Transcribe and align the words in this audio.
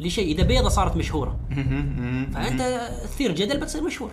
لشيء. 0.00 0.34
إذا 0.34 0.42
بيضة 0.42 0.68
صارت 0.68 0.96
مشهورة. 0.96 1.36
فأنت 2.34 2.90
تثير 3.04 3.34
جدل 3.34 3.60
بتصير 3.60 3.82
مشهور. 3.82 4.10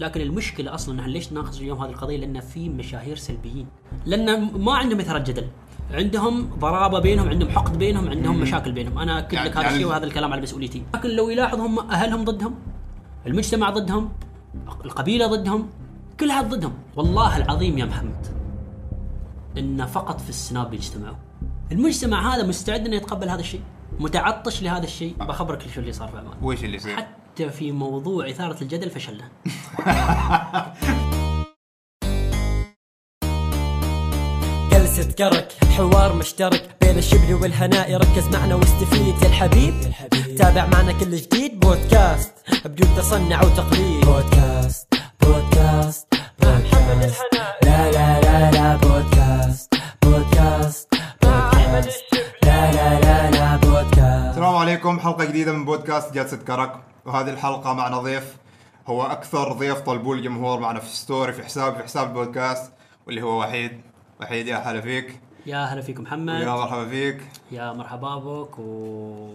لكن 0.00 0.20
المشكلة 0.20 0.74
أصلا 0.74 0.94
نحن 0.96 1.08
ليش 1.10 1.32
ناخذ 1.32 1.56
اليوم 1.56 1.82
هذه 1.82 1.90
القضية؟ 1.90 2.16
لأن 2.16 2.40
في 2.40 2.68
مشاهير 2.68 3.16
سلبيين. 3.16 3.66
لأن 4.06 4.50
ما 4.58 4.72
عندهم 4.74 5.00
إثارة 5.00 5.18
جدل. 5.18 5.46
عندهم 5.90 6.50
ضرابة 6.58 6.98
بينهم 6.98 7.28
عندهم 7.28 7.48
حقد 7.50 7.78
بينهم 7.78 8.08
عندهم 8.08 8.40
مشاكل 8.40 8.72
بينهم. 8.72 8.98
أنا 8.98 9.18
اكد 9.18 9.32
يعني- 9.32 9.48
لك 9.48 9.56
هذا 9.56 9.62
يعني- 9.62 9.74
الشيء 9.74 9.88
وهذا 9.88 10.04
الكلام 10.04 10.32
على 10.32 10.42
مسؤوليتي. 10.42 10.82
لكن 10.94 11.08
لو 11.08 11.28
يلاحظ 11.30 11.60
هم 11.60 11.78
أهلهم 11.78 12.24
ضدهم 12.24 12.54
المجتمع 13.26 13.70
ضدهم 13.70 14.08
القبيلة 14.84 15.26
ضدهم 15.26 15.68
كل 16.20 16.30
هذا 16.30 16.48
ضدهم. 16.48 16.72
والله 16.96 17.36
العظيم 17.36 17.78
يا 17.78 17.84
محمد 17.84 18.26
إن 19.58 19.86
فقط 19.86 20.20
في 20.20 20.28
السناب 20.28 20.74
يجتمعوا. 20.74 21.16
المجتمع 21.72 22.34
هذا 22.34 22.46
مستعد 22.46 22.86
إنه 22.86 22.96
يتقبل 22.96 23.28
هذا 23.28 23.40
الشيء. 23.40 23.60
متعطش 24.00 24.62
لهذا 24.62 24.84
الشيء 24.84 25.14
بخبرك 25.20 25.62
شو 25.74 25.80
اللي 25.80 25.92
صار 25.92 26.08
في 26.08 26.16
عمان 26.18 26.32
وش 26.42 26.64
اللي 26.64 26.76
يصير؟ 26.76 26.96
حتى 26.96 27.50
في 27.50 27.72
موضوع 27.72 28.30
إثارة 28.30 28.62
الجدل 28.62 28.90
فشلنا. 28.90 29.28
جلسة 34.72 35.12
كرك 35.12 35.52
حوار 35.76 36.16
مشترك 36.16 36.76
بين 36.80 36.98
الشبل 36.98 37.34
والهناء 37.34 37.96
ركز 37.96 38.28
معنا 38.28 38.54
واستفيد 38.54 39.22
يا 39.22 39.26
الحبيب. 39.28 39.74
تابع 40.38 40.66
معنا 40.66 40.92
كل 40.92 41.16
جديد 41.16 41.60
بودكاست 41.60 42.32
بدون 42.64 42.88
تصنع 42.96 43.42
وتقليد. 43.44 44.04
بودكاست 44.04 44.94
بودكاست 45.22 46.14
بودكاست. 46.40 47.22
لا 47.62 47.90
لا 47.90 48.20
لا 48.20 48.50
لا 48.50 48.76
بودكاست 48.76 49.74
بودكاست 50.02 50.88
بودكاست. 51.22 52.02
لا 52.42 52.72
لا 52.72 53.00
لا 53.00 53.30
لا 53.30 53.65
عليكم. 54.76 55.00
حلقة 55.00 55.24
جديدة 55.24 55.52
من 55.52 55.64
بودكاست 55.64 56.14
جلسة 56.14 56.36
كرك. 56.36 56.80
وهذه 57.04 57.30
الحلقة 57.30 57.72
معنا 57.72 57.98
ضيف 57.98 58.36
هو 58.86 59.02
أكثر 59.02 59.52
ضيف 59.52 59.80
طلبوه 59.80 60.16
الجمهور 60.16 60.60
معنا 60.60 60.80
في 60.80 60.96
story 60.96 61.32
في 61.32 61.44
حساب 61.44 61.76
في 61.76 61.82
حساب 61.82 62.08
البودكاست 62.08 62.72
واللي 63.06 63.22
هو 63.22 63.40
وحيد. 63.40 63.80
وحيد 64.20 64.46
يا 64.46 64.56
هلا 64.56 64.80
فيك. 64.80 65.20
يا 65.46 65.64
هلا 65.64 65.80
فيكم 65.80 66.02
يا 66.02 66.06
محمد 66.06 66.44
مرحبا 66.44 66.88
فيك. 66.88 67.22
يا 67.50 67.72
مرحبا 67.72 68.16
بك. 68.16 68.58
و 68.58 69.34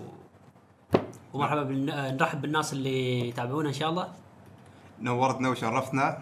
ومرحبا 1.34 1.64
بالن... 1.64 2.18
نرحب 2.18 2.42
بالناس 2.42 2.74
اللي 2.74 3.30
يتابعونا 3.30 3.70
إن 3.70 3.74
شاء 3.74 3.90
الله. 3.90 4.08
نورتنا 5.02 5.50
وشرفتنا. 5.50 6.18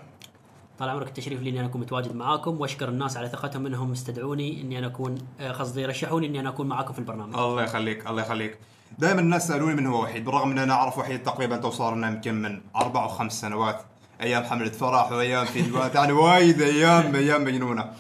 طال 0.79 0.89
عمرك 0.89 1.07
التشريف 1.07 1.41
لي 1.41 1.49
إني 1.49 1.59
أنا 1.59 1.67
أكون 1.67 1.81
متواجد 1.81 2.15
معاكم. 2.15 2.61
وأشكر 2.61 2.89
الناس 2.89 3.17
على 3.17 3.27
ثقتهم 3.29 3.65
إنهم 3.65 3.91
استدعوني 3.91 4.61
إني 4.61 4.79
أنا 4.79 4.87
أكون 4.87 5.15
آه، 5.39 5.51
قصدي 5.51 5.85
رشحوني 5.85 6.27
إني 6.27 6.39
أنا 6.39 6.49
أكون 6.49 6.67
معاكم 6.67 6.93
في 6.93 6.99
البرنامج. 6.99 7.37
الله 7.37 7.63
يخليك 7.63 8.07
الله 8.07 8.21
يخليك. 8.21 8.57
دائما 8.97 9.21
الناس 9.21 9.47
سألوني 9.47 9.75
من 9.75 9.87
هو 9.87 10.03
وحيد 10.03 10.25
بالرغم 10.25 10.51
ان 10.51 10.57
أنا 10.57 10.73
اعرف 10.73 10.97
وحيد 10.97 11.23
تقريبا 11.23 11.57
توصل 11.57 11.97
لنا 11.97 12.07
يمكن 12.07 12.41
من 12.41 12.61
أربع 12.75 13.03
أو 13.03 13.07
خمس 13.07 13.41
سنوات. 13.41 13.81
أيام 14.21 14.43
حملة 14.43 14.69
فرح 14.69 15.11
وأيام 15.11 15.45
فيديوهات 15.45 15.95
يعني 15.95 16.11
وايد 16.11 16.61
أيام 16.61 17.15
أيام 17.15 17.43
مجنونة. 17.43 17.91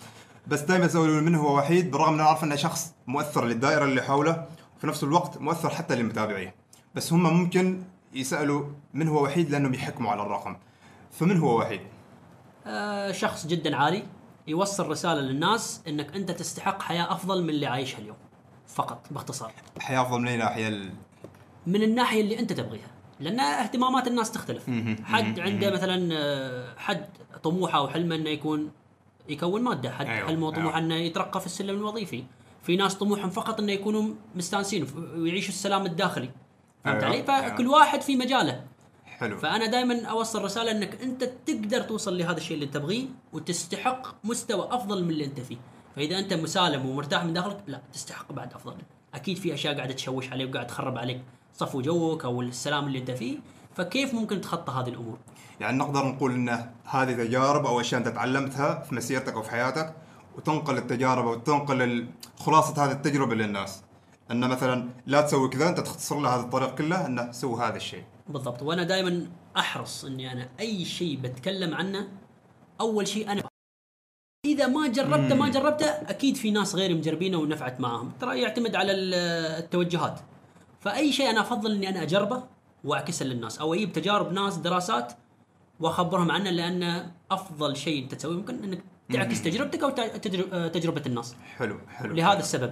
بس 0.47 0.61
دائما 0.61 0.85
يسالوني 0.85 1.21
من 1.21 1.35
هو 1.35 1.57
وحيد 1.57 1.91
بالرغم 1.91 2.13
ان 2.13 2.19
أنا 2.19 2.29
اعرف 2.29 2.43
إنه 2.43 2.55
شخص 2.55 2.93
مؤثر 3.07 3.45
للدائرة 3.45 3.85
اللي 3.85 4.01
حوله 4.01 4.45
وفي 4.77 4.87
نفس 4.87 5.03
الوقت 5.03 5.37
مؤثر 5.37 5.69
حتى 5.69 5.95
للمتابعين. 5.95 6.51
بس 6.95 7.13
هم 7.13 7.23
ممكن 7.23 7.83
يسألوا 8.13 8.65
من 8.93 9.07
هو 9.07 9.23
وحيد 9.23 9.49
لأنهم 9.49 9.73
يحكموا 9.73 10.11
على 10.11 10.21
الرقم. 10.21 10.55
فمن 11.11 11.37
هو 11.37 11.59
وحيد؟ 11.59 11.81
آه 12.67 13.11
شخص 13.11 13.47
جدا 13.47 13.75
عالي 13.75 14.03
يوصل 14.47 14.89
رسالة 14.89 15.21
للناس 15.21 15.81
إنك 15.87 16.15
أنت 16.15 16.31
تستحق 16.31 16.81
حياة 16.81 17.13
أفضل 17.13 17.43
من 17.43 17.49
اللي 17.49 17.67
عايشها 17.67 17.99
اليوم. 17.99 18.17
فقط 18.75 19.07
باختصار. 19.11 19.51
حياه 19.79 20.01
أفضل 20.01 20.21
من 20.21 20.27
أي 20.27 20.37
ناحية 20.37 20.67
ال... 20.67 20.89
من 21.67 21.83
الناحية 21.83 22.21
اللي 22.21 22.39
أنت 22.39 22.53
تبغيها. 22.53 22.87
لأن 23.19 23.39
اهتمامات 23.39 24.07
الناس 24.07 24.31
تختلف. 24.31 24.69
حد 25.03 25.39
عنده 25.39 25.71
مثلا 25.71 26.09
آه، 26.13 26.75
حد 26.77 27.05
طموحه 27.43 27.81
وحلمه 27.81 28.15
إنه 28.15 28.29
يكون 28.29 28.71
يكون 29.29 29.63
مادة. 29.63 29.91
حد 29.91 30.05
أيوة، 30.05 30.27
حلمه 30.27 30.47
وطموحه 30.47 30.77
أيوة. 30.77 30.85
إنه 30.85 30.95
يترقى 30.95 31.39
في 31.39 31.45
السلم 31.45 31.77
الوظيفي. 31.77 32.23
في 32.63 32.75
ناس 32.75 32.95
طموحهم 32.95 33.29
فقط 33.29 33.59
إنه 33.59 33.71
يكونوا 33.71 34.13
مستانسين 34.35 34.87
ويعيشوا 35.15 35.49
السلام 35.49 35.85
الداخلي. 35.85 36.29
فهمت 36.83 37.03
أيوة، 37.03 37.15
علي؟ 37.15 37.51
فكل 37.51 37.63
أيوة. 37.63 37.75
واحد 37.75 38.01
في 38.01 38.15
مجاله. 38.15 38.65
حلو. 39.05 39.37
فأنا 39.37 39.65
دائما 39.65 40.05
أوصل 40.05 40.43
رسالة 40.43 40.71
إنك 40.71 41.01
أنت 41.01 41.23
تقدر 41.23 41.81
توصل 41.81 42.17
لهذا 42.17 42.37
الشيء 42.37 42.55
اللي 42.55 42.65
تبغيه 42.65 43.05
وتستحق 43.33 44.25
مستوى 44.25 44.67
أفضل 44.71 45.03
من 45.03 45.09
اللي 45.09 45.25
أنت 45.25 45.39
فيه. 45.39 45.57
فإذا 45.99 46.19
أنت 46.19 46.33
مسالم 46.33 46.85
ومرتاح 46.85 47.23
من 47.23 47.33
داخلك 47.33 47.63
لا 47.67 47.81
تستحق 47.93 48.31
بعد 48.31 48.53
أفضل. 48.53 48.75
أكيد 49.13 49.37
في 49.37 49.53
أشياء 49.53 49.75
قاعدة 49.75 49.93
تشوش 49.93 50.31
عليك 50.31 50.49
وقاعد 50.49 50.67
تخرب 50.67 50.97
عليك 50.97 51.21
صفو 51.53 51.81
جوك 51.81 52.25
أو 52.25 52.41
السلام 52.41 52.87
اللي 52.87 52.99
أنت 52.99 53.11
فيه. 53.11 53.37
فكيف 53.75 54.13
ممكن 54.13 54.41
تخطى 54.41 54.71
هذه 54.71 54.89
الأمور؟ 54.89 55.17
يعني 55.59 55.77
نقدر 55.77 56.05
نقول 56.05 56.33
إن 56.33 56.71
هذه 56.85 57.13
تجارب 57.13 57.65
أو 57.65 57.81
أشياء 57.81 58.01
أنت 58.01 58.07
تعلمتها 58.07 58.83
في 58.83 58.95
مسيرتك 58.95 59.33
أو 59.33 59.41
في 59.41 59.51
حياتك 59.51 59.95
وتنقل 60.37 60.77
التجارب 60.77 61.27
أو 61.27 61.35
تنقل 61.35 62.07
خلاصة 62.37 62.85
هذه 62.85 62.91
التجربة 62.91 63.35
للناس. 63.35 63.83
إن 64.31 64.49
مثلا 64.49 64.89
لا 65.07 65.21
تسوي 65.21 65.49
كذا 65.49 65.69
أنت 65.69 65.79
تختصر 65.79 66.19
له 66.19 66.35
هذا 66.35 66.41
الطريق 66.41 66.75
كله 66.75 67.05
انه 67.05 67.31
سوي 67.31 67.61
هذا 67.61 67.75
الشيء. 67.75 68.03
بالضبط. 68.27 68.61
وأنا 68.61 68.83
دائما 68.83 69.27
أحرص 69.57 70.05
إني 70.05 70.31
أنا 70.31 70.49
أي 70.59 70.85
شيء 70.85 71.19
بتكلم 71.21 71.73
عنه 71.73 72.07
أول 72.81 73.07
شيء 73.07 73.31
أنا 73.31 73.48
ما 74.69 74.87
جربته 74.87 75.35
ما 75.35 75.49
جربته 75.49 75.85
أكيد 75.85 76.35
في 76.37 76.51
ناس 76.51 76.75
غيري 76.75 76.93
مجربينه 76.93 77.37
ونفعت 77.37 77.79
معاهم. 77.81 78.11
ترى 78.19 78.41
يعتمد 78.41 78.75
على 78.75 78.91
ال- 78.91 79.13
التوجهات. 79.63 80.19
فأي 80.81 81.11
شيء 81.11 81.29
أنا 81.29 81.41
أفضل 81.41 81.71
إني 81.71 81.89
أنا 81.89 82.03
أجربه 82.03 82.43
وأعكسه 82.83 83.25
للناس 83.25 83.59
أو 83.59 83.73
أجيب 83.73 83.91
تجارب 83.93 84.31
ناس 84.33 84.57
دراسات 84.57 85.13
وأخبرهم 85.79 86.31
عنه 86.31 86.49
لأن 86.49 87.11
أفضل 87.31 87.77
شيء 87.77 88.03
أنت 88.03 88.15
تسويه 88.15 88.35
ممكن 88.37 88.63
إنك 88.63 88.81
تعكس 89.13 89.43
تجربتك 89.43 89.83
أو 89.83 89.89
تجربة 90.67 91.01
الناس. 91.05 91.35
حلو 91.57 91.77
حلو. 91.89 92.13
لهذا 92.15 92.39
السبب. 92.39 92.71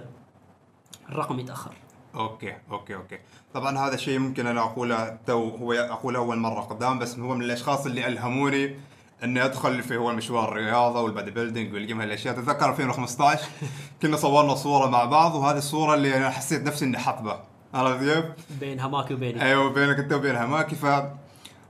الرقم 1.08 1.40
يتأخر. 1.40 1.72
okay 2.14 2.56
okay 2.70 2.94
okay. 2.94 3.18
طبعا 3.54 3.78
هذا 3.78 3.94
الشيء 3.94 4.18
ممكن 4.18 4.46
أنا 4.46 4.60
أقوله 4.60 5.18
تو 5.26 5.48
هو 5.48 5.72
أقوله 5.72 6.18
أول 6.18 6.36
مرة 6.36 6.60
قدام 6.60 6.98
بس 6.98 7.18
هو 7.18 7.34
من 7.34 7.42
الأشخاص 7.42 7.86
اللي 7.86 8.06
ألهموني 8.06 8.76
إني 9.24 9.44
أدخل 9.44 9.82
في 9.82 9.96
هو 9.96 10.12
مشوار 10.12 10.48
الرياضة 10.52 11.00
وال 11.00 11.30
bodybuilding 11.30 11.74
وال 11.74 11.84
gym 11.84 12.00
هالأشياء. 12.00 12.34
تتذكر 12.34 12.70
2015 12.70 13.48
كنا 14.02 14.16
صورنا 14.16 14.54
صورة 14.54 14.88
مع 14.88 15.04
بعض 15.04 15.34
وهذه 15.34 15.58
الصورة 15.58 15.94
اللي 15.94 16.16
أنا 16.16 16.30
حسيت 16.30 16.62
نفسي 16.62 16.84
إني 16.84 16.98
حطبه 16.98 17.40
عرفت 17.74 18.04
كيف؟ 18.04 18.24
بين 18.60 18.80
هماكي 18.80 19.14
وبيني 19.14 19.42
أيوه 19.42 19.70
بينك 19.70 19.98
أنت 19.98 20.12
وبين 20.12 20.36
هماكي. 20.36 20.76
ف 20.76 20.86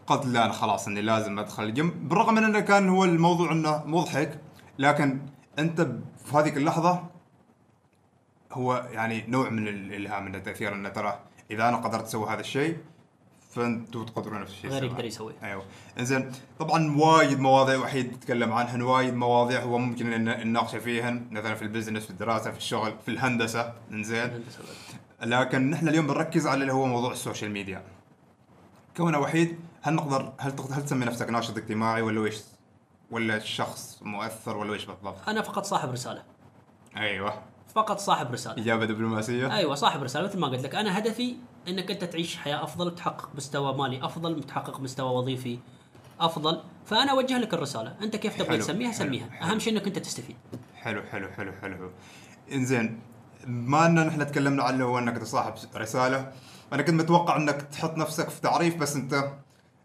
قلت 0.06 0.26
لا 0.26 0.44
أنا 0.44 0.52
خلاص 0.52 0.86
إني 0.88 1.02
لازم 1.02 1.38
أدخل 1.38 1.62
الجيم. 1.62 1.90
بالرغم 2.08 2.34
من 2.34 2.44
إنه 2.44 2.60
كان 2.60 2.88
هو 2.88 3.04
الموضوع 3.04 3.52
إنه 3.52 3.82
مضحك 3.86 4.38
لكن 4.78 5.18
أنت 5.58 5.80
في 6.24 6.36
هذيك 6.36 6.56
اللحظة 6.56 7.02
هو 8.52 8.86
يعني 8.92 9.24
نوع 9.28 9.48
من 9.50 9.68
الإلهام 9.68 10.24
من 10.24 10.34
التاثير 10.34 10.74
إنه 10.74 10.88
ترى 10.88 11.18
إذا 11.50 11.68
أنا 11.68 11.76
قدرت 11.76 12.04
أسوي 12.04 12.28
هذا 12.28 12.40
الشيء 12.40 12.76
فانتم 13.48 14.04
تقدرون 14.04 14.40
نفس 14.40 14.52
الشيء 14.52 14.70
غير. 14.70 14.84
يقدر 14.84 15.04
يسويه. 15.04 15.34
أيوه. 15.42 15.64
إنزين 15.98 16.32
طبعا 16.58 16.96
وايد 16.96 17.40
مواضيع 17.40 17.78
وحيد 17.78 18.12
نتكلم 18.12 18.52
عنها 18.52 18.84
وايد 18.84 19.14
مواضيع 19.14 19.62
هو 19.62 19.78
ممكن 19.78 20.12
إن 20.12 20.48
نناقش 20.48 20.76
فيهن 20.76 21.26
مثلا 21.30 21.54
في 21.54 21.62
ال 21.62 21.67
business 21.67 22.04
في 22.04 22.10
الدراسة 22.10 22.50
في 22.50 22.58
الشغل 22.58 22.94
في 23.04 23.10
الهندسة 23.10 23.72
إنزين. 23.92 24.44
لكن 25.22 25.70
نحن 25.70 25.88
اليوم 25.88 26.06
بنركز 26.06 26.46
على 26.46 26.60
اللي 26.60 26.72
هو 26.72 26.86
موضوع 26.86 27.12
ال 27.12 27.18
social 27.18 27.50
media. 27.50 27.82
كونه 28.96 29.18
وحيد 29.18 29.60
هل 29.82 29.94
نقدر 29.94 30.32
هل 30.38 30.56
تقدر 30.56 30.74
هل 30.74 30.84
تسمي 30.84 31.06
نفسك 31.06 31.30
ناشط 31.30 31.56
اجتماعي 31.56 32.02
ولا 32.02 32.24
إيش 32.24 32.36
ولا 33.10 33.38
شخص 33.38 33.98
مؤثر 34.02 34.56
ولا 34.56 34.72
إيش 34.74 34.84
بالضبط؟ 34.84 35.28
أنا 35.28 35.42
فقط 35.42 35.64
صاحب 35.64 35.90
رسالة. 35.90 36.22
أيوه. 36.96 37.42
فقط 37.78 37.98
صاحب 37.98 38.32
رسالة. 38.32 38.62
إجابة 38.62 38.84
دبلوماسية. 38.84 39.56
أيوه 39.56 39.74
صاحب 39.74 40.02
رسالة 40.02 40.26
مثل 40.26 40.38
ما 40.38 40.46
قلت 40.46 40.64
لك. 40.64 40.74
أنا 40.74 40.98
هدفي 40.98 41.36
إنك 41.68 41.90
أنت 41.90 42.04
تعيش 42.04 42.36
حياة 42.36 42.64
أفضل 42.64 42.94
تحقق 42.94 43.30
مستوى 43.34 43.74
مالي 43.74 44.04
أفضل 44.04 44.42
تحقق 44.42 44.80
مستوى 44.80 45.10
وظيفي 45.10 45.58
أفضل. 46.20 46.60
فأنا 46.86 47.10
أوجه 47.10 47.38
لك 47.38 47.54
الرسالة. 47.54 47.94
أنت 48.02 48.16
كيف 48.16 48.38
تبغى 48.38 48.58
تسميها؟ 48.58 48.92
سميها. 48.92 49.30
حلو. 49.30 49.50
أهم 49.50 49.58
شيء 49.58 49.72
إنك 49.72 49.86
أنت 49.86 49.98
تستفيد. 49.98 50.36
حلو 50.76 51.02
حلو 51.02 51.28
حلو 51.28 51.52
حلو 51.52 51.76
حلو. 51.76 51.90
إنزين 52.52 53.00
ما 53.46 53.86
ان 53.86 54.06
نحن 54.06 54.26
تكلمنا 54.26 54.62
عنه 54.62 54.84
هو 54.84 54.98
إنك 54.98 55.18
تصاحب 55.18 55.54
رسالة. 55.76 56.32
أنا 56.72 56.82
كنت 56.82 57.02
متوقع 57.02 57.36
إنك 57.36 57.62
تحط 57.62 57.96
نفسك 57.96 58.28
في 58.28 58.40
تعريف 58.40 58.76
بس 58.76 58.96
أنت 58.96 59.32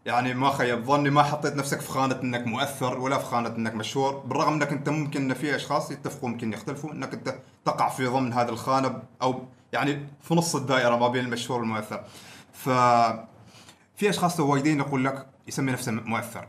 يعني 0.04 0.34
ما 0.34 0.50
خيب 0.50 0.84
ظني 0.84 1.10
ما 1.10 1.22
حطيت 1.22 1.56
نفسك 1.56 1.80
في 1.80 1.88
خانة 1.88 2.20
إنك 2.22 2.46
مؤثر 2.46 2.98
ولا 2.98 3.18
في 3.18 3.24
خانة 3.24 3.48
إنك 3.48 3.74
مشهور 3.74 4.16
بالرغم 4.16 4.52
إنك 4.52 4.72
أنت 4.72 4.88
ممكن 4.88 5.22
إن 5.22 5.34
في 5.34 5.56
أشخاص 5.56 5.90
يتفقوا 5.90 6.28
ممكن 6.28 6.52
يختلفوا 6.52 6.92
إنك 6.92 7.12
أنت 7.14 7.34
تقع 7.64 7.88
في 7.88 8.06
ضمن 8.06 8.32
هذه 8.32 8.48
الخانة 8.48 9.02
أو 9.22 9.44
يعني 9.72 10.06
في 10.22 10.34
نص 10.34 10.56
الدائرة 10.56 10.96
ما 10.96 11.08
بين 11.08 11.24
المشهور 11.24 11.60
والمؤثر. 11.60 12.04
ف 12.52 12.68
في 13.96 14.10
أشخاص 14.10 14.40
وايدين 14.40 14.78
يقول 14.78 15.04
لك 15.04 15.26
يسمي 15.48 15.72
نفسه 15.72 15.92
مؤثر. 15.92 16.48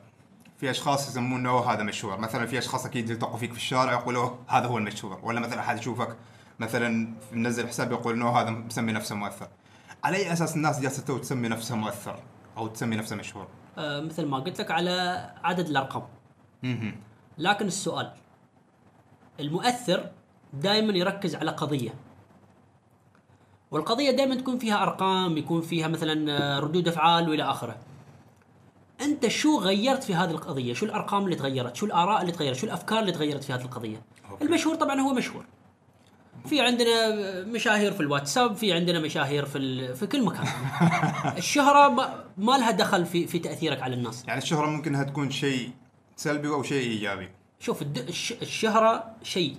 في 0.58 0.70
أشخاص 0.70 1.10
يسمونه 1.10 1.60
هذا 1.60 1.84
مشهور. 1.84 2.18
مثلا 2.18 2.46
في 2.46 2.58
أشخاص 2.58 2.86
أكيد 2.86 3.10
يلتقوا 3.10 3.38
فيك 3.38 3.52
في 3.52 3.58
الشارع 3.58 3.92
يقولوا 3.92 4.30
هذا 4.48 4.68
هو 4.68 4.78
المشهور. 4.78 5.20
ولا 5.24 5.40
مثلا 5.40 5.60
أحد 5.60 5.78
يشوفك 5.78 6.16
مثلا 6.60 7.14
منزل 7.32 7.68
حساب 7.68 7.92
يقول 7.92 8.14
إنه 8.14 8.30
هذا 8.30 8.50
مسمي 8.50 8.92
نفسه 8.92 9.16
مؤثر. 9.16 9.48
على 10.04 10.18
أي 10.18 10.34
أساس 10.34 10.56
الناس 10.56 10.80
جالسة 10.80 11.18
تسمي 11.18 11.48
نفسها 11.48 11.78
مؤثر؟ 11.78 12.20
أو 12.58 12.68
تسمي 12.68 12.96
نفسها 12.96 13.18
مشهور؟ 13.18 13.48
آه 13.78 14.02
مثل 14.02 14.26
ما 14.26 14.40
قلت 14.40 14.60
لك 14.60 14.72
على 14.72 15.30
عدد 15.44 15.68
الأرقام. 15.68 16.04
لكن 17.38 17.68
السؤال 17.68 18.12
المؤثر 19.40 20.12
دائما 20.54 20.94
يركز 20.98 21.36
على 21.36 21.52
قضية. 21.52 21.94
والقضية 23.72 24.12
دائما 24.12 24.36
تكون 24.36 24.58
فيها 24.58 24.84
أرقام 24.84 25.38
يكون 25.38 25.62
فيها 25.62 25.88
مثلا 25.88 26.32
آه، 26.32 26.60
ردود 26.60 26.88
أفعال 26.88 27.30
وإلى 27.30 27.44
آخره. 27.44 27.78
أنت 29.02 29.28
شو 29.28 29.60
غيرت 29.60 30.04
في 30.04 30.16
هذه 30.16 30.32
القضية؟ 30.32 30.74
شو 30.74 30.86
الأرقام 30.86 31.26
اللي 31.26 31.36
تغيرت؟ 31.36 31.76
شو 31.76 31.86
الآراء 31.86 32.22
اللي 32.22 32.32
تغيرت؟ 32.32 32.58
شو 32.58 32.66
الأفكار 32.66 33.00
اللي 33.00 33.12
تغيرت 33.12 33.44
في 33.44 33.54
هذه 33.54 33.62
القضية؟ 33.62 34.02
أوكي. 34.32 34.46
المشهور 34.46 34.76
طبعا 34.76 35.00
هو 35.00 35.14
مشهور. 35.14 35.46
في 36.46 36.62
عندنا 36.62 37.12
مشاهير 37.44 37.92
في 37.92 38.00
الواتساب 38.00 38.56
في 38.56 38.74
عندنا 38.74 39.00
مشاهير 39.00 39.46
في 39.46 39.58
ال... 39.58 39.96
في 39.96 40.08
كل 40.08 40.26
مكان. 40.26 40.46
الشهرة 41.38 41.90
ما, 41.90 42.24
ما 42.38 42.58
لها 42.58 42.72
دخل 42.72 43.06
في 43.06 43.28
في 43.28 43.40
تأثيرك 43.40 43.82
على 43.82 43.96
الناس. 43.96 44.24
يعني 44.28 44.42
الشهرة 44.42 44.66
ممكن 44.66 44.96
إنها 44.96 45.04
تكون 45.04 45.32
شيء 45.32 45.70
سلبي 46.16 46.48
أو 46.48 46.64
شيء 46.64 46.90
إيجابي. 46.92 47.30
شوف 47.60 47.82
الد... 47.82 47.98
الش... 47.98 48.34
الشهرة 48.42 49.16
شيء 49.24 49.56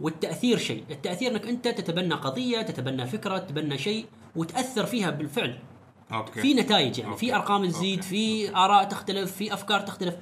والتأثير 0.00 0.58
شيء. 0.58 0.84
التأثير 0.90 1.30
إنك 1.30 1.46
أنت 1.46 1.68
تتبنى 1.68 2.14
قضية 2.14 2.62
تتبنى 2.62 3.06
فكرة 3.06 3.38
تتبنى 3.38 3.78
شيء 3.78 4.06
وتأثر 4.36 4.86
فيها 4.86 5.10
بالفعل. 5.10 5.58
okay. 6.12 6.40
في 6.40 6.54
نتائج 6.54 6.98
يعني. 6.98 7.16
في 7.16 7.26
okay. 7.26 7.34
أرقام 7.34 7.66
تزيد 7.66 7.98
okay. 7.98 8.08
في 8.08 8.56
آراء 8.56 8.84
تختلف 8.84 9.32
في 9.32 9.54
أفكار 9.54 9.80
تختلف. 9.80 10.14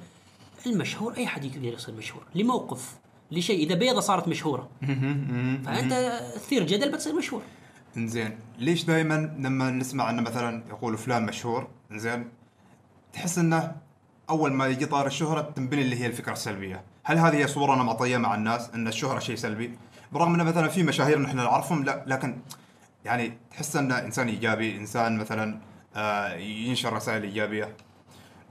المشهور 0.65 1.17
أي 1.17 1.27
حد 1.27 1.45
يقدر 1.45 1.73
يصير 1.73 1.95
مشهور 1.95 2.23
لموقف. 2.35 2.95
لشيء 3.31 3.65
إذا 3.65 3.75
بيضة 3.75 3.99
صارت 3.99 4.27
مشهورة. 4.27 4.69
فأنت 5.65 6.21
تثير 6.35 6.63
جدل 6.63 6.91
بتصير 6.91 7.15
مشهور. 7.15 7.41
إنزين. 7.97 8.37
ليش 8.59 8.83
دائما 8.83 9.35
لما 9.39 9.71
نسمع 9.71 10.09
إنه 10.09 10.21
مثلا 10.21 10.63
يقولوا 10.69 10.97
فلان 10.97 11.25
مشهور 11.25 11.67
إنزين 11.91 12.29
تحس 13.13 13.37
إنه 13.37 13.75
أول 14.29 14.53
ما 14.53 14.67
يجي 14.67 14.85
طاري 14.85 15.07
الشهرة 15.07 15.41
تنبني 15.41 15.81
اللي 15.81 15.95
هي 15.95 16.05
الفكرة 16.05 16.33
السلبية، 16.33 16.83
هل 17.03 17.17
هذه 17.17 17.35
هي 17.35 17.47
صورة 17.47 17.75
نمطيه 17.75 18.17
مع 18.17 18.35
الناس 18.35 18.69
إن 18.69 18.87
الشهرة 18.87 19.19
شيء 19.19 19.35
سلبي؟ 19.35 19.77
برغم 20.11 20.33
إنه 20.33 20.43
مثلا 20.43 20.67
في 20.67 20.83
مشاهير 20.83 21.19
نحن 21.19 21.37
نعرفهم 21.37 21.83
لا 21.83 22.03
لكن 22.07 22.37
يعني 23.05 23.37
تحس 23.51 23.75
إنه 23.75 23.99
إنسان 23.99 24.27
إيجابي، 24.27 24.77
إنسان 24.77 25.17
مثلا 25.17 25.59
آه 25.95 26.33
ينشر 26.33 26.93
رسائل 26.93 27.23
إيجابية. 27.23 27.75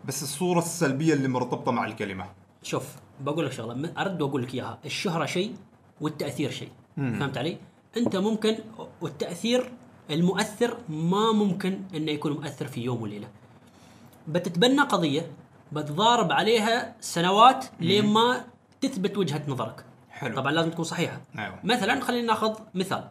بس 0.05 0.23
الصورة 0.23 0.59
السلبية 0.59 1.15
اللي 1.15 1.29
مرتبطة 1.29 1.73
مع 1.73 1.85
الكلمة. 1.85 2.27
شوف 2.63 2.85
بقول 3.21 3.47
لك 3.47 3.53
شغلة 3.53 3.93
أرد 3.99 4.23
وأقول 4.23 4.43
لك 4.43 4.55
إياها. 4.55 4.79
الشهرة 4.85 5.27
شيء 5.27 5.55
والتأثير 6.01 6.51
شيء. 6.51 6.71
فهمت 6.97 7.39
علي؟ 7.39 7.57
أنت 7.97 8.17
ممكن 8.17 8.59
والتأثير 9.01 9.73
المؤثر 10.11 10.77
ما 10.89 11.33
ممكن 11.33 11.81
إنه 11.95 12.13
يكون 12.13 12.33
مؤثر 12.33 12.67
في 12.67 12.81
يوم 12.81 13.03
وليلة. 13.03 13.29
بتتبنى 14.29 14.81
قضية 14.81 15.33
بتضارب 15.73 16.33
عليها 16.33 16.97
سنوات 17.01 17.67
لين 17.81 18.07
ما 18.07 18.45
تثبت 18.81 19.19
وجهة 19.19 19.43
نظرك. 19.49 19.85
حلو. 20.11 20.37
طبعا 20.37 20.53
لازم 20.53 20.71
تكون 20.71 20.85
صحيحة. 20.85 21.21
أيوة. 21.39 21.59
مثلا 21.65 22.01
خلينا 22.01 22.27
نأخذ 22.27 22.61
مثال. 22.75 23.05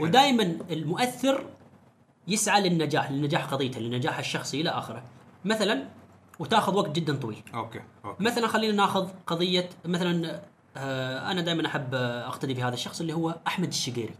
ودائما 0.00 0.56
المؤثر 0.70 1.44
يسعى 2.28 2.68
للنجاح 2.68 3.10
لنجاح 3.10 3.44
قضيته 3.44 3.80
لنجاح 3.80 4.18
الشخصي 4.18 4.60
إلى 4.60 4.70
آخره. 4.70 5.02
مثلا 5.44 5.84
وتاخذ 6.38 6.74
وقت 6.74 6.90
جدا 6.90 7.16
طويل. 7.16 7.42
okay 7.54 7.80
okay. 8.04 8.24
مثلا 8.24 8.46
خلينا 8.46 8.74
ناخذ 8.74 9.08
قضية 9.26 9.68
مثلا 9.84 10.42
آه، 10.76 11.30
أنا 11.30 11.40
دائما 11.40 11.66
أحب 11.66 11.94
آه، 11.94 12.26
أقتدي 12.28 12.54
بهذا 12.54 12.74
الشخص 12.74 13.00
اللي 13.00 13.12
هو 13.12 13.36
أحمد 13.46 13.68
الشقيري. 13.68 14.14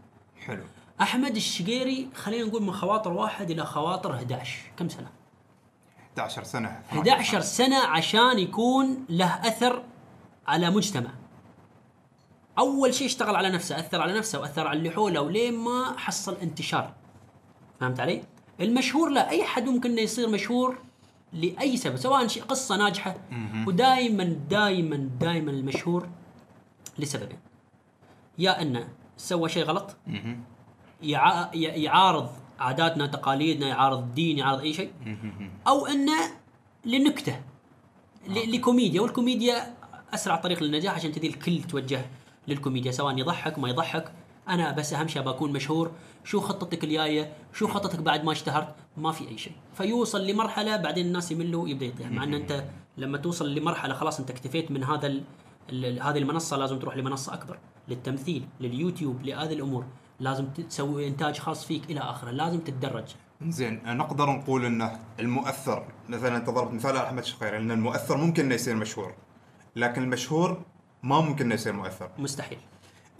حلو. 0.45 0.63
أحمد 1.01 1.35
الشقيري 1.35 2.09
خلينا 2.15 2.47
نقول 2.47 2.63
من 2.63 2.73
خواطر 2.73 3.13
واحد 3.13 3.51
إلى 3.51 3.65
خواطر 3.65 4.13
11 4.15 4.59
كم 4.77 4.89
سنة؟ 4.89 5.09
11 6.09 6.43
سنة. 6.43 6.81
11 6.91 7.41
سنة 7.41 7.77
عشان 7.77 8.39
يكون 8.39 9.05
له 9.09 9.47
أثر 9.47 9.83
على 10.47 10.69
مجتمع. 10.69 11.09
أول 12.59 12.93
شيء 12.93 13.07
اشتغل 13.07 13.35
على 13.35 13.49
نفسه 13.49 13.79
أثر 13.79 14.01
على 14.01 14.17
نفسه 14.17 14.39
وأثر 14.39 14.67
على 14.67 14.79
اللي 14.79 14.89
حوله 14.91 15.21
ولين 15.21 15.57
ما 15.57 15.93
حصل 15.97 16.37
انتشار. 16.41 16.93
فهمت 17.79 17.99
علي؟ 17.99 18.23
المشهور 18.61 19.09
لا 19.09 19.29
أي 19.29 19.43
حد 19.43 19.69
ممكن 19.69 19.91
إنه 19.91 20.01
يصير 20.01 20.29
مشهور 20.29 20.77
لأي 21.33 21.77
سبب 21.77 21.95
سواء 21.95 22.27
شيء 22.27 22.43
قصة 22.43 22.77
ناجحة. 22.77 23.15
ودائما 23.67 24.23
دائما 24.49 24.95
دائما 25.19 25.51
المشهور 25.51 26.09
لسببين. 26.99 27.39
يا 28.37 28.61
انه 28.61 28.87
سوى 29.17 29.49
شيء 29.49 29.63
غلط. 29.63 29.95
يع- 31.03 31.49
يعارض 31.53 32.29
عاداتنا 32.59 33.05
تقاليدنا 33.07 33.67
يعارض 33.67 33.97
الدين 33.97 34.37
يعارض 34.37 34.59
أي 34.59 34.73
شيء. 34.73 34.91
أو 35.67 35.85
انه 35.85 36.17
لنكتة 36.85 37.41
ل- 38.27 38.55
لكوميديا. 38.55 39.01
والكوميديا 39.01 39.73
أسرع 40.13 40.35
طريق 40.35 40.63
للنجاح 40.63 40.95
عشان 40.95 41.11
كذي 41.11 41.27
الكل 41.27 41.63
توجه 41.63 42.05
للكوميديا 42.47 42.91
سواء 42.91 43.17
يضحك 43.17 43.59
ما 43.59 43.69
يضحك. 43.69 44.11
أنا 44.49 44.71
بس 44.71 44.93
أهم 44.93 45.07
شيء 45.07 45.21
بكون 45.21 45.53
مشهور. 45.53 45.91
شو 46.23 46.39
خطتك 46.39 46.83
الجاية؟ 46.83 47.33
شو 47.53 47.67
خطتك 47.67 47.99
بعد 47.99 48.23
ما 48.23 48.31
اشتهرت؟ 48.31 48.75
ما 48.97 49.11
في 49.11 49.27
أي 49.27 49.37
شيء 49.37 49.53
فيوصل 49.73 50.27
لمرحلة 50.27 50.77
بعدين 50.77 51.05
الناس 51.05 51.31
يملوا 51.31 51.69
يبدا 51.69 51.85
يطيح 51.85 52.11
مع 52.11 52.23
إن 52.23 52.33
أنت 52.33 52.63
لما 52.97 53.17
توصل 53.17 53.55
لمرحلة 53.55 53.93
خلاص 53.93 54.19
أنت 54.19 54.29
اكتفيت 54.29 54.71
من 54.71 54.83
هذا 54.83 55.07
ال... 55.07 55.23
ال... 55.69 56.01
هذه 56.01 56.17
المنصة 56.17 56.57
لازم 56.57 56.79
تروح 56.79 56.97
لمنصة 56.97 57.33
أكبر 57.33 57.59
للتمثيل 57.87 58.47
لليوتيوب 58.59 59.21
لهذه 59.21 59.53
الأمور. 59.53 59.85
لازم 60.19 60.45
تسوي 60.45 61.07
إنتاج 61.07 61.39
خاص 61.39 61.65
فيك 61.65 61.91
إلى 61.91 61.99
آخره 61.99 62.31
لازم 62.31 62.59
تتدرج. 62.59 63.15
زين 63.47 63.97
نقدر 63.97 64.29
نقول 64.29 64.65
إنه 64.65 64.99
المؤثر 65.19 65.85
مثلا 66.09 66.37
أنت 66.37 66.49
ضربت 66.49 66.73
مثال 66.73 66.97
على 66.97 67.07
أحمد 67.07 67.23
شقيري 67.23 67.57
إن 67.57 67.71
المؤثر 67.71 68.17
ممكن 68.17 68.45
إنه 68.45 68.55
يصير 68.55 68.75
مشهور 68.75 69.13
لكن 69.75 70.03
المشهور 70.03 70.61
ما 71.03 71.21
ممكن 71.21 71.45
إنه 71.45 71.55
يصير 71.55 71.73
مؤثر. 71.73 72.09
مستحيل. 72.17 72.57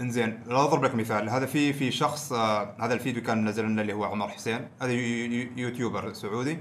إنزين 0.01 0.39
لو 0.47 0.57
أضرب 0.63 0.83
لك 0.83 0.95
مثال. 0.95 1.29
هذا 1.29 1.45
في 1.45 1.73
في 1.73 1.91
شخص 1.91 2.33
آه 2.33 2.75
هذا 2.79 2.94
الفيديو 2.94 3.23
كان 3.23 3.45
نزل 3.49 3.63
لنا 3.65 3.81
اللي 3.81 3.94
هو 3.94 4.03
عمر 4.03 4.27
حسين. 4.29 4.67
هذا 4.81 4.91
You- 4.91 5.31
You- 5.31 5.49
YouTuber 5.57 6.13
سعودي. 6.13 6.59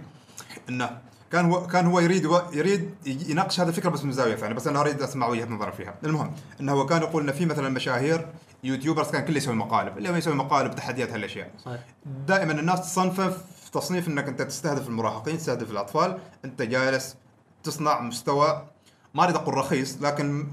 إنه 0.69 0.99
كان 1.33 1.45
هو 1.45 1.67
كان 1.67 1.87
هو 1.87 2.01
يريد 2.01 2.29
يريد 2.53 2.95
يناقش 3.07 3.61
هذه 3.61 3.69
الفكرة 3.69 3.91
بس 3.91 4.05
من 4.05 4.13
زاوية 4.13 4.35
ثانية. 4.37 4.55
بس 4.55 4.67
أنا 4.67 4.81
أريد 4.81 5.03
أسمع 5.03 5.27
وجهة 5.29 5.45
نظره 5.47 5.71
فيها. 5.71 5.95
المهم 6.05 6.33
إنه 6.61 6.73
هو 6.73 6.87
كان 6.87 7.03
يقول 7.03 7.23
إنه 7.23 7.33
في 7.33 7.47
مثلا 7.47 7.69
مشاهير 7.69 8.27
يوتيوبرز 8.65 9.11
كان 9.11 9.25
كله 9.25 9.37
يسوي 9.37 9.55
مقالب. 9.55 9.99
اللي 9.99 10.09
هو 10.11 10.17
يسوي 10.17 10.35
مقالب 10.35 10.75
تحديات 10.75 11.11
هالأشياء. 11.13 11.51
صحيح. 11.65 11.81
دائما 12.27 12.53
الناس 12.53 12.81
تصنفه 12.81 13.31
في 13.31 13.71
تصنيف 13.73 14.09
إنك 14.09 14.29
أنت 14.29 14.43
تستهدف 14.43 14.89
المراهقين 14.89 15.39
تستهدف 15.39 15.71
الأطفال. 15.71 16.19
أنت 16.45 16.63
جالس 16.63 17.17
تصنع 17.63 18.01
مستوى 18.01 18.67
ما 19.15 19.25
أريد 19.25 19.37
أقول 19.37 19.55
رخيص 19.55 19.99
لكن 20.03 20.47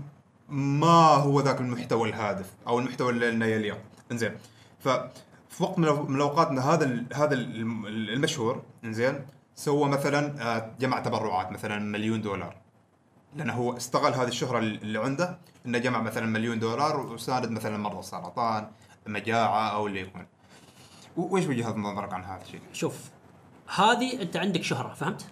ما 0.50 1.06
هو 1.16 1.42
ذاك 1.42 1.62
المحتوى 1.62 2.10
الهادف 2.10 2.54
أو 2.68 2.80
المحتوى 2.80 3.10
اللي 3.10 3.32
لنا 3.32 3.46
يليق 3.46 3.78
إنزين. 4.12 4.32
ف 4.80 4.88
في 5.50 5.64
وقت 5.64 5.80
من 5.80 6.16
الاوقات 6.16 6.48
ان 6.48 6.60
هذا 6.60 7.04
هذا 7.14 7.34
الم- 7.34 7.86
المشهور 7.86 8.62
إنزين 8.84 9.26
سوى 9.56 9.90
مثلا 9.90 10.42
آه، 10.56 10.72
جمع 10.80 11.00
تبرعات 11.00 11.52
مثلا 11.52 11.80
مليون 11.80 12.22
دولار. 12.22 12.56
لأنه 13.36 13.54
هو 13.54 13.78
استغل 13.78 14.14
هذه 14.14 14.28
الشهرة 14.28 14.60
اللي 14.60 15.00
عنده 15.00 15.38
إنه 15.66 15.78
جمع 15.78 16.02
مثلا 16.02 16.26
مليون 16.26 16.60
دولار 16.60 17.00
وساند 17.00 17.52
مثلا 17.52 17.78
مرضى 17.78 18.00
السرطان 18.00 18.68
مجاعة 19.08 19.70
أو 19.70 19.88
اللي 19.88 20.00
يكون. 20.02 20.26
و- 21.18 21.38
وش 21.38 21.46
وجهة 21.46 21.74
نظرك 21.78 22.14
عن 22.14 22.24
هذا 22.24 22.42
الشيء؟ 22.42 22.62
شوف 22.74 23.00
هذه 23.76 24.22
أنت 24.22 24.38
عندك 24.38 24.64
شهرة 24.64 24.94
فهمت؟ 24.94 25.26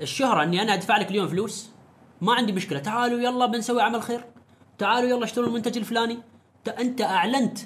الشهرة 0.00 0.42
إني 0.42 0.62
أنا 0.62 0.74
أدفع 0.74 0.96
لك 0.98 1.10
اليوم 1.10 1.28
فلوس 1.28 1.69
ما 2.20 2.34
عندي 2.34 2.52
مشكلة. 2.52 2.78
تعالوا 2.78 3.20
يلا 3.20 3.46
بنسوي 3.46 3.82
عمل 3.82 4.02
خير. 4.02 4.24
تعالوا 4.78 5.10
يلا 5.10 5.24
اشتروا 5.24 5.46
المنتج 5.46 5.78
الفلاني. 5.78 6.18
أنت 6.78 7.00
أعلنت 7.02 7.58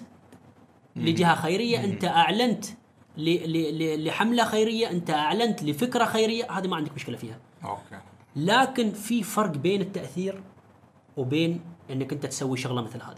لجهة 0.96 1.34
خيرية 1.34 1.84
أنت 1.84 2.04
أعلنت 2.04 2.64
ل- 3.16 3.52
ل- 3.52 3.78
ل- 3.78 4.04
لحملة 4.08 4.44
خيرية 4.44 4.90
أنت 4.90 5.10
أعلنت 5.10 5.62
لفكرة 5.62 6.04
خيرية. 6.04 6.52
هذه 6.58 6.66
ما 6.68 6.76
عندك 6.76 6.94
مشكلة 6.94 7.16
فيها. 7.16 7.38
okay. 7.64 7.98
لكن 8.36 8.90
في 8.92 9.22
فرق 9.22 9.50
بين 9.50 9.80
التأثير 9.80 10.42
وبين 11.16 11.60
إنك 11.90 12.12
أنت 12.12 12.26
تسوي 12.26 12.56
شغلة 12.56 12.82
مثل 12.82 13.02
هذه. 13.02 13.16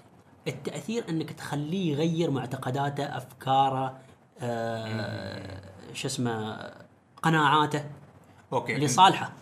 التأثير 0.48 1.04
إنك 1.08 1.30
تخليه 1.32 1.92
يغير 1.92 2.30
معتقداته 2.30 3.04
أفكاره 3.16 3.98
آه 4.40 5.60
شو 5.94 6.08
اسمه 6.08 6.58
قناعاته 7.22 7.84
okay. 8.52 8.74
لصالحه. 8.74 9.32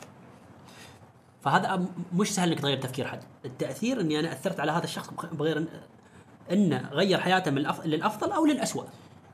فهذا 1.45 1.87
مش 2.15 2.35
سهل 2.35 2.49
إنك 2.53 2.61
تغير 2.61 2.77
تفكير 2.77 3.07
حد. 3.07 3.21
التأثير 3.45 4.01
إني 4.01 4.21
أنا 4.21 4.33
أثرت 4.33 4.61
على 4.61 4.73
هذا 4.73 4.85
الشخص 4.85 5.11
بغ- 5.11 5.35
بغير 5.35 5.67
انه 6.53 6.89
غير 6.93 7.19
حياته 7.21 7.51
من 7.51 7.59
الأف... 7.59 7.87
للأفضل 7.87 8.33
أو 8.33 8.47
للاسوء 8.47 8.85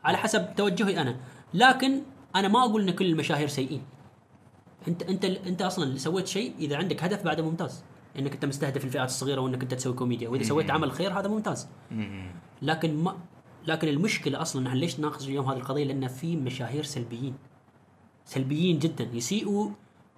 على 0.05 0.17
حسب 0.17 0.55
توجهي 0.57 1.01
أنا. 1.01 1.17
لكن 1.55 2.01
أنا 2.37 2.49
ما 2.49 2.65
أقول 2.65 2.89
إن 2.89 2.91
كل 2.95 3.07
المشاهير 3.07 3.49
سيئين. 3.49 3.83
انت 4.89 5.03
أنت 5.03 5.25
أنت 5.25 5.63
أصلا 5.63 5.85
اللي 5.85 5.99
سويت 5.99 6.27
شيء 6.27 6.55
إذا 6.59 6.77
عندك 6.77 7.05
هدف 7.05 7.23
بعده 7.25 7.43
ممتاز. 7.45 7.83
إنك 8.19 8.33
أنت 8.33 8.45
مستهدف 8.45 8.85
الفئات 8.85 9.09
الصغيرة 9.09 9.41
وإنك 9.41 9.63
أنت 9.63 9.75
تسوي 9.75 9.93
كوميديا 9.93 10.29
وإذا 10.29 10.43
سويت 10.43 10.71
عمل 10.71 10.93
خير 10.93 11.19
هذا 11.21 11.29
ممتاز. 11.29 11.69
لكن 12.63 12.97
ما 12.97 13.17
لكن 13.67 13.89
المشكلة 13.89 14.43
أصلا 14.43 14.63
نحن 14.63 14.77
ليش 14.77 14.99
نناقش 15.01 15.25
اليوم 15.29 15.47
هذه 15.51 15.57
القضية؟ 15.57 15.85
لأن 15.85 16.09
في 16.09 16.37
مشاهير 16.37 16.83
سلبيين. 16.83 17.35
سلبيين 18.25 18.79
جدا. 18.79 19.09
يسيئوا 19.13 19.71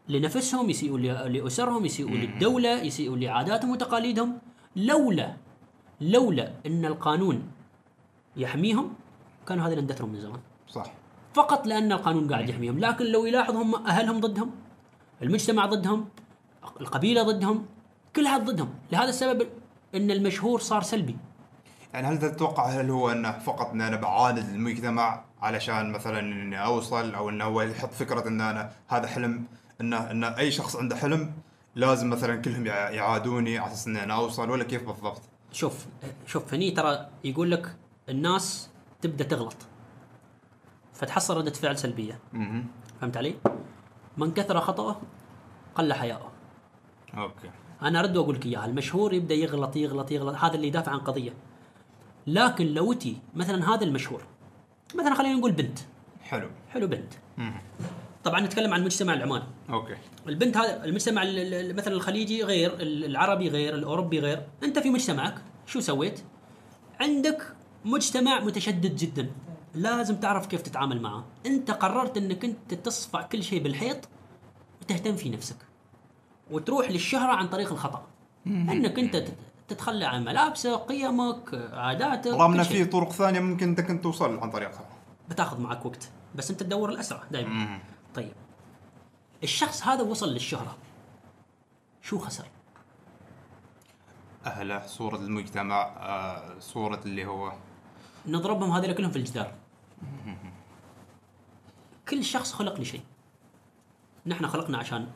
لنفسهم 0.09 0.71
يسيئوا 0.71 0.99
ل- 0.99 1.33
لأسرهم 1.33 1.85
يسيئوا 1.85 2.11
للدولة 2.11 2.71
يسيئوا 2.83 3.17
لعاداتهم 3.17 3.71
وتقاليدهم. 3.71 4.39
لولا 4.77 5.37
لولا 6.01 6.53
أن 6.67 6.85
القانون 6.85 7.43
يحميهم 8.37 8.93
كانوا 9.49 9.67
هذه 9.69 9.79
اندثروا 9.79 10.09
من 10.09 10.21
زمان. 10.21 10.41
صح. 10.69 10.87
فقط 11.35 11.67
لأن 11.67 11.93
القانون 11.93 12.33
قاعد 12.33 12.49
يحميهم. 12.49 12.79
لكن 12.79 13.05
لو 13.05 13.27
يلاحظ 13.27 13.57
هم 13.57 13.75
أهلهم 13.87 14.21
ضدهم 14.21 14.51
المجتمع 15.23 15.67
ضدهم 15.67 16.09
القبيلة 16.81 17.23
ضدهم 17.23 17.67
كلها 18.17 18.39
ضدهم. 18.39 18.69
لهذا 18.93 19.09
السبب 19.09 19.49
أن 19.95 20.11
المشهور 20.11 20.61
صار 20.61 20.83
سلبي. 20.83 21.17
يعني 21.95 22.07
هل 22.07 22.19
تتوقع 22.19 22.67
هل 22.67 22.91
هو 22.91 23.11
أنه 23.11 23.39
فقط 23.39 23.71
ان 23.71 23.81
أنا 23.81 23.97
بعاند 23.97 24.39
المجتمع 24.39 25.25
علشان 25.43 25.93
مثلا 25.93 26.19
أني 26.19 26.65
أوصل 26.65 27.15
أو 27.15 27.29
أنه 27.29 27.45
هو 27.45 27.63
يحط 27.63 27.93
فكرة 27.93 28.29
ان 28.29 28.41
أنا 28.41 28.71
هذا 28.89 29.07
حلم 29.07 29.45
انه 29.83 30.11
ان 30.11 30.25
أي 30.25 30.51
شخص 30.51 30.77
عنده 30.77 30.97
حلم 30.97 31.33
لازم 31.75 32.11
مثلا 32.11 32.37
كلهم 32.37 32.67
يع- 32.67 32.91
يعادوني 32.91 33.59
على 33.59 33.73
أساس 33.73 33.87
إني 33.87 34.03
أنا 34.03 34.15
أوصل 34.15 34.51
ولا 34.51 34.65
كيف 34.65 34.83
بالضبط؟ 34.87 35.23
شوف 35.53 35.87
شوف 36.27 36.55
هني 36.55 36.71
ترى 36.71 37.09
يقول 37.25 37.51
لك 37.51 37.77
الناس 38.09 38.71
تبدأ 39.01 39.25
تغلط 39.25 39.57
فتحصل 40.93 41.37
ردة 41.37 41.51
فعل 41.53 41.79
سلبية. 41.79 42.19
أها 42.35 42.65
فهمت 43.01 43.17
علي؟ 43.17 43.35
من 44.17 44.33
كثر 44.35 44.61
خطأه 44.61 45.01
قل 45.75 45.93
حياؤه. 45.93 46.31
okay. 47.17 47.51
أنا 47.83 48.01
أرد 48.01 48.17
وأقول 48.17 48.35
لك 48.35 48.47
إياها 48.47 48.67
المشهور 48.67 49.13
يبدأ 49.15 49.35
يغلط 49.35 49.77
يغلط 49.77 50.11
يغلط 50.11 50.37
هذا 50.37 50.55
اللي 50.55 50.67
يدافع 50.67 50.93
عن 50.93 50.99
قضية. 50.99 51.33
لكن 52.27 52.67
لو 52.67 52.93
تي 52.93 53.17
مثلا 53.35 53.75
هذا 53.75 53.85
المشهور 53.85 54.23
مثلا 54.95 55.15
خلينا 55.15 55.35
نقول 55.39 55.53
بنت. 55.53 55.79
حلو. 56.23 56.49
حلو 56.71 56.87
بنت. 56.87 57.13
مهم. 57.39 57.61
طبعا 58.25 58.41
نتكلم 58.41 58.73
عن 58.75 58.81
المجتمع 58.81 59.15
العماني. 59.15 59.45
okay. 59.71 59.95
البنت 60.29 60.57
هذا 60.57 60.85
المجتمع 60.85 61.23
ال- 61.23 61.55
ال- 61.55 61.77
مثلا 61.77 61.95
الخليجي 61.95 62.43
غير 62.43 62.73
ال- 62.75 63.05
العربي 63.05 63.49
غير 63.49 63.75
الأوروبي 63.75 64.19
غير. 64.21 64.47
أنت 64.63 64.79
في 64.79 64.91
مجتمعك 64.91 65.35
شو 65.67 65.81
سويت؟ 65.81 66.21
عندك 67.01 67.43
مجتمع 67.85 68.41
متشدد 68.41 68.97
جدا. 68.97 69.31
لازم 69.75 70.17
تعرف 70.17 70.47
كيف 70.47 70.63
تتعامل 70.63 71.01
معه. 71.03 71.25
أنت 71.47 71.71
قررت 71.71 72.17
إنك 72.17 72.45
أنت 72.45 72.75
تصفع 72.75 73.23
كل 73.23 73.43
شيء 73.43 73.63
بالحيط 73.63 74.09
وتهتم 74.83 75.17
في 75.17 75.31
نفسك. 75.31 75.57
وتروح 76.51 76.91
للشهرة 76.91 77.33
عن 77.33 77.49
طريق 77.49 77.73
الخطأ. 77.73 78.07
إنك 78.47 78.99
أنت 78.99 79.17
تت- 79.17 79.35
تتخلى 79.69 80.05
عن 80.05 80.25
ملابسك 80.25 80.71
قيمك 80.71 81.71
عاداتك 81.73 82.27
رغم. 82.31 82.63
في 82.63 82.85
طرق 82.85 83.13
ثانية 83.13 83.41
ممكن 83.41 83.69
أنت 83.69 83.81
كنت 83.81 84.03
توصل 84.03 84.39
عن 84.39 84.51
طريقها 84.51 84.89
بتاخذ 85.31 85.61
معك 85.61 85.87
وقت. 85.87 86.09
بس 86.35 86.51
أنت 86.51 86.63
تدور 86.63 86.91
الأسرع 86.91 87.23
دائما. 87.31 87.79
طيب. 88.15 88.33
الشخص 89.43 89.83
هذا 89.83 90.03
وصل 90.03 90.29
للشهرة. 90.33 90.77
شو 92.03 92.19
خسر؟ 92.19 92.47
اهله 94.47 94.87
صورة 94.87 95.17
المجتمع 95.17 95.83
آه، 95.83 96.59
صورة 96.59 97.01
اللي 97.05 97.27
هو. 97.27 97.53
نضربهم 98.27 98.71
هذول 98.71 98.93
كلهم 98.93 99.11
في 99.11 99.17
الجدار. 99.19 99.55
كل 102.09 102.25
شخص 102.25 102.53
خلق 102.53 102.81
لشيء 102.81 103.03
نحن 104.27 104.47
خلقنا 104.47 104.79
عشان 104.79 105.09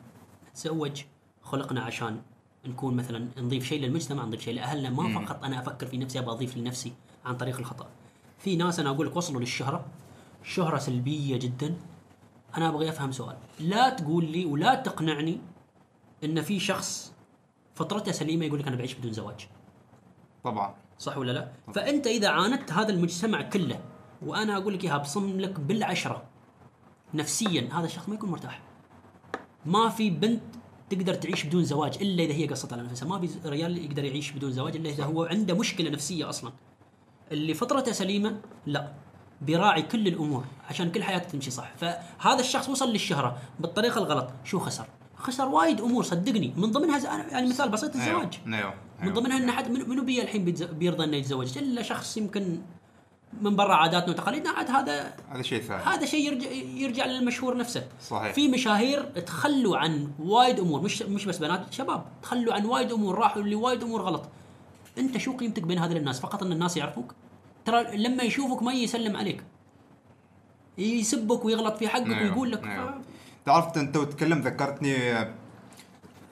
نتزوج 0.49 1.03
خلقنا 1.43 1.81
عشان 1.81 2.21
نكون 2.65 2.95
مثلا 2.95 3.27
نضيف 3.37 3.63
شيء 3.65 3.81
للمجتمع 3.81 4.25
نضيف 4.25 4.41
شيء 4.41 4.53
لأهلنا. 4.53 4.89
ما 4.89 5.25
فقط 5.25 5.43
أنا 5.43 5.59
أفكر 5.59 5.87
في 5.87 5.97
نفسي 5.97 6.19
أبغى 6.19 6.35
أضيف 6.35 6.57
لنفسي 6.57 6.93
عن 7.25 7.37
طريق 7.37 7.57
الخطأ. 7.57 7.87
في 8.39 8.55
ناس 8.55 8.79
أنا 8.79 8.89
أقول 8.89 9.07
لك 9.07 9.15
وصلوا 9.15 9.39
للشهرة. 9.39 9.85
شهرة 10.43 10.77
سلبية 10.77 11.37
جدا. 11.37 11.75
أنا 12.57 12.69
أبغى 12.69 12.89
أفهم 12.89 13.11
سؤال 13.11 13.37
لا 13.59 13.89
تقول 13.89 14.25
لي 14.25 14.45
ولا 14.45 14.75
تقنعني 14.75 15.41
إن 16.23 16.41
في 16.41 16.59
شخص 16.59 17.13
فطرته 17.75 18.11
سليمة 18.11 18.45
يقول 18.45 18.59
لك 18.59 18.67
أنا 18.67 18.75
بعيش 18.75 18.93
بدون 18.93 19.13
زواج 19.13 19.47
طبعا 20.43 20.75
صح 20.99 21.17
ولا 21.17 21.31
لا؟ 21.31 21.51
فأنت 21.73 22.07
إذا 22.07 22.29
عاندت 22.29 22.71
هذا 22.71 22.89
المجتمع 22.89 23.41
كله 23.41 23.79
وأنا 24.21 24.57
أقول 24.57 24.73
لك 24.73 24.83
إياها 24.83 24.97
بصم 24.97 25.39
لك 25.39 25.59
بالعشرة 25.59 26.23
نفسيا 27.13 27.69
هذا 27.73 27.85
الشخص 27.85 28.09
ما 28.09 28.15
يكون 28.15 28.29
مرتاح. 28.29 28.61
ما 29.65 29.89
في 29.89 30.09
بنت 30.09 30.41
تقدر 30.89 31.13
تعيش 31.13 31.43
بدون 31.43 31.63
زواج 31.63 31.97
إلا 32.01 32.23
إذا 32.23 32.33
هي 32.33 32.47
قصت 32.47 32.73
على 32.73 32.83
نفسها، 32.83 33.07
ما 33.07 33.19
في 33.19 33.49
رجال 33.49 33.77
يقدر 33.77 34.03
يعيش 34.03 34.31
بدون 34.31 34.51
زواج 34.51 34.75
إلا 34.75 34.89
إذا 34.89 35.03
هو 35.03 35.23
عنده 35.23 35.55
مشكلة 35.55 35.89
نفسية 35.89 36.29
أصلا. 36.29 36.51
اللي 37.31 37.53
فطرته 37.53 37.91
سليمة 37.91 38.41
لا 38.65 38.93
بيراعي 39.41 39.81
كل 39.81 40.07
الأمور 40.07 40.43
عشان 40.69 40.91
كل 40.91 41.03
حياته 41.03 41.29
تمشي 41.29 41.51
صح، 41.51 41.71
فهذا 41.77 42.39
الشخص 42.39 42.69
وصل 42.69 42.91
للشهرة 42.91 43.37
بالطريقة 43.59 43.97
الغلط، 43.97 44.29
شو 44.43 44.59
خسر؟ 44.59 44.85
خسر 45.17 45.47
وايد 45.47 45.81
أمور 45.81 46.03
صدقني. 46.03 46.53
من 46.57 46.71
ضمنها 46.71 46.99
ز- 46.99 47.05
يعني 47.05 47.47
مثال 47.49 47.69
بسيط 47.69 47.95
الزواج. 47.95 48.39
أيوه. 48.47 48.57
أيوه. 48.59 48.73
من 49.01 49.13
ضمنها 49.13 49.37
إن 49.37 49.51
حد 49.51 49.71
من- 49.71 49.89
منو 49.89 50.03
بي 50.03 50.21
الحين 50.21 50.45
بيرضى 50.71 51.03
إنه 51.03 51.17
يتزوج؟ 51.17 51.57
إلا 51.57 51.81
شخص 51.81 52.17
يمكن 52.17 52.57
من 53.41 53.55
برا 53.55 53.75
عاداتنا 53.75 54.09
وتقاليدنا 54.09 54.49
عاد 54.49 54.71
هذا 54.71 55.13
هذا 55.29 55.41
شيء 55.41 55.61
ثاني. 55.61 55.83
هذا 55.83 56.05
شيء 56.05 56.27
يرجع 56.33 56.49
يرجع 56.51 57.05
للمشهور 57.05 57.57
نفسه. 57.57 57.87
صحيح. 58.01 58.33
في 58.33 58.47
مشاهير 58.47 59.03
تخلوا 59.03 59.77
عن 59.77 60.11
وايد 60.19 60.59
أمور. 60.59 60.81
مش 60.81 61.01
مش 61.01 61.25
بس 61.25 61.37
بنات 61.37 61.73
شباب. 61.73 62.05
تخلوا 62.21 62.53
عن 62.53 62.65
وايد 62.65 62.91
أمور 62.91 63.15
راحوا 63.15 63.41
لوايد 63.41 63.83
أمور 63.83 64.01
غلط. 64.01 64.23
أنت 64.97 65.17
شو 65.17 65.37
قيمتك 65.37 65.63
بين 65.63 65.79
هذول 65.79 65.97
الناس؟ 65.97 66.19
فقط 66.19 66.43
إن 66.43 66.51
الناس 66.51 66.77
يعرفوك؟ 66.77 67.13
ترى 67.67 67.97
لما 67.97 68.23
يشوفك 68.23 68.63
ما 68.63 68.73
يسلم 68.73 69.17
عليك. 69.17 69.43
يسبك 70.77 71.45
ويغلط 71.45 71.77
في 71.77 71.87
حقك 71.87 72.07
أيوه، 72.07 72.21
ويقول 72.21 72.51
لك 72.51 72.67
أيوه. 72.67 73.01
تعرف 73.45 73.77
أنت 73.77 73.97
وتتكلم 73.97 74.39
ذكرتني 74.39 74.95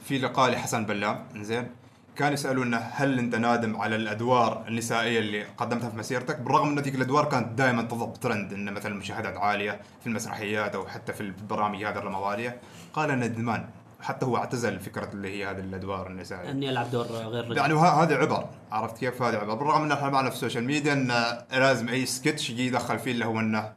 في 0.06 0.18
لقاء 0.18 0.52
لحسن 0.52 0.86
بلام 0.86 1.26
زين 1.36 1.68
كان 2.16 2.34
يسالونه 2.34 2.78
هل 2.78 3.20
أنت 3.20 3.36
نادم 3.36 3.78
على 3.78 3.96
الأدوار 3.96 4.66
النسائية 4.68 5.20
اللي 5.20 5.44
قدمتها 5.44 5.90
في 5.90 5.98
مسيرتك؟ 5.98 6.40
بالرغم 6.40 6.68
أن 6.68 6.80
ذيك 6.80 6.96
الأدوار 6.96 7.26
كانت 7.26 7.48
دائما 7.58 7.82
تضرب 7.82 8.14
ترند 8.14 8.54
إن 8.54 8.74
مثلا 8.74 8.96
مشاهدات 8.96 9.38
عالية 9.38 9.82
في 10.02 10.08
المسرحيات 10.08 10.76
أو 10.76 10.88
حتى 10.88 11.14
في 11.14 11.22
البرامج 11.22 11.84
هذه 11.84 11.98
الرمضانيه 11.98 12.62
قال 12.94 13.20
ندمان 13.20 13.70
حتى 14.06 14.26
هو 14.26 14.38
اعتزل 14.38 14.80
فكرة 14.80 15.10
اللي 15.14 15.28
هي 15.28 15.52
هذه 15.52 15.60
الأدوار 15.60 16.08
النسائية. 16.08 16.52
اني 16.52 16.70
العب 16.70 16.92
دور 16.92 17.06
غير 17.06 17.46
رجل. 17.46 17.58
يعني 17.58 17.74
هذه 17.74 18.14
عبر 18.14 18.46
عرفت 18.72 18.98
كيف؟ 18.98 19.22
هذه 19.22 19.36
عبر. 19.36 19.54
بالرغم 19.54 19.84
إن 19.84 19.92
إحنا 19.92 20.10
معنا 20.10 20.30
في 20.30 20.36
ال 20.36 20.40
social 20.40 20.64
media 20.64 20.94
انه 20.94 21.44
لازم 21.52 21.90
أي 21.90 22.06
سكتش 22.06 22.50
يجي 22.50 22.68
يدخل 22.68 23.00
فيه 23.00 23.12
اللي 23.12 23.26
هو 23.26 23.40
إنه 23.40 23.74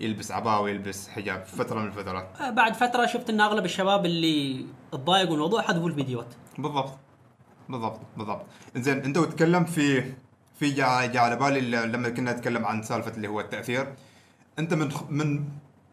يلبس 0.00 0.32
عباءه 0.32 0.60
ويلبس 0.60 1.08
حجاب 1.08 1.44
في 1.44 1.56
فترة 1.56 1.80
من 1.80 1.86
الفترات. 1.86 2.28
آه، 2.40 2.50
بعد 2.50 2.74
فترة 2.74 3.06
شفت 3.06 3.30
إن 3.30 3.40
أغلب 3.40 3.64
الشباب 3.64 4.06
اللي 4.06 4.66
تضايقوا 4.92 5.30
من 5.30 5.34
الموضوع 5.34 5.62
حذفوا 5.62 5.88
الفيديوهات. 5.88 6.34
بالضبط. 6.58 6.92
بالضبط. 7.68 8.00
بالضبط. 8.16 8.46
زين 8.76 8.98
أنت 8.98 9.18
وتتكلم 9.18 9.64
في 9.64 10.12
في 10.58 10.70
جاء 10.70 11.16
على 11.16 11.36
بالي 11.36 11.60
لما 11.86 12.08
كنا 12.08 12.32
نتكلم 12.32 12.64
عن 12.64 12.82
سالفة 12.82 13.12
اللي 13.16 13.28
هو 13.28 13.40
التأثير. 13.40 13.94
أنت 14.58 14.74
من 14.74 14.92
من 15.10 15.44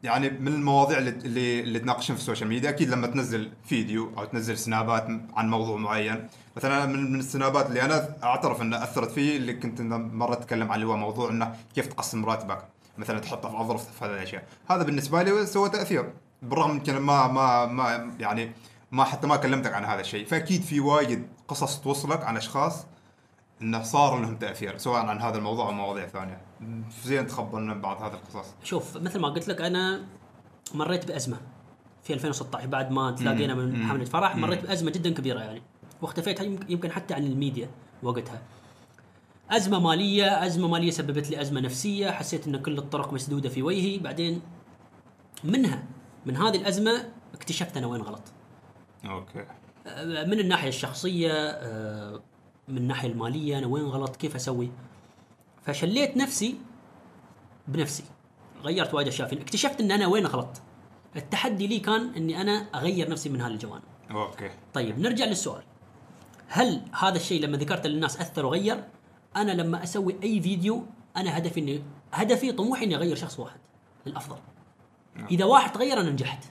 يعني 0.03 0.29
من 0.29 0.47
المواضيع 0.47 0.97
اللي 0.97 1.59
اللي, 1.59 1.79
تناقشهم 1.79 2.15
في 2.15 2.21
ال 2.21 2.25
social 2.25 2.49
media 2.49 2.69
أكيد 2.69 2.89
لما 2.89 3.07
تنزل 3.07 3.51
فيديو 3.65 4.11
أو 4.17 4.25
تنزل 4.25 4.57
سنابات 4.57 5.07
عن 5.35 5.49
موضوع 5.49 5.77
معين. 5.77 6.27
مثلا 6.57 6.85
من 6.85 7.19
السنابات 7.19 7.65
اللي 7.65 7.81
أنا 7.81 8.15
أعترف 8.23 8.61
انها 8.61 8.83
أثرت 8.83 9.11
فيه 9.11 9.37
اللي 9.37 9.53
كنت 9.53 9.81
مرة 9.81 10.33
أتكلم 10.33 10.71
عن 10.71 10.83
هو 10.83 10.97
موضوع 10.97 11.29
إنه 11.29 11.55
كيف 11.75 11.87
تقسم 11.87 12.25
راتبك. 12.25 12.63
مثلا 12.97 13.19
تحطه 13.19 13.49
في 13.49 13.61
اظرف 13.61 13.91
في 13.91 14.05
هذه 14.05 14.11
الأشياء. 14.11 14.43
هذا 14.69 14.83
بالنسبة 14.83 15.23
لي 15.23 15.45
سوى 15.45 15.69
تأثير. 15.69 16.13
بالرغم 16.41 16.71
يمكن 16.71 16.97
ما 16.97 17.27
ما 17.27 17.65
ما 17.65 18.11
يعني 18.19 18.51
ما 18.91 19.03
حتى 19.03 19.27
ما 19.27 19.35
كلمتك 19.35 19.73
عن 19.73 19.85
هذا 19.85 20.01
الشيء. 20.01 20.25
فأكيد 20.25 20.61
في 20.61 20.79
وايد 20.79 21.27
قصص 21.47 21.79
توصلك 21.81 22.23
عن 22.23 22.37
أشخاص 22.37 22.85
إنه 23.61 23.83
صار 23.83 24.19
لهم 24.21 24.35
تأثير 24.37 24.77
سواء 24.77 25.05
عن 25.05 25.21
هذا 25.21 25.37
الموضوع 25.37 25.65
أو 25.67 25.71
مواضيع 25.71 26.07
ثانية. 26.07 26.41
زين 27.03 27.27
تخبرنا 27.27 27.73
بعض 27.73 28.01
هذه 28.03 28.13
القصص. 28.13 28.53
شوف 28.63 28.97
مثل 28.97 29.19
ما 29.19 29.27
قلت 29.27 29.47
لك 29.47 29.61
أنا 29.61 30.01
مريت 30.73 31.07
بأزمة 31.07 31.37
في 32.03 32.13
2016 32.13 32.67
بعد 32.67 32.91
ما 32.91 33.11
تلاقينا 33.11 33.53
من. 33.55 33.85
حملة 33.85 34.05
فرح 34.05 34.35
مريت 34.35 34.61
بأزمة 34.65 34.91
جدا 34.91 35.09
كبيرة 35.13 35.39
يعني. 35.39 35.61
واختفيت 36.01 36.39
يمكن- 36.69 36.91
حتى 36.91 37.13
عن 37.13 37.23
الميديا 37.23 37.69
وقتها. 38.03 38.41
أزمة 39.51 39.79
مالية 39.79 40.45
أزمة 40.45 40.67
مالية 40.67 40.91
سببت 40.91 41.29
لي 41.29 41.41
أزمة 41.41 41.61
نفسية 41.61 42.11
حسيت 42.11 42.47
إن 42.47 42.57
كل 42.61 42.77
الطرق 42.77 43.13
مسدودة 43.13 43.49
في 43.49 43.63
وجهي. 43.63 43.97
بعدين 43.99 44.41
منها 45.43 45.83
من 46.25 46.37
هذه 46.37 46.55
الأزمة 46.57 47.09
اكتشفت 47.33 47.77
أنا 47.77 47.87
وين 47.87 48.01
غلط. 48.01 48.21
okay. 49.05 49.45
آه، 49.87 50.23
من 50.25 50.39
الناحية 50.39 50.69
الشخصية 50.69 51.31
آه، 51.33 52.21
من 52.69 52.77
الناحيه 52.77 53.09
المالية 53.09 53.57
أنا 53.57 53.67
وين 53.67 53.83
غلط؟ 53.85 54.15
كيف 54.15 54.35
أسوي؟ 54.35 54.71
فشليت 55.65 56.17
نفسي 56.17 56.55
بنفسي. 57.67 58.03
غيرت 58.63 58.93
وايد 58.93 59.07
أشياء. 59.07 59.27
فيني 59.27 59.41
اكتشفت 59.41 59.81
إن 59.81 59.91
أنا 59.91 60.07
وين 60.07 60.25
غلط 60.25 60.61
التحدي 61.15 61.67
لي 61.67 61.79
كان 61.79 62.13
إني 62.13 62.41
أنا 62.41 62.51
أغير 62.75 63.09
نفسي 63.09 63.29
من 63.29 63.41
هذه 63.41 63.51
الجوانب 63.51 63.83
okay. 64.11 64.49
طيب 64.73 64.99
نرجع 64.99 65.25
للسؤال. 65.25 65.63
هل 66.47 66.81
هذا 66.99 67.15
الشيء 67.15 67.41
لما 67.41 67.57
ذكرته 67.57 67.89
للناس 67.89 68.19
أثر 68.21 68.45
وغير؟ 68.45 68.83
أنا 69.35 69.51
لما 69.51 69.83
أسوي 69.83 70.15
أي 70.23 70.41
فيديو 70.41 70.85
أنا 71.17 71.37
هدفي 71.37 71.59
اني 71.59 71.83
هدفي 72.13 72.51
طموحي 72.51 72.85
إني 72.85 72.95
أغير 72.95 73.15
شخص 73.15 73.39
واحد. 73.39 73.59
للافضل 74.05 74.37
إذا 75.31 75.45
واحد 75.45 75.71
تغير 75.71 75.99
أنا 75.99 76.09
نجحت. 76.09 76.43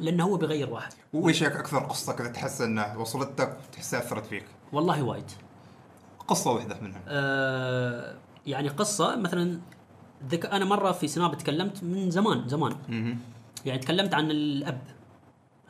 لأنه 0.00 0.24
هو 0.24 0.36
بيغير 0.36 0.70
واحد. 0.70 0.92
هيك 1.14 1.42
أكثر 1.42 1.78
قصة 1.78 2.12
كذا 2.12 2.28
تحس 2.28 2.60
انها 2.60 2.96
وصلتك 2.96 3.56
تحسها 3.72 4.00
أثرت 4.00 4.26
فيك؟ 4.26 4.44
والله 4.72 5.02
وايد. 5.02 5.30
قصة 6.28 6.52
واحدة 6.52 6.80
منها. 6.80 7.00
آه 7.08 8.16
يعني 8.46 8.68
قصة 8.68 9.16
مثلا 9.16 9.60
ذك 10.28 10.46
أنا 10.46 10.64
مرة 10.64 10.92
في 10.92 11.08
سناب 11.08 11.38
تكلمت 11.38 11.84
من 11.84 12.10
زمان 12.10 12.48
زمان. 12.48 12.76
يعني 13.66 13.78
تكلمت 13.78 14.14
عن 14.14 14.30
الأب 14.30 14.80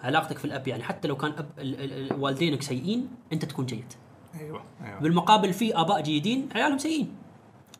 علاقتك 0.02 0.38
في 0.38 0.44
الأب 0.44 0.68
يعني 0.68 0.82
حتى 0.82 1.08
لو 1.08 1.16
كان 1.16 1.30
أب 1.38 1.46
ال- 1.58 1.80
ال- 1.80 2.12
ال- 2.12 2.20
والدينك 2.20 2.62
سيئين 2.62 3.08
أنت 3.32 3.44
تكون 3.44 3.66
جيد. 3.66 3.92
أيوه 4.40 4.62
أيوه. 4.84 5.00
بالمقابل 5.00 5.52
في 5.52 5.76
آباء 5.76 6.00
جيدين 6.00 6.48
عيالهم 6.54 6.78
سيئين. 6.78 7.14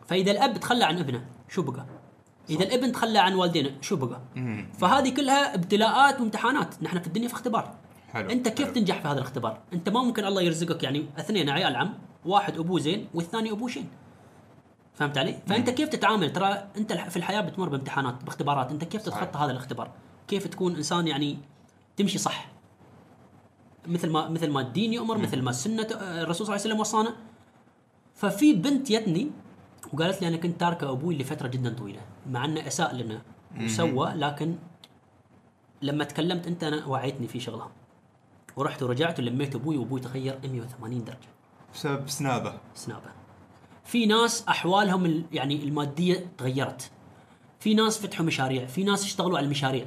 فإذا 0.07 0.31
الأب 0.31 0.59
تخلى 0.61 0.85
عن 0.85 0.99
ابنه 0.99 1.25
شو 1.49 1.63
بقى؟ 1.63 1.87
إذا 2.51 2.65
الابن 2.65 2.93
تخلى 2.93 3.19
عن 3.19 3.35
والدينه 3.35 3.71
شو 3.81 3.97
بقى؟ 3.97 4.21
مم. 4.37 4.69
فهذه 4.79 5.15
كلها 5.15 5.55
ابتلاءات 5.55 6.21
وامتحانات. 6.21 6.83
نحن 6.83 7.01
في 7.01 7.07
الدنيا 7.07 7.29
في 7.29 7.35
اختبار. 7.35 7.75
حلو 8.13 8.31
أنت 8.31 8.49
كيف 8.49 8.67
حلو. 8.67 8.75
تنجح 8.75 9.01
في 9.01 9.09
هذا 9.09 9.19
الاختبار؟ 9.19 9.59
أنت 9.73 9.89
ما 9.89 10.03
ممكن 10.03 10.25
الله 10.25 10.43
يرزقك 10.43 10.83
يعني 10.83 11.07
اثنين 11.19 11.51
عيال 11.51 11.77
عم 11.77 11.95
واحد 12.25 12.59
أبوه 12.59 12.81
زين 12.81 13.09
والثاني 13.15 13.51
أبوه 13.51 13.69
شين 13.69 13.89
فهمت 14.95 15.19
علي؟ 15.19 15.39
فأنت 15.47 15.71
كيف 15.71 15.89
تتعامل؟ 15.89 16.33
ترى 16.33 16.69
أنت 16.77 16.93
في 16.93 17.17
الحياة 17.17 17.41
بتمر 17.41 17.69
بامتحانات 17.69 18.25
باختبارات. 18.25 18.71
أنت 18.71 18.85
كيف. 18.85 19.03
تتخطى 19.03 19.39
هذا 19.39 19.51
الاختبار؟ 19.51 19.91
كيف 20.29 20.47
تكون 20.47 20.77
إنسان 20.77 21.07
يعني 21.09 21.39
تمشي 21.97 22.19
صح؟ 22.19 22.49
مثل 23.87 24.11
ما 24.11 24.29
مثل 24.29 24.51
ما 24.51 24.61
الدين 24.61 24.93
يؤمر 24.93 25.19
مثل 25.19 25.43
ما 25.43 25.51
السنة 25.51 25.83
ت- 25.83 25.93
الرسول 25.93 26.47
صلى 26.47 26.55
الله 26.57 26.65
عليه 26.67 26.75
وسلم 26.75 26.81
وصانا. 26.81 27.17
ففي 28.15 28.53
بنت 28.55 28.93
جتني 28.93 29.31
وقالت 29.93 30.23
لي 30.23 30.29
أنا 30.29 30.37
كنت 30.37 30.61
تاركة 30.61 30.91
أبوي 30.91 31.19
لفترة 31.19 31.49
جدا 31.49 31.75
طويلة 31.75 32.01
مع 32.31 32.45
أنه 32.45 32.67
أساء 32.67 32.95
لنا 32.95 33.23
وسوى 33.61 34.13
لكن 34.15 34.57
لما 35.83 36.05
تكلمت 36.05 36.47
أنت 36.47 36.65
أنا 36.65 36.87
وعيتني 36.87 37.27
في 37.29 37.41
شغله 37.41 37.71
ورحت 38.57 38.83
ورجعت 38.83 39.19
ولميت 39.21 39.55
أبوي 39.55 39.77
وأبوي 39.77 40.01
تغير 40.01 40.39
180 40.45 41.05
درجة. 41.05 41.29
بسبب 41.75 42.09
سنابه. 42.09 42.55
سنابه. 42.75 43.11
في 43.85 44.07
ناس 44.07 44.45
أحوالهم 44.49 45.05
ال- 45.05 45.25
يعني 45.33 45.65
المادية 45.65 46.27
تغيرت. 46.39 46.91
في 47.61 47.75
ناس 47.75 47.99
فتحوا 47.99 48.27
مشاريع. 48.27 48.67
في 48.67 48.85
ناس 48.85 49.05
اشتغلوا 49.05 49.39
على 49.39 49.45
المشاريع. 49.45 49.87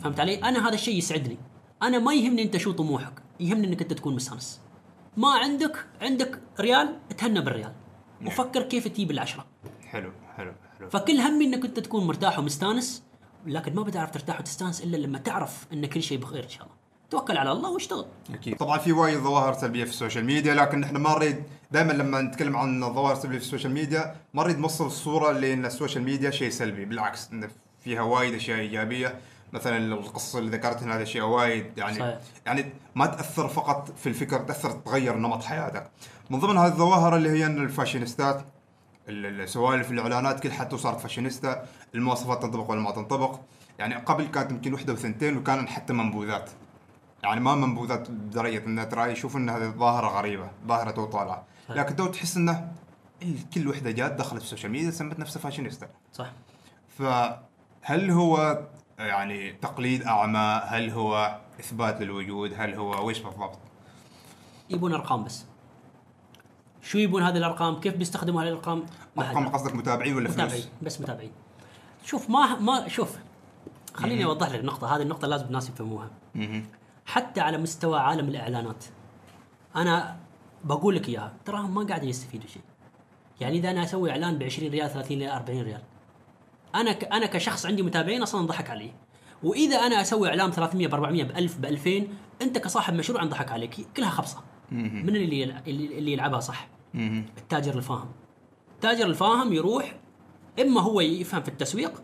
فهمت 0.00 0.20
علي؟ 0.20 0.34
أنا 0.44 0.68
هذا 0.68 0.74
الشيء 0.74 0.98
يسعدني. 0.98 1.38
أنا 1.82 1.98
ما 1.98 2.14
يهمني 2.14 2.42
أنت 2.42 2.56
شو 2.56 2.72
طموحك. 2.72 3.22
يهمني 3.40 3.66
أنك 3.66 3.82
أنت 3.82 3.92
تكون 3.92 4.14
مستانس 4.14 4.60
ما 5.16 5.28
عندك 5.28 5.86
عندك 6.00 6.40
ريال 6.60 6.96
تهنى 7.18 7.40
بالريال. 7.40 7.72
وفكر 8.26 8.62
كيف 8.62 8.88
تجيب 8.88 9.10
العشرة. 9.10 9.46
حلو 9.86 10.12
حلو 10.36 10.52
حلو. 10.78 10.88
فكل 10.90 11.20
همي 11.20 11.44
أنك 11.44 11.64
أنت 11.64 11.80
تكون 11.80 12.06
مرتاح 12.06 12.38
ومستانس 12.38 13.02
لكن 13.46 13.74
ما 13.74 13.82
بتعرف 13.82 14.10
ترتاح 14.10 14.40
وتستانس 14.40 14.80
إلا 14.82 14.96
لما 14.96 15.18
تعرف 15.18 15.66
إن 15.72 15.86
كل 15.86 16.02
شيء 16.02 16.18
بخير 16.18 16.44
إن 16.44 16.48
شاء 16.48 16.62
الله. 16.62 16.76
توكل 17.10 17.36
على 17.36 17.52
الله 17.52 17.70
واشتغل. 17.70 18.04
أكيد. 18.34 18.56
طبعا 18.56 18.78
في 18.78 18.92
وايد 18.92 19.18
ظواهر 19.18 19.52
سلبية 19.52 19.84
في 19.84 19.90
ال 19.90 19.95
social 19.95 20.24
media 20.24 20.54
لكن 20.54 20.84
إحنا 20.84 20.98
ما 20.98 21.10
نريد 21.10 21.42
دائما 21.70 21.92
لما 21.92 22.20
نتكلم 22.20 22.56
عن 22.56 22.84
الظواهر 22.84 23.12
السلبية 23.12 23.38
في 23.38 23.44
ال 23.44 23.48
social 23.48 23.72
media 23.72 24.16
ما 24.34 24.42
نريد 24.42 24.58
نوصل 24.58 24.86
الصورة 24.86 25.32
لأن 25.32 25.66
ال 25.66 25.71
social 25.71 26.04
media 26.04 26.30
شيء 26.30 26.50
سلبي. 26.50 26.84
بالعكس 26.84 27.28
إن 27.32 27.48
فيها 27.80 28.02
وايد 28.02 28.34
أشياء 28.34 28.58
إيجابية. 28.58 29.18
مثلا 29.52 29.76
القصة 29.78 30.38
اللي 30.38 30.50
ذكرتها 30.50 30.96
هذا 30.96 31.04
شيء 31.04 31.22
وايد 31.22 31.78
يعني 31.78 31.98
صحيح. 31.98 32.18
يعني 32.46 32.72
ما 32.94 33.06
تأثر 33.06 33.48
فقط 33.48 33.92
في 33.98 34.08
الفكر 34.08 34.38
تأثر 34.40 34.70
تغير 34.70 35.16
نمط 35.16 35.44
حياتك. 35.44 35.90
من 36.30 36.38
ضمن 36.40 36.56
هذه 36.58 36.72
الظواهر 36.72 37.16
اللي 37.16 37.30
هي 37.30 37.46
إن 37.46 37.58
الفاشينيستات 37.64 38.44
ال- 39.08 39.40
السوالف 39.40 39.90
الإعلانات 39.90 40.40
كل 40.40 40.52
حد 40.52 40.74
صارت 40.74 41.00
فاشينيستا 41.00 41.66
المواصفات 41.94 42.42
تنطبق 42.42 42.70
ولا 42.70 42.80
ما 42.80 42.90
تنطبق. 42.90 43.40
يعني 43.78 43.94
قبل 43.94 44.24
كانت 44.26 44.50
يمكن 44.50 44.74
وحدة 44.74 44.92
وثنتين 44.92 45.36
وكان 45.36 45.68
حتى 45.68 45.92
منبوذات. 45.92 46.50
يعني 47.22 47.40
ما 47.40 47.54
منبوذات 47.54 48.10
بدرجه 48.10 48.64
انها 48.66 48.84
ترى 48.84 49.12
يشوف 49.12 49.36
إن 49.36 49.50
هذه 49.50 49.70
ظاهره 49.70 50.06
غريبة 50.18 50.50
ظاهرة 50.66 50.90
تو 50.90 51.04
طالعة. 51.04 51.44
لكن 51.68 51.96
تو 51.96 52.06
تحس 52.06 52.36
إنه 52.36 52.72
ال- 53.22 53.50
كل 53.54 53.68
وحدة 53.68 53.90
جات 53.90 54.12
دخلت 54.12 54.38
في 54.38 54.44
ال 54.44 54.48
social 54.48 54.72
media 54.72 54.90
سمت 54.90 55.18
نفسها 55.18 55.40
فاشينيستا. 55.40 55.88
صح. 56.12 56.32
فهل 56.98 58.10
هو 58.10 58.60
يعني 58.98 59.52
تقليد 59.52 60.02
أعمى؟ 60.02 60.62
هل 60.64 60.90
هو 60.90 61.38
إثبات 61.60 62.00
للوجود؟ 62.00 62.52
هل 62.56 62.74
هو 62.74 63.06
ويش 63.06 63.18
بالضبط؟ 63.18 63.58
يبون 64.70 64.92
أرقام 64.94 65.24
بس. 65.24 65.44
شو 66.82 66.98
يبون 66.98 67.22
هذه 67.22 67.36
الأرقام؟ 67.36 67.80
كيف 67.80 67.96
بيستخدموا 67.96 68.42
هذه 68.42 68.48
الأرقام؟ 68.48 68.86
أرقام 69.18 69.48
قصدك 69.48 69.74
متابعين 69.74 70.16
ولا 70.16 70.28
متابعين 70.30 70.50
فلوس؟ 70.50 70.68
بس 70.82 71.00
متابعين. 71.00 71.32
شوف 72.04 72.30
ما 72.30 72.58
ما 72.60 72.88
شوف 72.88 73.16
خليني 73.94 74.24
أوضح 74.24 74.48
لك 74.48 74.60
النقطه 74.60 74.96
هذه 74.96 75.02
النقطة 75.02 75.28
لازم 75.28 75.46
الناس 75.46 75.68
يفهموها. 75.68 76.10
حتى 77.10 77.40
على 77.40 77.58
مستوى 77.58 77.98
عالم 77.98 78.28
الإعلانات. 78.28 78.84
أنا 79.76 80.16
بقول 80.64 80.96
لك 80.96 81.08
إياها 81.08 81.32
تراهم 81.44 81.74
ما 81.74 81.84
قاعدين 81.86 82.08
يستفيدوا 82.08 82.48
شيء. 82.48 82.62
يعني 83.40 83.58
إذا 83.58 83.70
أنا 83.70 83.82
أسوي 83.82 84.10
إعلان 84.10 84.38
ب 84.38 84.42
20 84.42 84.70
ريال 84.70 84.90
30 84.90 85.18
ريال 85.18 85.30
40 85.30 85.62
ريال. 85.62 85.82
أنا 86.74 86.92
ك... 86.92 87.04
أنا 87.04 87.26
كشخص 87.26 87.66
عندي 87.66 87.82
متابعين 87.82 88.22
أصلا 88.22 88.40
انضحك 88.40 88.70
علي. 88.70 88.92
وإذا 89.42 89.76
أنا 89.76 90.00
أسوي 90.00 90.28
إعلان 90.28 90.50
300 90.50 90.86
ب 90.86 90.94
400 90.94 91.24
ب 91.24 91.30
1000 91.30 91.58
ب 91.58 91.64
2000 91.64 92.06
أنت 92.42 92.58
كصاحب 92.58 92.94
مشروع 92.94 93.22
انضحك 93.22 93.52
عليك. 93.52 93.86
كلها 93.96 94.10
خبصة. 94.10 94.42
من 94.70 95.16
اللي 95.16 95.44
اللي 95.66 96.12
يلعبها 96.12 96.40
صح. 96.40 96.68
التاجر 97.38 97.74
الفاهم. 97.74 98.10
التاجر 98.74 99.06
الفاهم 99.06 99.52
يروح 99.52 99.96
إما 100.60 100.80
هو 100.80 101.00
يفهم 101.00 101.42
في 101.42 101.48
التسويق 101.48 102.02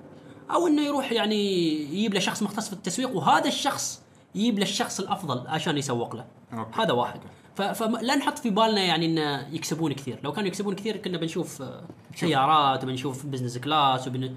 أو 0.50 0.66
إنه 0.66 0.82
يروح 0.82 1.12
يعني 1.12 1.72
يجيب 1.82 2.14
له 2.14 2.20
شخص 2.20 2.42
مختص 2.42 2.66
في 2.66 2.72
التسويق 2.72 3.16
وهذا 3.16 3.48
الشخص 3.48 4.02
يجيب 4.36 4.58
له 4.58 4.62
الشخص 4.62 5.00
الأفضل 5.00 5.46
عشان 5.46 5.78
يسوق 5.78 6.16
له. 6.16 6.24
okay. 6.52 6.82
هذا 6.82 6.92
واحد. 6.92 7.20
فلا 7.54 8.16
نحط 8.16 8.38
في 8.38 8.50
بالنا 8.50 8.80
يعني 8.80 9.06
إنه 9.06 9.54
يكسبون 9.54 9.92
كثير. 9.92 10.20
لو 10.24 10.32
كانوا 10.32 10.48
يكسبون 10.48 10.74
كثير 10.74 10.96
كنا 10.96 11.18
بنشوف 11.18 11.62
آه، 11.62 11.82
سيارات 12.14 12.84
وبنشوف 12.84 13.26
business 13.26 13.58
class 13.58 14.08
وبن... 14.08 14.36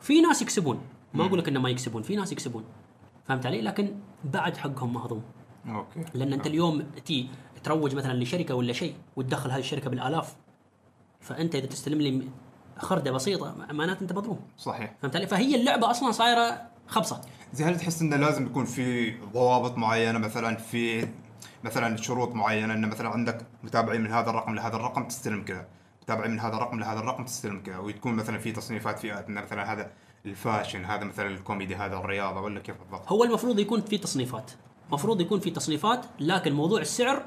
في 0.00 0.20
ناس 0.20 0.42
يكسبون. 0.42 0.80
ما 1.14 1.26
أقول 1.26 1.38
لك 1.38 1.48
إنه 1.48 1.60
ما 1.60 1.70
يكسبون 1.70 2.02
في 2.02 2.16
ناس 2.16 2.32
يكسبون. 2.32 2.64
فهمت 3.24 3.46
علي؟ 3.46 3.60
لكن 3.60 3.94
بعد 4.24 4.56
حقهم 4.56 4.92
مهضوم 4.92 5.22
okay. 5.68 6.04
لأن 6.14 6.32
أنت 6.32 6.46
اليوم 6.46 6.82
تي 7.04 7.28
تروج 7.64 7.94
مثلا 7.94 8.12
لشركة 8.22 8.54
ولا 8.54 8.72
شيء 8.72 8.94
وتدخل 9.16 9.50
هذه 9.50 9.60
الشركة 9.60 9.90
بالآلاف 9.90 10.36
فأنت 11.20 11.54
إذا 11.54 11.66
تستلم 11.66 12.00
لي 12.00 12.28
خردة 12.78 13.10
بسيطة 13.10 13.54
معناته 13.70 14.02
أنت 14.02 14.12
مظلوم. 14.12 14.40
صحيح. 14.58 14.94
فهمت 15.02 15.16
علي؟ 15.16 15.26
فهي 15.26 15.54
اللعبة 15.54 15.90
أصلا 15.90 16.12
صايرة 16.12 16.62
خبصة. 16.86 17.20
زي 17.52 17.64
هل 17.64 17.78
تحس 17.78 18.02
إنه 18.02 18.16
لازم 18.16 18.46
يكون 18.46 18.64
في 18.64 19.14
ضوابط 19.32 19.78
معينة؟ 19.78 20.18
مثلا 20.18 20.56
في 20.56 21.08
مثلا 21.64 21.96
شروط 21.96 22.34
معينة؟ 22.34 22.74
انه 22.74 22.86
مثلا 22.86 23.08
عندك 23.08 23.46
متابعين 23.62 24.00
من 24.00 24.12
هذا 24.12 24.30
الرقم 24.30 24.54
لهذا 24.54 24.76
الرقم 24.76 25.08
تستلم 25.08 25.44
كذا. 25.44 25.66
متابعين 26.02 26.30
من 26.30 26.40
هذا 26.40 26.56
الرقم 26.56 26.80
لهذا 26.80 26.98
الرقم 27.00 27.24
تستلم 27.24 27.62
كذا. 27.62 27.78
وتكون 27.78 28.14
مثلا 28.14 28.38
في 28.38 28.52
تصنيفات 28.52 28.98
فئات 28.98 29.28
انه 29.28 29.40
مثلا 29.40 29.72
هذا 29.72 29.90
ال 30.26 30.33
fashion 30.33 30.84
هذا 30.84 31.04
مثلا 31.04 31.26
الكوميدي 31.26 31.76
هذا 31.76 31.96
الرياضة 31.96 32.40
ولا 32.40 32.60
كيف 32.60 32.76
بالضبط؟ 32.78 33.12
هو 33.12 33.24
المفروض 33.24 33.58
يكون 33.58 33.80
في 33.80 33.98
تصنيفات. 33.98 34.50
المفروض 34.88 35.20
يكون 35.20 35.40
في 35.40 35.50
تصنيفات 35.50 36.06
لكن 36.20 36.52
موضوع 36.52 36.80
السعر 36.80 37.22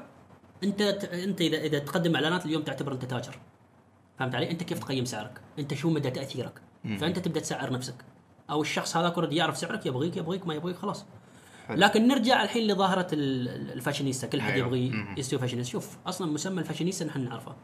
أنت 0.64 0.80
أنت 0.82 1.40
إذا 1.40 1.58
إذا 1.58 1.78
تقدم 1.78 2.14
إعلانات 2.14 2.46
اليوم 2.46 2.62
تعتبر 2.62 2.92
أنت 2.92 3.04
تاجر. 3.04 3.38
فهمت 4.18 4.34
علي؟ 4.34 4.50
أنت 4.50 4.62
كيف 4.62 4.78
تقيم 4.78 5.04
سعرك؟ 5.04 5.40
أنت 5.58 5.74
شو 5.74 5.90
مدى 5.90 6.10
تأثيرك؟ 6.10 6.60
فأنت 7.00 7.18
تبدأ 7.18 7.40
تسعر 7.40 7.72
نفسك. 7.72 7.94
أو 8.52 8.62
الشخص 8.62 8.96
هذاك 8.96 9.14
already 9.14 9.36
يعرف 9.36 9.56
سعرك 9.58 9.86
يبغيك 9.86 10.16
يبغيك 10.16 10.46
ما 10.46 10.54
يبغيك 10.54 10.76
خلاص. 10.76 11.04
لكن 11.70 12.08
نرجع 12.08 12.42
الحين 12.42 12.66
لظاهرة 12.66 13.06
ال- 13.12 13.72
الفاشينيستا. 13.72 14.26
كل 14.26 14.42
حد 14.42 14.50
أيوة. 14.52 14.66
يبغي. 14.66 15.14
يستوي 15.18 15.38
فاشينيستا 15.38 15.72
شوف 15.72 15.96
أصلا 16.06 16.32
مسمى 16.32 16.60
الفاشينيستا 16.60 17.04
نحن 17.04 17.24
نعرفه. 17.24 17.54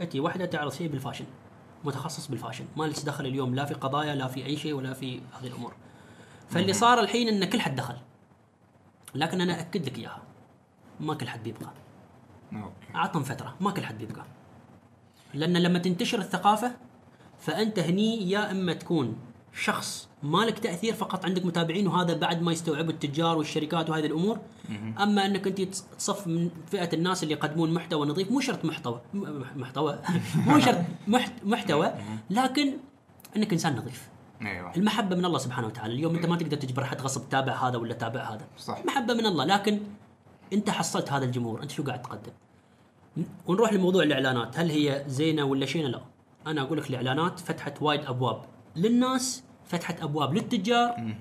انت 0.00 0.16
واحدة 0.16 0.44
تعرض 0.46 0.72
شيء 0.72 0.88
بال 0.88 0.96
fashion 0.96 1.24
متخصص 1.84 2.26
بال 2.28 2.35
fashion. 2.35 2.64
ما 2.76 2.84
لك 2.84 3.04
دخل 3.04 3.26
اليوم 3.26 3.54
لا 3.54 3.64
في 3.64 3.74
قضايا 3.74 4.14
لا 4.14 4.26
في 4.28 4.46
أي 4.46 4.56
شيء 4.56 4.72
ولا 4.74 4.92
في 4.92 5.20
هذه 5.40 5.46
الأمور. 5.46 5.72
فاللي 6.50 6.72
صار 6.72 7.00
الحين 7.00 7.28
إن 7.28 7.44
كل 7.44 7.60
حد 7.60 7.76
دخل. 7.76 7.96
لكن 9.14 9.40
أنا 9.40 9.60
اكد 9.60 9.86
لك 9.86 9.98
إياها 9.98 10.22
ما 11.00 11.14
كل 11.14 11.28
حد 11.28 11.42
بيبقى. 11.42 11.72
أعطهم 12.94 13.22
فترة 13.22 13.56
ما 13.60 13.70
كل 13.70 13.84
حد 13.84 13.98
بيبقى. 13.98 14.24
لأن 15.34 15.56
لما 15.56 15.78
تنتشر 15.78 16.18
الثقافة 16.18 16.72
فأنت 17.38 17.78
هني 17.78 18.30
يا 18.30 18.50
إما 18.50 18.72
تكون 18.72 19.16
شخص 19.54 20.08
مالك 20.22 20.58
تأثير 20.58 20.94
فقط 20.94 21.24
عندك 21.24 21.46
متابعين 21.46 21.86
وهذا 21.88 22.14
بعد 22.14 22.42
ما 22.42 22.52
يستوعبوا 22.52 22.90
التجار 22.90 23.38
والشركات 23.38 23.90
وهذه 23.90 24.06
الأمور. 24.06 24.38
أما 25.02 25.26
أنك 25.26 25.46
أنت 25.46 25.60
تص- 25.60 25.82
تصف 25.98 26.26
من 26.26 26.50
فئة 26.70 26.94
الناس 26.94 27.22
اللي 27.22 27.34
يقدمون 27.34 27.74
محتوى 27.74 28.06
نظيف 28.06 28.30
مو 28.30 28.40
شرط 28.40 28.64
محتوى 28.64 29.00
محتوى 29.56 29.98
مو 30.46 30.58
شرط 30.60 30.78
محت- 31.08 31.44
محتوى 31.44 31.92
لكن 32.30 32.72
أنك 33.36 33.52
إنسان 33.52 33.76
نظيف. 33.76 34.08
أيوه. 34.42 34.74
المحبة 34.76 35.16
من 35.16 35.24
الله 35.24 35.38
سبحانه 35.38 35.66
وتعالى. 35.66 35.94
اليوم 35.94 36.14
أنت 36.14 36.26
ما 36.26 36.36
تقدر 36.36 36.56
تجبر 36.56 36.84
حد 36.84 37.00
غصب 37.00 37.28
تابع 37.28 37.68
هذا 37.68 37.76
ولا 37.78 37.94
تابع 37.94 38.20
هذا. 38.34 38.46
صح. 38.58 38.84
محبه 38.84 39.14
من 39.14 39.26
الله. 39.26 39.44
لكن 39.44 39.80
أنت 40.52 40.70
حصلت 40.70 41.12
هذا 41.12 41.24
الجمهور. 41.24 41.62
أنت 41.62 41.70
شو 41.70 41.82
قاعد 41.82 42.02
تقدم؟ 42.02 42.32
ونروح 43.46 43.72
لموضوع 43.72 44.02
الإعلانات. 44.02 44.58
هل 44.58 44.70
هي 44.70 45.04
زينة 45.08 45.44
ولا 45.44 45.66
شينة؟ 45.66 45.88
لا. 45.88 46.00
أنا 46.46 46.60
أقول 46.62 46.78
لك 46.78 46.90
الإعلانات 46.90 47.40
فتحت 47.40 47.82
وايد 47.82 48.00
أبواب. 48.04 48.42
للناس 48.76 49.44
فتحت 49.64 50.02
أبواب 50.02 50.34
للتجار 50.34 51.14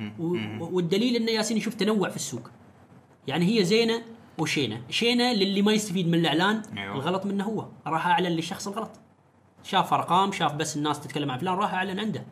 والدليل 0.60 1.16
انه 1.16 1.32
ياسين 1.32 1.58
يشوف 1.58 1.74
تنوع 1.74 2.10
في 2.10 2.16
السوق. 2.16 2.50
يعني 3.28 3.46
هي 3.46 3.66
زينة 3.66 4.02
وشينه 4.38 4.82
شينة. 4.90 5.34
للي 5.34 5.62
ما 5.62 5.74
يستفيد 5.74 6.08
من 6.08 6.16
الإعلان 6.16 6.62
أيوة. 6.78 6.96
الغلط 6.96 7.26
منه 7.26 7.44
هو. 7.44 7.68
راح 7.88 8.08
أعلن 8.08 8.28
للشخص 8.28 8.68
الغلط. 8.68 8.92
شاف 9.64 9.94
أرقام 9.94 10.32
شاف 10.32 10.54
بس 10.54 10.78
الناس 10.78 11.00
تتكلم 11.00 11.32
عن 11.32 11.38
فلان 11.38 11.54
راح 11.54 11.74
أعلن 11.74 12.00
عنده. 12.00 12.26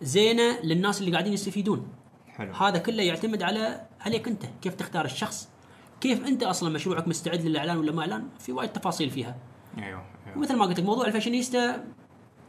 زينة 0.00 0.60
للناس 0.60 1.00
اللي 1.00 1.12
قاعدين 1.12 1.32
يستفيدون. 1.32 1.88
حلو. 2.28 2.52
هذا 2.52 2.78
كله 2.78 3.02
يعتمد 3.02 3.42
على 3.42 3.86
عليك 4.00 4.28
أنت. 4.28 4.42
كيف 4.62 4.74
تختار 4.74 5.04
الشخص؟ 5.04 5.48
كيف 6.00 6.26
أنت 6.26 6.42
أصلا 6.42 6.70
مشروعك 6.70 7.08
مستعد 7.08 7.40
للإعلان 7.40 7.76
ولا 7.76 7.92
ما 7.92 8.00
إعلان؟ 8.00 8.28
في 8.38 8.52
وايد 8.52 8.72
تفاصيل 8.72 9.10
فيها. 9.10 9.36
أيوه 9.78 10.02
أيوه. 10.26 10.38
ومثل 10.38 10.56
ما 10.56 10.64
قلت 10.64 10.80
لك 10.80 10.86
موضوع 10.86 11.06
الفاشينيستا 11.06 11.84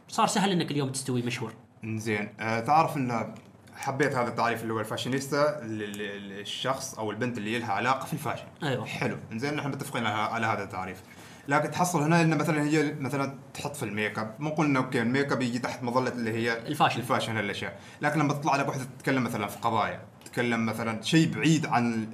صار 0.08 0.28
سهل 0.28 0.52
إنك 0.52 0.72
اليوم 0.72 0.89
تستوي 0.89 1.22
مشهور. 1.22 1.54
زين 1.86 2.30
آه 2.39 2.60
تعرف 2.60 2.98
إن 2.98 3.34
حبيت 3.76 4.15
هذا 4.15 4.28
التعريف 4.28 4.62
اللي 4.62 4.74
هو 4.74 4.80
الفاشينيستا 4.80 5.60
للشخص 5.63 6.93
أو 6.93 7.12
البنت 7.12 7.38
اللي 7.38 7.60
لها 7.60 7.72
علاقة 7.72 8.06
في 8.06 8.13
ال 8.13 8.17
fashion. 8.17 8.45
أيوة. 8.63 8.86
حلو. 8.86 9.17
زين 9.34 9.56
نحن 9.56 9.67
متفقين 9.67 10.06
على, 10.06 10.46
هذا 10.46 10.63
التعريف. 10.63 11.02
لكن 11.48 11.72
تحصل 11.72 12.02
هنا 12.02 12.22
إن 12.22 12.38
مثلا 12.38 12.63
هي 12.63 12.96
مثلا 13.00 13.36
تحط 13.54 13.76
في 13.76 13.84
الميك 13.84 14.19
أب. 14.19 14.36
مو 14.39 14.50
قلنا 14.50 14.80
okay 14.80 15.02
ال 15.02 15.32
makeup 15.32 15.41
يجي 15.41 15.60
تحت 15.60 15.84
مظلة 15.84 16.12
اللي 16.12 16.34
هي 16.34 16.58
ال 16.67 16.71
fashion. 16.71 16.99
ال 16.99 17.04
fashion 17.04 17.38
هالاشياء 17.38 17.80
لكن 18.02 18.19
لما 18.19 18.34
تطلع 18.34 18.56
لك 18.56 18.67
واحدة 18.67 18.84
تتكلم 18.84 19.24
مثلا 19.24 19.48
في 19.48 19.58
قضايا 19.60 20.02
تتكلم 20.26 20.65
مثلا 20.65 21.02
شيء 21.02 21.34
بعيد 21.34 21.65
عن 21.65 22.08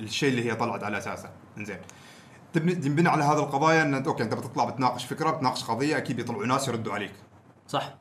الشيء 0.00 0.28
اللي 0.28 0.50
هي 0.50 0.54
طلعت 0.54 0.84
على 0.84 0.98
أساسه. 0.98 1.30
زين 1.58 1.78
تبني 2.52 2.74
تنبني 2.74 3.08
على 3.08 3.24
هذه 3.24 3.38
القضايا 3.38 3.82
إن 3.82 3.94
okay 3.94 4.22
أنت 4.22 4.34
بتطلع 4.34 4.64
بتناقش 4.64 5.04
فكرة 5.04 5.30
بتناقش 5.30 5.64
قضية 5.64 5.96
أكيد 5.96 6.16
بيطلعوا 6.16 6.46
ناس 6.46 6.68
يردوا 6.68 6.94
عليك. 6.94 7.12
صح. 7.68 7.94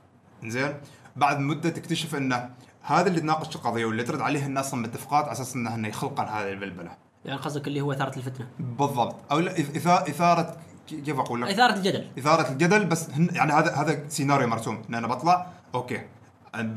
زين 0.45 0.73
بعد 1.19 1.39
مدة 1.39 1.69
تكتشف 1.69 2.15
انه 2.15 2.49
هذا 2.81 3.07
اللي 3.07 3.19
تناقش 3.19 3.55
القضية 3.55 3.85
واللي 3.85 4.03
ترد 4.03 4.21
عليها 4.21 4.45
الناس 4.45 4.73
متفقات 4.73 5.23
على 5.23 5.31
أساس 5.31 5.55
انه 5.55 5.87
يخلقن 5.87 6.23
هذه 6.23 6.49
البلبلة. 6.49 6.91
يعني 7.25 7.39
قصدك 7.39 7.67
اللي 7.67 7.81
هو 7.81 7.91
إثارة 7.91 8.17
الفتنة. 8.17 8.47
بالضبط. 8.59 9.15
أو 9.31 9.39
لا 9.39 9.59
إثارة 9.85 10.57
كيف 10.87 11.19
أقول 11.19 11.41
لك؟ 11.41 11.49
إثارة 11.49 11.73
الجدل. 11.73 12.07
إثارة 12.19 12.51
الجدل 12.51 12.85
بس 12.85 13.09
هن 13.09 13.29
يعني 13.31 13.53
هذا 13.53 13.75
هذا 13.75 14.09
سيناريو 14.09 14.47
مرسوم. 14.47 14.81
إن 14.89 14.95
أنا 14.95 15.07
بطلع 15.07 15.47
okay. 15.75 16.01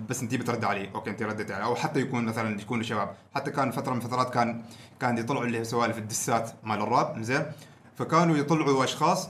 بس 0.08 0.22
انت 0.22 0.34
بترد 0.34 0.64
علي. 0.64 0.90
okay 0.94 1.10
انت 1.10 1.22
رديت 1.22 1.50
علي. 1.50 1.64
أو 1.64 1.74
حتى 1.74 2.00
يكون 2.00 2.24
مثلا 2.24 2.60
يكونوا 2.60 2.82
شباب 2.82 3.14
حتى 3.34 3.50
كان 3.50 3.70
فترة 3.70 3.94
من 3.94 4.00
فترات 4.00 4.34
كان 4.34 4.62
كان 5.00 5.18
يطلعوا 5.18 5.44
اللي 5.44 5.58
هي 5.58 5.64
سوالف 5.64 5.98
الدسات 5.98 6.50
مال 6.64 6.82
الراب 6.82 7.22
زين. 7.22 7.42
فكانوا 7.96 8.36
يطلعوا 8.36 8.84
أشخاص 8.84 9.28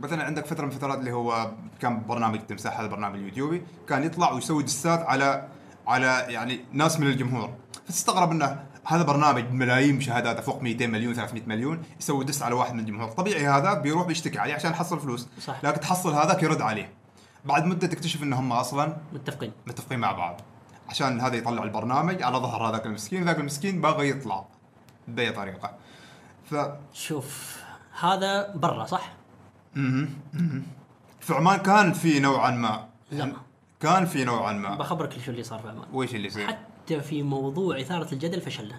مثلا 0.00 0.24
عندك 0.24 0.46
فترة 0.46 0.64
من 0.64 0.70
فترات 0.70 0.98
اللي 0.98 1.12
هو 1.12 1.50
كان 1.80 2.02
برنامج 2.06 2.38
تمساح 2.38 2.78
هذا 2.78 2.86
البرنامج 2.86 3.18
اليوتيوبي 3.18 3.62
كان 3.88 4.04
يطلع 4.04 4.32
ويسوي 4.32 4.62
دسات 4.62 5.02
على 5.02 5.48
على 5.86 6.26
يعني 6.28 6.64
ناس 6.72 7.00
من 7.00 7.06
الجمهور. 7.06 7.54
فتستغرب 7.86 8.30
إنه 8.30 8.66
هذا 8.86 9.02
برنامج 9.02 9.50
ملايين 9.50 9.96
مشاهداته 9.96 10.42
فوق 10.42 10.62
200 10.62 10.86
مليون 10.86 11.14
300 11.14 11.42
مليون 11.46 11.82
يسوي 12.00 12.24
دس 12.24 12.42
على 12.42 12.54
واحد 12.54 12.74
من 12.74 12.80
الجمهور. 12.80 13.10
طبيعي 13.10 13.46
هذا 13.46 13.74
بيروح 13.74 14.06
بيشتكي 14.06 14.38
عليه 14.38 14.54
عشان 14.54 14.70
يحصل 14.70 15.00
فلوس. 15.00 15.28
صح. 15.40 15.64
لكن 15.64 15.80
تحصل 15.80 16.14
هذاك 16.14 16.42
يرد 16.42 16.60
عليه. 16.60 16.92
بعد 17.44 17.64
مدة 17.64 17.86
تكتشف 17.86 18.22
ان 18.22 18.32
هم 18.32 18.52
أصلا 18.52 18.96
متفقين. 19.12 19.52
متفقين 19.66 19.98
مع 19.98 20.12
بعض. 20.12 20.40
عشان 20.88 21.20
هذا 21.20 21.36
يطلع 21.36 21.62
البرنامج 21.62 22.22
على 22.22 22.36
ظهر 22.36 22.68
هذاك 22.68 22.86
المسكين 22.86 23.24
ذاك 23.24 23.38
المسكين 23.38 23.80
باغي 23.80 24.08
يطلع 24.10 24.44
بأي 25.08 25.32
طريقة. 25.32 25.70
ف 26.50 26.54
شوف 26.92 27.56
هذا 28.00 28.52
برا 28.54 28.84
صح؟ 28.84 29.12
في 31.20 31.34
عمان 31.34 31.58
كان 31.58 31.92
في 31.92 32.20
نوعا 32.20 32.50
ما. 32.50 32.88
لا. 33.12 33.32
كان 33.80 34.04
في 34.04 34.24
نوعا 34.24 34.52
ما. 34.52 34.76
بخبرك 34.76 35.18
شو 35.24 35.30
اللي 35.30 35.42
صار 35.42 35.58
في 35.58 35.68
عمان 35.68 35.84
وش 35.92 36.14
اللي 36.14 36.26
يصير؟ 36.26 36.46
حتى 36.46 37.00
في 37.00 37.22
موضوع 37.22 37.80
إثارة 37.80 38.12
الجدل 38.14 38.40
فشلنا 38.40 38.74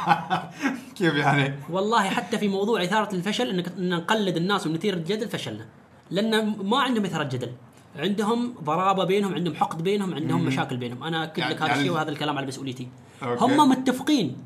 كيف 0.96 1.14
يعني؟ 1.14 1.54
والله 1.70 2.10
حتى 2.10 2.38
في 2.38 2.48
موضوع 2.48 2.84
إثارة 2.84 3.14
الفشل 3.14 3.50
انك 3.50 3.68
إن 3.68 3.88
نقلد 3.88 4.36
الناس 4.36 4.66
ونثير 4.66 4.94
الجدل 4.94 5.28
فشلنا 5.28 5.66
لأن 6.10 6.56
ما 6.64 6.78
عندهم 6.78 7.04
إثارة 7.04 7.24
جدل. 7.24 7.52
عندهم 7.96 8.54
ضرابة 8.64 9.04
بينهم 9.04 9.34
عندهم 9.34 9.54
حقد 9.54 9.82
بينهم 9.82 10.14
عندهم 10.14 10.44
مشاكل 10.44 10.76
بينهم. 10.76 11.04
أنا 11.04 11.24
اكد 11.24 11.38
يعني- 11.38 11.54
لك 11.54 11.58
هذا 11.62 11.68
يعني- 11.68 11.80
الشيء 11.80 11.92
وهذا 11.94 12.10
الكلام 12.10 12.38
على 12.38 12.46
مسؤوليتي. 12.46 12.88
okay. 13.22 13.44
هم 13.44 13.68
متفقين 13.68 14.36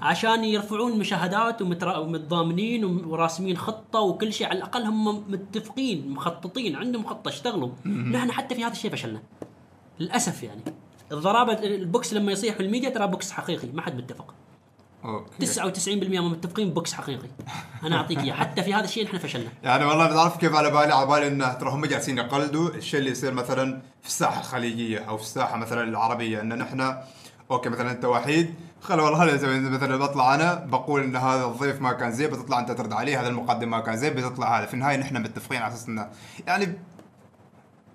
عشان 0.00 0.44
يرفعون 0.44 0.98
مشاهدات 0.98 1.62
ومتضامنين 1.62 2.84
وراسمين 2.84 3.56
خطة 3.56 4.00
وكل 4.00 4.32
شيء. 4.32 4.46
على 4.46 4.58
الأقل 4.58 4.82
هم 4.82 5.24
متفقين 5.32 6.10
مخططين 6.10 6.76
عندهم 6.76 7.04
خطة 7.06 7.28
اشتغلوا. 7.28 7.68
نحن 7.86 8.32
حتى 8.32 8.54
في 8.54 8.64
هذا 8.64 8.72
الشيء 8.72 8.90
فشلنا. 8.90 9.22
للأسف 10.00 10.42
يعني. 10.42 10.60
الضرابة 11.12 11.52
ال 11.52 11.68
box 11.68 12.14
لما 12.14 12.32
يصيح 12.32 12.54
في 12.54 12.62
الميديا 12.62 12.90
ترى 12.90 13.06
box 13.06 13.32
حقيقي 13.32 13.68
ما 13.74 13.82
حد 13.82 13.96
متفق. 13.96 14.34
okay. 15.04 15.46
99% 15.46 16.20
ما 16.20 16.28
متفقين 16.28 16.70
box 16.70 16.92
حقيقي. 16.92 17.28
أنا 17.82 17.96
أعطيك 17.96 18.18
إياه. 18.18 18.34
حتى 18.34 18.62
في 18.62 18.74
هذا 18.74 18.84
الشيء 18.84 19.04
نحن 19.04 19.18
فشلنا. 19.18 19.50
يعني 19.62 19.84
والله 19.84 20.06
بتعرف 20.06 20.36
كيف 20.36 20.54
على 20.54 20.70
بالي 20.70 20.94
على 20.94 21.06
بالي 21.06 21.26
انه 21.26 21.52
ترى 21.52 21.70
هم 21.70 21.86
جالسين 21.86 22.18
يقلدوا 22.18 22.68
الشيء 22.68 23.00
اللي 23.00 23.10
يصير 23.10 23.34
مثلا 23.34 23.82
في 24.02 24.08
الساحة 24.08 24.40
الخليجية 24.40 24.98
أو 24.98 25.16
في 25.16 25.22
الساحة 25.22 25.56
مثلا 25.56 25.82
العربية. 25.82 26.40
إن 26.40 26.58
نحن 26.58 26.96
okay 27.50 27.68
مثلا 27.68 27.90
أنت 27.90 28.04
وحيد. 28.04 28.54
خل 28.80 29.00
والله 29.00 29.24
مثلا 29.70 29.96
بطلع 29.96 30.34
أنا 30.34 30.54
بقول 30.54 31.02
إن 31.02 31.16
هذا 31.16 31.44
الضيف 31.44 31.80
ما 31.80 31.92
كان 31.92 32.12
زين 32.12 32.30
بتطلع 32.30 32.58
أنت 32.60 32.70
ترد 32.70 32.92
عليه. 32.92 33.20
هذا 33.20 33.28
المقدم 33.28 33.70
ما 33.70 33.80
كان 33.80 33.96
زين 33.96 34.14
بتطلع 34.14 34.58
هذا. 34.58 34.66
في 34.66 34.74
النهاية 34.74 34.96
نحن 34.96 35.22
متفقين 35.22 35.62
على 35.62 35.74
أساس 35.74 35.88
إنه 35.88 36.08
يعني 36.46 36.78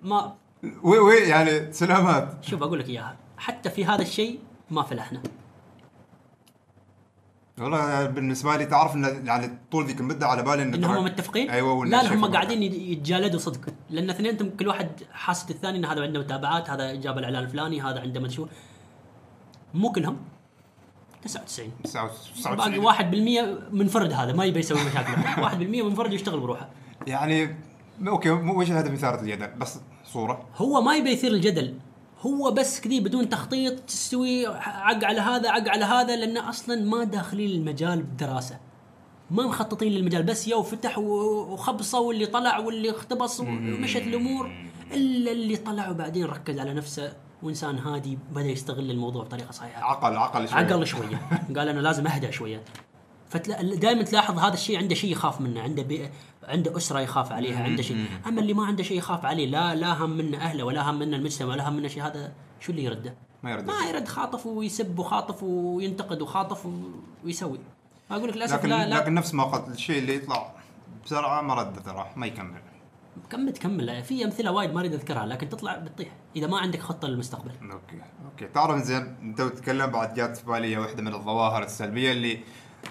ما 0.04 0.36
وي 0.84 1.00
وي 1.00 1.16
يعني 1.16 1.74
سلامات. 1.74 2.34
شوف 2.42 2.64
أقول 2.64 2.80
لك 2.80 2.90
إياها. 2.90 3.16
حتى 3.38 3.70
في 3.70 3.86
هذا 3.86 4.02
الشيء 4.02 4.40
ما 4.72 4.84
فلحنا. 4.84 5.22
والله 7.62 8.06
بالنسبة 8.06 8.56
لي 8.58 8.66
تعرف 8.66 8.96
إن 8.96 9.26
يعني 9.26 9.60
طول 9.72 9.86
ذيك 9.86 10.00
المدة 10.00 10.28
على 10.28 10.44
بالي 10.44 10.64
إن 10.64 10.72
ترى- 10.86 10.86
هم 10.90 11.04
متفقين؟ 11.04 11.50
أيوه 11.50 11.86
لا 11.86 12.04
لا 12.04 12.14
هم 12.14 12.26
قاعدين 12.26 12.64
يت- 12.64 12.74
يتجالدوا 12.74 13.40
صدق. 13.40 13.60
لأن 13.90 14.10
اثنينهم 14.10 14.50
كل 14.50 14.68
واحد 14.68 14.90
حاسد 15.12 15.50
الثاني 15.50 15.78
إن 15.78 15.86
هذا 15.86 16.02
عنده 16.02 16.20
متابعات 16.20 16.70
هذا 16.70 16.96
جاب 16.96 17.18
الإعلان 17.18 17.44
الفلاني 17.44 17.82
هذا 17.82 18.00
عنده 18.00 18.20
مشهور 18.20 18.50
مو 19.74 19.92
كلهم. 19.92 20.18
99 21.24 21.72
99 21.84 22.56
باقي 22.56 22.80
1% 22.80 23.58
منفرد 23.72 24.14
هذا 24.14 24.34
ما 24.34 24.46
يبي 24.46 24.60
يسوي 24.60 24.80
مشاكل. 24.90 25.14
1% 25.44 25.84
منفرد 25.84 26.14
يشتغل 26.14 26.40
بروحه. 26.40 26.70
يعني 27.08 27.56
أوكي 28.08 28.32
مو 28.32 28.60
وش 28.62 28.72
الهدف 28.72 28.92
إثارة 28.94 29.22
الجدل؟ 29.22 29.48
بس 29.48 29.80
صورة. 30.06 30.46
هو 30.56 30.82
ما 30.82 30.96
يبي 30.96 31.10
يثير 31.10 31.32
الجدل. 31.32 31.74
هو 32.22 32.52
بس 32.52 32.82
كذي 32.82 33.00
بدون 33.00 33.30
تخطيط 33.30 33.80
تستوي 33.80 34.48
عق 34.48 35.06
على 35.06 35.22
هذا 35.22 35.50
عق 35.50 35.70
على 35.70 35.86
هذا 35.86 36.16
لأن 36.16 36.38
أصلا 36.38 36.76
ما 36.76 37.04
داخلين 37.04 37.52
المجال 37.52 38.04
بدراسة. 38.04 38.58
ما 39.32 39.44
مخططين 39.44 39.92
للمجال 39.92 40.24
بس 40.24 40.48
يو 40.48 40.64
فتح 40.64 40.98
وخبصه 40.98 42.00
واللي 42.00 42.26
طلع 42.26 42.60
واللي 42.60 42.92
اختبص 42.92 43.40
ومشت 43.40 44.02
الأمور. 44.02 44.52
إلا 44.94 45.32
اللي 45.32 45.56
طلع 45.56 45.90
وبعدين 45.90 46.26
ركز 46.26 46.60
على 46.60 46.74
نفسه. 46.74 47.14
وإنسان 47.44 47.78
هادي 47.78 48.18
بدأ 48.32 48.48
يستغل 48.48 48.92
الموضوع 48.92 49.24
بطريقة 49.24 49.52
صحيحة. 49.52 49.84
عقل 49.84 50.18
عقل 50.18 50.48
شوي 50.48 50.60
عقل 50.60 50.88
شوية. 50.88 51.22
قال 51.58 51.70
أنا 51.70 51.80
لازم 51.80 52.08
اهدى 52.08 52.32
شوية. 52.32 52.64
فدائما 53.30 54.04
تلاحظ 54.04 54.40
هذا 54.40 54.54
الشيء 54.54 54.78
عنده 54.78 54.96
شيء 54.96 55.12
يخاف 55.12 55.42
منه 55.42 55.62
عنده 55.62 55.84
بي... 55.84 56.10
عنده 56.48 56.78
أسرة 56.78 57.00
يخاف 57.00 57.32
عليها 57.32 57.64
عنده 57.64 57.84
شيء. 57.84 58.06
أما 58.28 58.42
اللي 58.42 58.54
ما 58.54 58.66
عنده 58.66 58.84
شيء 58.84 58.98
يخاف 58.98 59.26
عليه 59.26 59.48
لا 59.48 59.76
لا 59.76 60.04
هم 60.04 60.10
منه 60.10 60.38
أهله 60.38 60.64
ولا 60.64 60.90
هم 60.90 61.00
منه 61.00 61.18
المجتمع 61.18 61.50
ولا 61.50 61.70
هم 61.70 61.76
منه 61.76 61.88
شيء 61.88 62.04
هذا 62.04 62.34
شو 62.60 62.72
اللي 62.72 62.84
يرده؟ 62.84 63.16
ما 63.44 63.52
يرد 63.52 63.66
ما 63.66 63.86
يرد 63.90 64.08
خاطف 64.08 64.46
ويسب 64.46 65.00
وخاطف 65.00 65.44
وينتقد 65.44 66.22
وخاطف 66.22 66.68
ويسوي. 67.26 67.60
أقول 68.12 68.30
لك 68.30 68.38
للأسف 68.38 68.56
لكن 68.56 68.70
لا 68.70 68.88
لا. 68.88 68.96
لكن 68.96 69.14
نفس 69.14 69.34
ما 69.34 69.44
قلت 69.44 69.68
الشيء 69.68 70.00
اللي 70.00 70.16
يطلع 70.16 70.52
بسرعة 71.06 71.42
ما 71.42 71.54
رد 71.54 71.84
ترى 71.84 72.12
ما 72.16 72.26
يكمل. 72.26 72.62
كمل 73.30 73.54
تكمل. 73.54 74.04
في 74.04 74.26
أمثلة 74.26 74.52
وايد 74.52 74.74
ما 74.74 74.80
أريد 74.80 74.94
أذكرها 74.94 75.26
لكن 75.26 75.50
تطلع 75.50 75.78
بتطيح 75.78 76.10
إذا 76.36 76.48
ما 76.48 76.58
عندك 76.58 76.80
خطة 76.80 77.08
للمستقبل. 77.08 77.52
أوكي 77.62 78.02
أوكي. 78.26 78.48
تعرف 78.48 78.84
زين 78.84 79.16
أنت 79.22 79.42
تتكلم 79.42 79.88
بعد 79.88 80.14
جات 80.14 80.38
في 80.38 80.46
بالي 80.46 80.78
واحدة 80.78 81.04
من 81.04 81.14
الظواهر 81.14 81.64
السلبية 81.64 82.12
اللي 82.12 82.40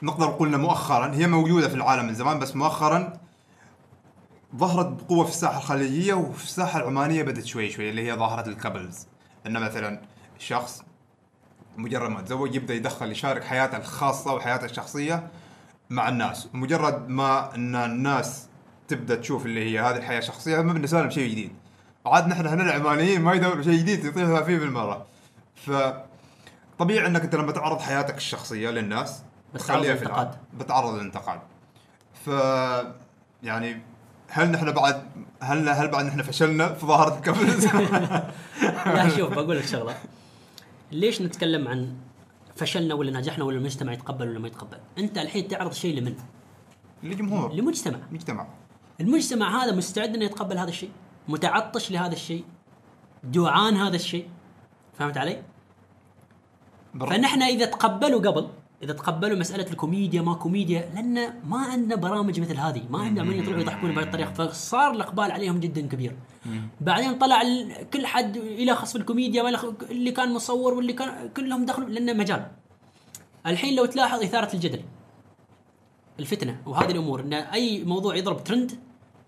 نقدر 0.02 0.26
نقول 0.26 0.58
مؤخرا 0.58 1.14
هي 1.14 1.26
موجودة 1.26 1.68
في 1.68 1.74
العالم 1.74 2.06
من 2.06 2.14
زمان 2.14 2.38
بس 2.38 2.56
مؤخرا 2.56 3.25
ظهرت 4.56 4.86
بقوة 4.86 5.24
في 5.24 5.30
الساحة 5.30 5.58
الخليجية 5.58 6.14
وفي 6.14 6.44
الساحة 6.44 6.78
العمانية 6.78 7.22
بدت 7.22 7.46
شوي 7.46 7.70
شوي 7.70 7.90
اللي 7.90 8.10
هي 8.10 8.16
ظاهرة 8.16 8.48
ال 8.48 8.55
couples. 8.55 9.06
إنه 9.46 9.60
مثلا 9.60 10.00
شخص 10.38 10.82
مجرد 11.76 12.10
ما 12.10 12.20
تزوج 12.20 12.54
يبدأ 12.54 12.74
يدخل 12.74 13.12
يشارك 13.12 13.44
حياته 13.44 13.76
الخاصة 13.76 14.34
وحياته 14.34 14.64
الشخصية 14.64 15.28
مع 15.90 16.08
الناس. 16.08 16.48
مجرد 16.52 17.08
ما 17.08 17.54
إن 17.54 17.76
الناس 17.76 18.48
تبدأ 18.88 19.14
تشوف 19.16 19.46
اللي 19.46 19.70
هي 19.70 19.80
هذه 19.80 19.96
الحياة 19.96 20.18
الشخصية 20.18 20.60
هم 20.60 20.72
بالنسبة 20.72 21.00
لهم 21.00 21.10
شيء 21.10 21.30
جديد. 21.30 21.52
عاد 22.06 22.28
نحن 22.28 22.46
هنا 22.46 22.62
العمانيين 22.62 23.20
ما 23.20 23.34
يدوروا 23.34 23.62
شيء 23.62 23.78
جديد 23.78 24.04
يطيحوا 24.04 24.42
فيه 24.42 24.58
بالمرة. 24.58 25.06
ف 25.54 25.70
طبيعي 26.78 27.06
إنك 27.06 27.22
أنت 27.22 27.34
لما 27.34 27.52
تعرض 27.52 27.80
حياتك 27.80 28.16
الشخصية 28.16 28.70
للناس 28.70 29.22
بتعرض 29.54 29.82
تخليها 29.82 29.94
في 29.94 30.30
بتعرض 30.58 30.94
للانتقاد 30.94 31.40
ف 32.24 32.30
يعني 33.42 33.82
هل 34.28 34.50
نحن 34.50 34.72
بعد 34.72 35.02
هل 35.40 35.68
هل 35.68 35.88
بعد 35.88 36.04
نحن 36.04 36.22
فشلنا 36.22 36.72
في 36.74 36.86
ظاهرة 36.86 37.16
ال 37.16 37.22
couples؟ 37.22 37.66
لا 38.96 39.08
شوف 39.08 39.32
بقول 39.34 39.56
لك 39.58 39.64
شغلة. 39.66 39.94
ليش 40.92 41.22
نتكلم 41.22 41.68
عن 41.68 41.94
فشلنا 42.56 42.94
ولا 42.94 43.18
نجحنا 43.18 43.44
ولا 43.44 43.58
المجتمع 43.58 43.92
يتقبل 43.92 44.28
ولا 44.28 44.38
ما 44.38 44.48
يتقبل؟ 44.48 44.78
أنت 44.98 45.18
الحين 45.18 45.48
تعرض 45.48 45.72
شيء 45.72 45.98
لمن؟ 46.00 46.14
لجمهور. 47.02 47.52
لمجتمع. 47.52 47.98
مجتمع. 48.12 48.46
المجتمع 49.00 49.64
هذا 49.64 49.72
مستعد 49.76 50.14
إنه 50.14 50.24
يتقبل 50.24 50.58
هذا 50.58 50.68
الشيء؟ 50.68 50.90
متعطش 51.28 51.90
لهذا 51.90 52.12
الشيء؟ 52.12 52.44
جوعان 53.24 53.76
هذا 53.76 53.96
الشيء؟ 53.96 54.28
فهمت 54.98 55.16
علي؟ 55.18 55.42
بر- 56.94 57.10
فنحن 57.10 57.42
إذا 57.42 57.64
تقبلوا 57.66 58.20
قبل 58.30 58.48
إذا 58.82 58.92
تقبلوا 58.92 59.38
مسألة 59.38 59.70
الكوميديا 59.70 60.22
ما 60.22 60.34
كوميديا 60.34 60.90
لأن 60.94 61.40
ما 61.44 61.58
عندنا 61.58 61.96
برامج 61.96 62.40
مثل 62.40 62.56
هذه 62.56 62.82
ما 62.90 62.98
عندنا 62.98 63.20
عمانيين 63.22 63.42
يطلعوا 63.42 63.60
يضحكون 63.60 63.94
بهذه 63.94 64.04
الطريقة 64.04 64.32
فصار 64.32 64.90
الإقبال 64.90 65.30
عليهم 65.30 65.60
جدا 65.60 65.80
كبير. 65.80 66.16
بعدين 66.80 67.18
طلع 67.18 67.42
كل 67.92 68.06
حد 68.06 68.36
يلخص 68.36 68.92
في 68.92 68.98
الكوميديا 68.98 69.48
اللي 69.90 70.12
كان 70.12 70.34
مصور 70.34 70.74
واللي 70.74 70.92
كان 70.92 71.28
كلهم 71.36 71.64
دخلوا 71.64 71.88
لأنه 71.88 72.12
مجال. 72.12 72.46
الحين 73.46 73.76
لو 73.76 73.86
تلاحظ 73.86 74.22
إثارة 74.22 74.54
الجدل 74.54 74.80
الفتنة 76.20 76.60
وهذه 76.66 76.90
الأمور 76.90 77.20
إن 77.20 77.32
أي 77.32 77.84
موضوع 77.84 78.16
يضرب 78.16 78.44
ترند 78.44 78.72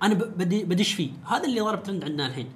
أنا 0.02 0.14
بدش 0.44 0.92
فيه. 0.92 1.10
هذا 1.26 1.44
اللي 1.44 1.60
ضرب 1.60 1.82
ترند 1.82 2.04
عندنا 2.04 2.26
الحين. 2.26 2.48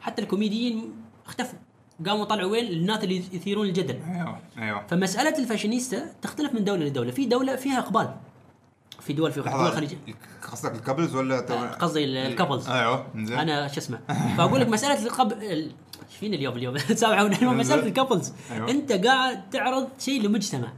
حتى 0.00 0.22
الكوميديين 0.22 0.92
اختفوا. 1.26 1.58
قاموا 2.06 2.24
طلعوا 2.24 2.50
وين؟ 2.50 2.72
الناس 2.72 3.04
اللي 3.04 3.16
يثيرون 3.16 3.66
الجدل. 3.66 3.98
أيوه 4.14 4.38
أيوه. 4.58 4.86
فمسألة 4.86 5.38
الفاشينيستا 5.38 6.12
تختلف 6.22 6.52
من 6.54 6.64
دولة 6.64 6.84
لدولة. 6.86 7.10
في 7.10 7.24
دولة 7.26 7.56
فيها 7.56 7.78
إقبال. 7.78 8.14
في 9.00 9.12
دول 9.12 9.32
في 9.32 9.40
دول 9.40 9.48
الخليج 9.66 9.94
قصدك 10.52 10.74
ال 10.74 10.79
couples 10.79 11.14
ولا 11.14 11.40
تو- 11.40 11.54
قصدي 11.80 12.04
ال- 12.04 12.16
ال 12.16 12.23
couples 12.23 12.68
أيوه 12.68 13.06
زين 13.16 13.38
أنا 13.38 13.68
شو 13.68 13.78
اسمه؟ 13.80 13.98
فأقول 14.36 14.60
لك 14.60 14.68
مسألة 14.68 15.06
القب 15.06 15.32
ال- 15.32 15.42
إيش 16.08 16.16
فينا 16.20 16.36
اليوم. 16.36 16.56
اليوم 16.56 16.74
مسألة 17.58 17.86
ال 17.86 17.92
couples 17.92 18.32
أيوة. 18.50 18.70
أنت 18.70 18.92
قاعد 18.92 19.50
تعرض 19.50 19.88
شيء 19.98 20.22
لمجتمع. 20.22 20.72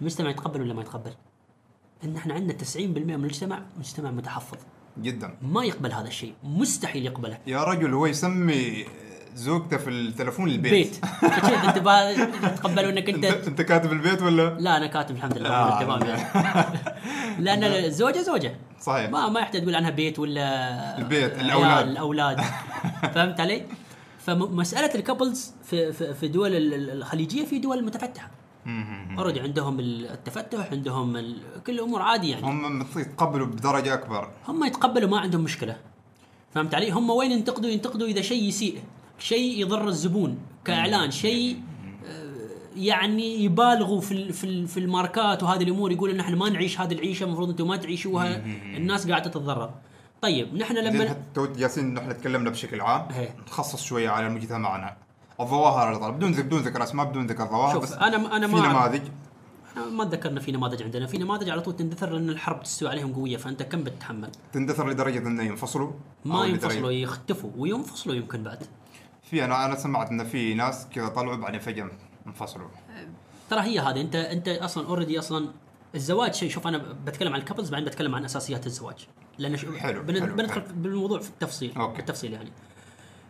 المجتمع 0.00 0.30
يتقبل 0.30 0.60
ولا 0.60 0.74
ما 0.74 0.82
يتقبل؟ 0.82 1.10
إن 2.04 2.16
إحنا 2.16 2.34
عندنا 2.34 2.52
90% 2.52 2.78
من 2.78 3.14
المجتمع 3.14 3.62
مجتمع 3.78 4.10
متحفظ. 4.10 4.58
جدا. 4.98 5.34
ما 5.42 5.64
يقبل 5.64 5.92
هذا 5.92 6.08
الشيء. 6.08 6.34
مستحيل 6.44 7.06
يقبله. 7.06 7.38
يا 7.46 7.64
رجل 7.64 7.94
هو 7.94 8.06
يسمي 8.06 8.84
زوجته 9.38 9.76
في 9.76 9.90
التلفون 9.90 10.48
البيت 10.50 10.72
بيت. 10.72 10.94
فكيف 11.04 11.64
أنت 11.64 11.78
تقبلوا 12.58 12.90
أنك 12.90 13.08
انت 13.08 13.24
انت 13.24 13.62
كاتب 13.62 13.92
البيت 13.92 14.22
ولا؟ 14.22 14.56
لا 14.60 14.76
أنا 14.76 14.86
كاتب 14.86 15.16
الحمد 15.16 15.38
لله 15.38 15.48
آه. 15.50 15.80
تمام 15.80 16.02
يعني. 16.02 16.22
لأن 17.44 17.64
الزوجة 17.64 18.18
زوجة. 18.22 18.56
صحيح. 18.80 19.10
ما 19.10 19.28
ما 19.28 19.40
يحتاج 19.40 19.62
تقول 19.62 19.74
عنها 19.74 19.90
بيت 19.90 20.18
ولا 20.18 20.98
البيت، 20.98 21.32
عيال، 21.32 21.40
الأولاد. 21.46 21.88
الأولاد. 21.88 22.40
فهمت 23.14 23.40
علي؟ 23.40 23.66
فمسألة 24.26 24.94
ال 24.94 25.01
couples 25.01 25.52
في 25.64 25.92
في 26.14 26.28
دول 26.28 26.54
ال- 26.56 26.74
ال- 26.74 26.90
الخليجية 26.90 27.44
في 27.44 27.58
دول 27.58 27.84
متفتحة. 27.84 28.30
already 29.18 29.40
عندهم 29.40 29.80
التفتح 29.80 30.72
عندهم 30.72 31.34
كل 31.66 31.72
الأمور 31.72 32.02
عادي 32.02 32.30
يعني. 32.30 32.46
هم 32.46 32.86
يتقبلوا 32.96 33.46
بدرجة 33.46 33.94
أكبر. 33.94 34.30
هم 34.48 34.64
يتقبلوا 34.64 35.08
ما 35.10 35.18
عندهم 35.20 35.40
مشكلة. 35.40 35.76
فهمت 36.54 36.74
علي؟ 36.74 36.90
هم 36.90 37.10
وين 37.10 37.32
ينتقدوا؟ 37.32 37.70
ينتقدوا 37.70 38.06
إذا 38.06 38.20
شيء 38.22 38.42
يسيء. 38.42 38.78
شيء 39.18 39.60
يضر 39.60 39.88
الزبون 39.88 40.38
كإعلان 40.64 41.10
شيء 41.10 41.60
آه، 42.06 42.28
يعني 42.76 43.44
يبالغوا 43.44 44.00
في 44.00 44.32
في 44.32 44.66
في 44.66 44.80
الماركات 44.80 45.42
وهذه 45.42 45.62
الأمور 45.62 45.92
يقول 45.92 46.10
ان 46.10 46.20
إحنا 46.20 46.36
ما 46.36 46.48
نعيش 46.50 46.80
هذه 46.80 46.92
العيشة 46.94 47.24
المفروض 47.24 47.48
أنتم 47.48 47.68
ما 47.68 47.76
تعيشوها. 47.76 48.36
الناس 48.76 49.08
قاعدة 49.10 49.30
تتضرر. 49.30 49.70
طيب 50.22 50.54
نحن 50.54 50.76
لما 50.76 51.16
تو 51.34 51.46
جالسين 51.46 51.94
نحن 51.94 52.16
تكلمنا 52.16 52.50
بشكل 52.50 52.80
عام. 52.80 53.08
إيه. 53.18 53.34
نخصص 53.48 53.82
شوية 53.84 54.08
على 54.08 54.28
مجتمعنا 54.28 54.96
الظواهر 55.40 55.88
اللي 55.88 55.98
طلع 55.98 56.10
بدون 56.10 56.32
ذكر 56.32 56.42
بدون 56.42 56.60
ذكر 56.60 56.82
أسماء 56.82 57.06
بدون 57.06 57.26
ذكر 57.26 57.44
ظواهر 57.46 57.72
شوف 57.74 57.82
بس 57.82 57.92
أنا 57.92 58.36
أنا 58.36 58.46
في 58.46 58.52
ما 58.54 58.62
أعرف- 58.62 58.66
نماذج 58.66 59.02
ما 59.92 60.04
تذكرنا 60.04 60.40
في 60.40 60.52
نماذج 60.52 60.82
عندنا. 60.82 61.06
في 61.06 61.18
نماذج 61.18 61.50
على 61.50 61.60
طول 61.60 61.76
تندثر 61.76 62.10
لأن 62.10 62.30
الحرب 62.30 62.62
تستوي 62.62 62.88
عليهم 62.88 63.12
قوية 63.12 63.36
فأنت 63.36 63.62
كم 63.62 63.84
بتتحمل؟ 63.84 64.30
تندثر 64.52 64.90
لدرجة 64.90 65.18
انه 65.18 65.42
ينفصلوا؟ 65.42 65.90
ما 66.24 66.46
ينفصلوا 66.46 66.90
يختفوا 66.90 67.50
وينفصلوا 67.56 68.14
يمكن 68.14 68.42
بعد. 68.42 68.58
في 69.30 69.44
أنا 69.44 69.64
أنا 69.66 69.76
سمعت 69.76 70.10
إن 70.10 70.24
في 70.24 70.54
ناس 70.54 70.86
كذا 70.94 71.08
طلعوا 71.08 71.36
بعدين 71.36 71.60
فجأة 71.60 71.90
انفصلوا. 72.26 72.68
ترى 73.50 73.60
هي 73.60 73.78
هذه 73.80 74.00
انت 74.00 74.14
أنت 74.16 74.48
أصلا 74.48 74.86
already 74.86 75.18
أصلا 75.18 75.48
الزواج 75.94 76.34
شيء 76.34 76.50
شوف 76.50 76.66
أنا 76.66 76.78
بتكلم 77.06 77.32
عن 77.32 77.40
ال 77.40 77.44
couples 77.44 77.70
بعدين 77.70 77.86
بتكلم 77.88 78.14
عن 78.14 78.24
أساسيات 78.24 78.66
الزواج. 78.66 79.08
لأن 79.38 79.56
شو 79.56 79.72
حلو، 79.72 80.02
بن- 80.02 80.20
حلو، 80.20 80.34
بندخل 80.36 80.60
حلو. 80.62 80.74
بالموضوع 80.76 81.18
في 81.20 81.28
التفصيل 81.28 81.72
okay. 81.76 81.96
بالتفصيل 81.96 82.32
يعني. 82.32 82.52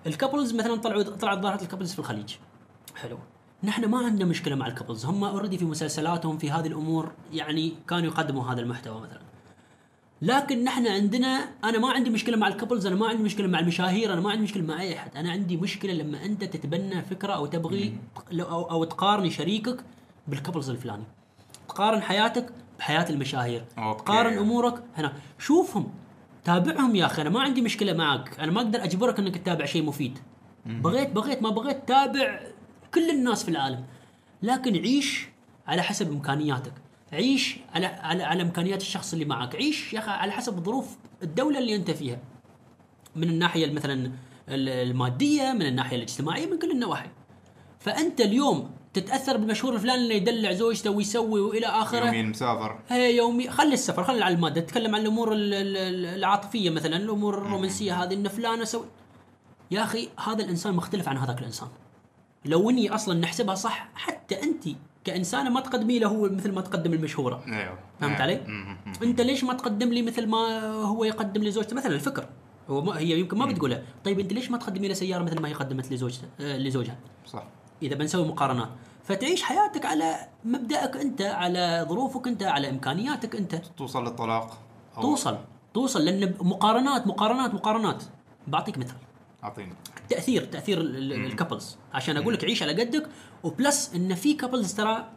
ال 0.06 0.12
couples 0.12 0.54
مثلا 0.54 0.76
طلعوا 0.76 1.02
طلعت 1.02 1.38
ظاهرة 1.38 1.62
ال 1.62 1.66
couples 1.66 1.92
في 1.92 1.98
الخليج. 1.98 2.34
حلو. 2.96 3.18
نحن 3.64 3.84
ما 3.90 3.98
عندنا 3.98 4.24
مشكلة 4.24 4.54
مع 4.56 4.66
ال 4.66 4.71
couples 4.71 5.04
هم 5.06 5.24
already 5.24 5.58
في 5.58 5.64
مسلسلاتهم 5.64 6.38
في 6.38 6.50
هذه 6.50 6.66
الأمور 6.66 7.12
يعني 7.32 7.74
كانوا 7.88 8.04
يقدموا 8.06 8.44
هذا 8.52 8.60
المحتوى 8.60 9.00
مثلا. 9.00 9.20
لكن 10.22 10.64
نحن 10.64 10.86
عندنا 10.86 11.48
أنا 11.64 11.78
ما 11.78 11.92
عندي 11.92 12.10
مشكلة 12.10 12.36
مع 12.36 12.48
ال 12.48 12.53
couples 12.53 12.86
أنا 12.86 12.96
ما 12.96 13.08
عندي 13.08 13.22
مشكلة 13.22 13.46
مع 13.46 13.58
المشاهير 13.58 14.12
أنا 14.12 14.20
ما 14.20 14.30
عندي 14.30 14.42
مشكلة 14.42 14.62
مع 14.62 14.80
أي 14.80 14.96
أحد. 14.96 15.16
أنا 15.16 15.30
عندي 15.30 15.56
مشكلة 15.56 15.92
لما 15.92 16.24
أنت 16.24 16.44
تتبنى 16.44 17.02
فكرة 17.02 17.32
أو 17.32 17.46
تبغي 17.46 17.96
أو, 18.32 18.70
أو 18.70 18.84
تقارن 18.84 19.30
شريكك 19.30 19.84
بال 20.28 20.37
couples 20.37 20.70
الفلاني. 20.70 21.04
تقارن 21.68 22.02
حياتك 22.02 22.52
بحياة 22.78 23.10
المشاهير. 23.10 23.64
okay. 23.78 24.04
تقارن 24.04 24.38
أمورك 24.38 24.82
هنا. 24.96 25.12
شوفهم 25.38 25.88
تابعهم 26.44 26.96
يا 26.96 27.06
أخي 27.06 27.22
أنا 27.22 27.30
ما 27.30 27.40
عندي 27.40 27.60
مشكلة 27.60 27.92
معك. 27.92 28.40
أنا 28.40 28.52
ما 28.52 28.60
أقدر 28.60 28.84
أجبرك 28.84 29.18
إنك 29.18 29.36
تتابع 29.36 29.64
شيء 29.64 29.82
مفيد. 29.82 30.18
بغيت 30.66 31.10
بغيت 31.10 31.42
ما 31.42 31.50
بغيت 31.50 31.88
تابع 31.88 32.40
كل 32.94 33.10
الناس 33.10 33.42
في 33.42 33.50
العالم. 33.50 33.84
لكن 34.42 34.76
عيش 34.76 35.28
على 35.66 35.82
حسب 35.82 36.12
إمكانياتك. 36.12 36.72
عيش 37.12 37.56
على 37.74 37.86
على 37.86 38.22
على 38.22 38.42
إمكانيات 38.42 38.80
الشخص 38.80 39.12
اللي 39.12 39.24
معك. 39.24 39.56
عيش 39.56 39.92
يا 39.92 39.98
أخي 39.98 40.10
على 40.10 40.32
حسب 40.32 40.64
ظروف 40.64 40.96
الدولة 41.22 41.58
اللي 41.58 41.74
أنت 41.76 41.90
فيها. 41.90 42.18
من 43.16 43.28
الناحية 43.28 43.72
مثلا 43.72 43.92
ال- 44.48 44.68
المادية 44.68 45.52
من 45.52 45.62
الناحية 45.62 45.96
الاجتماعية 45.96 46.46
من 46.46 46.58
كل 46.58 46.70
النواحي. 46.70 47.08
فأنت 47.80 48.20
اليوم 48.20 48.70
تتأثر 48.92 49.36
بالمشهور 49.36 49.74
الفلاني 49.74 50.02
اللي 50.02 50.16
يدلع 50.16 50.52
زوجته 50.52 50.90
ويسوي 50.90 51.40
وإلى 51.40 51.66
آخره. 51.66 52.04
يومين 52.06 52.30
مسافر 52.30 52.78
هي 52.88 53.16
يومي. 53.16 53.50
خلي 53.50 53.74
السفر 53.74 54.04
خلي 54.04 54.24
على 54.24 54.34
المادة. 54.34 54.60
تتكلم 54.60 54.94
عن 54.94 55.00
الأمور 55.00 55.32
ال- 55.32 55.54
ال- 55.54 55.76
ال- 55.76 56.06
العاطفية 56.06 56.70
مثلا 56.70 56.96
الأمور 56.96 57.38
الرومانسية 57.38 58.02
هذه 58.02 58.14
إن 58.14 58.28
فلانه 58.28 58.64
سوي 58.64 58.84
يا 59.70 59.82
أخي 59.82 60.08
هذا 60.26 60.44
الإنسان 60.44 60.74
مختلف 60.74 61.08
عن 61.08 61.16
هذاك 61.16 61.38
الإنسان. 61.38 61.68
لو 62.44 62.70
إني 62.70 62.94
أصلا 62.94 63.20
نحسبها 63.20 63.54
صح 63.54 63.88
حتى 63.94 64.42
أنت 64.42 64.64
كانسانه 65.12 65.50
ما 65.50 65.60
تقدمي 65.60 65.98
له 65.98 66.08
هو 66.08 66.28
مثل 66.28 66.52
ما 66.52 66.60
تقدم 66.60 66.92
المشهورة. 66.92 67.42
أيوه. 67.46 67.78
فهمت. 68.00 68.20
علي؟ 68.20 68.40
مم. 68.46 68.76
أنت 69.02 69.20
ليش 69.20 69.44
ما 69.44 69.54
تقدم 69.54 69.88
لي 69.88 70.02
مثل 70.02 70.26
ما 70.26 70.60
هو 70.72 71.04
يقدم 71.04 71.42
لزوجته؟ 71.44 71.76
مثلا 71.76 71.94
الفكر. 71.94 72.26
هو 72.70 72.80
ما 72.82 72.98
هي 72.98 73.20
يمكن 73.20 73.38
ما 73.38 73.46
بتقولها 73.46 73.82
طيب 74.04 74.20
أنت 74.20 74.32
ليش 74.32 74.50
ما 74.50 74.58
تقدمي 74.58 74.88
له 74.88 74.94
سيارة 74.94 75.22
مثل 75.22 75.40
ما 75.40 75.48
هي 75.48 75.52
قدمت 75.52 75.92
لزوجته 75.92 76.28
آه، 76.40 76.56
لزوجها؟ 76.56 76.96
صح. 77.26 77.42
إذا 77.82 77.94
بنسوي 77.94 78.28
مقارنات. 78.28 78.68
فتعيش 79.04 79.42
حياتك 79.42 79.86
على 79.86 80.16
مبدأك 80.44 80.96
أنت 80.96 81.22
على 81.22 81.86
ظروفك 81.88 82.28
أنت 82.28 82.42
على 82.42 82.70
إمكانياتك 82.70 83.36
أنت. 83.36 83.54
توصل 83.76 84.04
للطلاق 84.04 84.58
أو- 84.96 85.00
توصل. 85.02 85.38
توصل 85.74 86.04
لأن 86.04 86.34
مقارنات 86.40 87.06
مقارنات 87.06 87.54
مقارنات. 87.54 88.02
بعطيك 88.46 88.78
مثال. 88.78 88.96
أعطيني. 89.44 89.72
تأثير 90.08 90.44
تأثير 90.44 90.80
ال 90.80 90.92
couples 90.92 91.76
عشان 91.92 92.16
أقول 92.16 92.34
لك 92.34 92.44
عيش 92.44 92.62
على 92.62 92.82
قدك 92.82 93.08
و 93.42 93.53
plus 93.53 93.94
إن 93.94 94.14
في 94.14 94.34
couples 94.34 94.74
ترى 94.74 95.08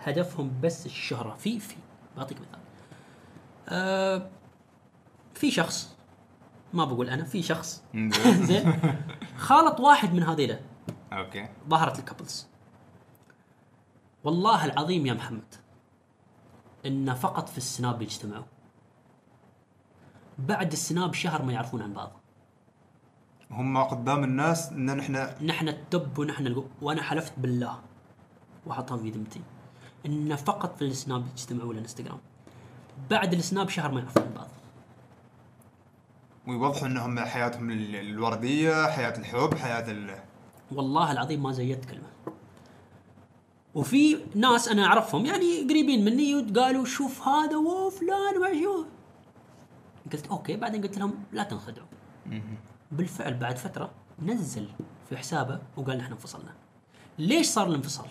هدفهم 0.00 0.60
بس 0.62 0.86
الشهرة. 0.86 1.34
في 1.34 1.60
في 1.60 1.76
بعطيك 2.16 2.38
مثال. 2.40 2.58
آه 3.68 4.30
في 5.34 5.50
شخص 5.50 5.96
ما 6.72 6.84
بقول 6.84 7.10
أنا 7.10 7.24
في 7.24 7.42
شخص. 7.42 7.82
زين. 8.48 8.72
خالط 9.36 9.80
واحد 9.80 10.14
من 10.14 10.22
هذيلا 10.22 10.60
okay. 11.12 11.48
ظاهرة 11.68 11.98
ال 11.98 12.04
couples 12.04 12.46
والله 14.24 14.64
العظيم 14.64 15.06
يا 15.06 15.12
محمد 15.14 15.54
ان 16.86 17.14
فقط 17.14 17.48
في 17.48 17.58
السناب 17.58 18.02
يجتمعوا. 18.02 18.44
بعد 20.38 20.72
السناب 20.72 21.14
شهر 21.14 21.42
ما 21.42 21.52
يعرفون 21.52 21.82
عن 21.82 21.92
بعض. 21.92 22.12
هم 23.50 23.78
قدام 23.82 24.24
الناس 24.24 24.72
إن 24.72 24.96
نحن 24.96 25.26
نحن 25.42 25.68
ال 25.68 25.81
top 25.81 26.18
ونحن 26.18 26.46
القو... 26.46 26.64
وأنا 26.82 27.02
حلفت 27.02 27.32
بالله 27.38 27.78
واحطها 28.66 28.96
في 28.96 29.10
ذمتي. 29.10 29.40
إن 30.06 30.36
فقط 30.36 30.76
في 30.78 30.84
السناب 30.84 31.24
يجتمعوا 31.36 31.72
الإنستغرام. 31.72 32.18
بعد 33.10 33.32
السناب 33.32 33.68
شهر 33.68 33.92
ما 33.92 34.00
يعرفون 34.00 34.30
بعض. 34.36 34.48
ويوضحوا 36.46 36.88
إنهم 36.88 37.18
حياتهم 37.18 37.70
ال- 37.70 37.96
الوردية 37.96 38.90
حياة 38.90 39.18
الحب 39.18 39.54
حياة 39.54 39.90
ال... 39.90 40.18
والله 40.72 41.12
العظيم 41.12 41.42
ما 41.42 41.52
زيدت 41.52 41.84
كلمة. 41.84 42.08
وفي 43.74 44.18
ناس 44.34 44.68
أنا 44.68 44.86
أعرفهم 44.86 45.26
يعني 45.26 45.62
قريبين 45.70 46.04
مني 46.04 46.50
قالوا 46.50 46.84
شوف 46.84 47.28
هذا 47.28 47.56
وفلان 47.56 48.62
شو 48.62 48.84
قلت 50.12 50.26
okay 50.26 50.56
بعدين 50.56 50.82
قلت 50.82 50.98
لهم 50.98 51.14
لا 51.32 51.42
تنخدعوا. 51.42 51.88
بالفعل 52.92 53.34
بعد 53.34 53.58
فترة 53.58 53.90
نزل 54.22 54.68
في 55.08 55.16
حسابه 55.16 55.58
وقال 55.76 56.00
إحنا 56.00 56.14
انفصلنا. 56.14 56.54
ليش 57.18 57.46
صار 57.46 57.68
الانفصال؟ 57.68 58.06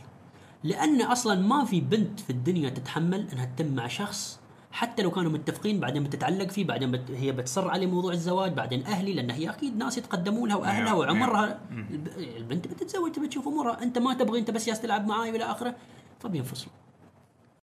لأن 0.64 1.02
أصلا 1.02 1.42
ما 1.42 1.66
في 1.66 1.82
بنت 1.82 2.20
في 2.20 2.30
الدنيا 2.30 2.70
تتحمل 2.70 3.28
إنها 3.34 3.46
تتم 3.46 3.76
مع 3.76 3.88
شخص 3.88 4.40
حتى 4.72 5.02
لو 5.04 5.12
كانوا 5.12 5.32
متفقين 5.32 5.80
بعدين 5.80 6.04
بتتعلق 6.04 6.50
فيه 6.52 6.66
بعدين 6.66 6.92
بت... 6.92 7.12
هي 7.12 7.32
بتصر 7.32 7.70
عليه 7.70 7.88
موضوع 7.88 8.14
الزواج 8.14 8.54
بعدين 8.54 8.86
أهلي 8.86 9.14
لأن 9.14 9.30
هي 9.32 9.50
أكيد 9.50 9.78
ناس 9.78 9.98
يتقدموا 9.98 10.48
لها 10.48 10.56
وأهلها 10.56 10.86
نعم، 10.86 10.98
وعمرها. 10.98 11.60
الب... 11.72 12.08
البنت 12.18 12.68
بتتزوج 12.68 13.12
تبي 13.12 13.28
تشوف 13.28 13.48
أمورها. 13.48 13.84
أنت 13.84 13.98
ما 13.98 14.14
تبغي 14.14 14.40
أنت 14.40 14.52
بس 14.52 14.66
جالس 14.66 14.82
تلعب 14.82 15.08
معاي 15.08 15.32
والى 15.32 15.44
آخره. 15.44 15.76
فبينفصلوا 16.20 16.74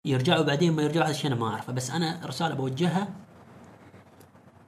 يرجعوا 0.06 0.44
بعدين 0.44 0.74
ما 0.74 0.82
يرجعوا 0.82 1.06
هذا 1.06 1.12
الشيء 1.12 1.32
أنا 1.32 1.40
ما 1.40 1.48
أعرفه. 1.48 1.74
بس 1.74 1.92
أنا 1.92 2.22
رسالة 2.26 2.56
بوجهها. 2.56 3.08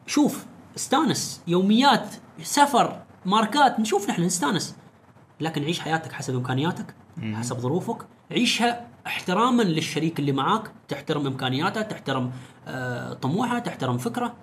شوف 0.07 0.45
استانس 0.75 1.41
يوميات 1.47 2.15
سفر 2.43 3.01
ماركات 3.25 3.79
نشوف 3.79 4.09
نحن 4.09 4.21
نستانس. 4.23 4.75
لكن 5.39 5.63
عيش 5.63 5.79
حياتك 5.79 6.11
حسب 6.11 6.35
إمكانياتك 6.35 6.95
حسب 7.33 7.59
ظروفك. 7.59 7.97
عيشها 8.31 8.87
احتراما 9.07 9.63
للشريك 9.63 10.19
اللي 10.19 10.31
معاك. 10.31 10.71
تحترم 10.87 11.27
إمكانياته 11.27 11.81
تحترم 11.81 12.31
آه 12.67 13.13
طموحه 13.13 13.59
تحترم 13.59 13.97
فكره. 13.97 14.33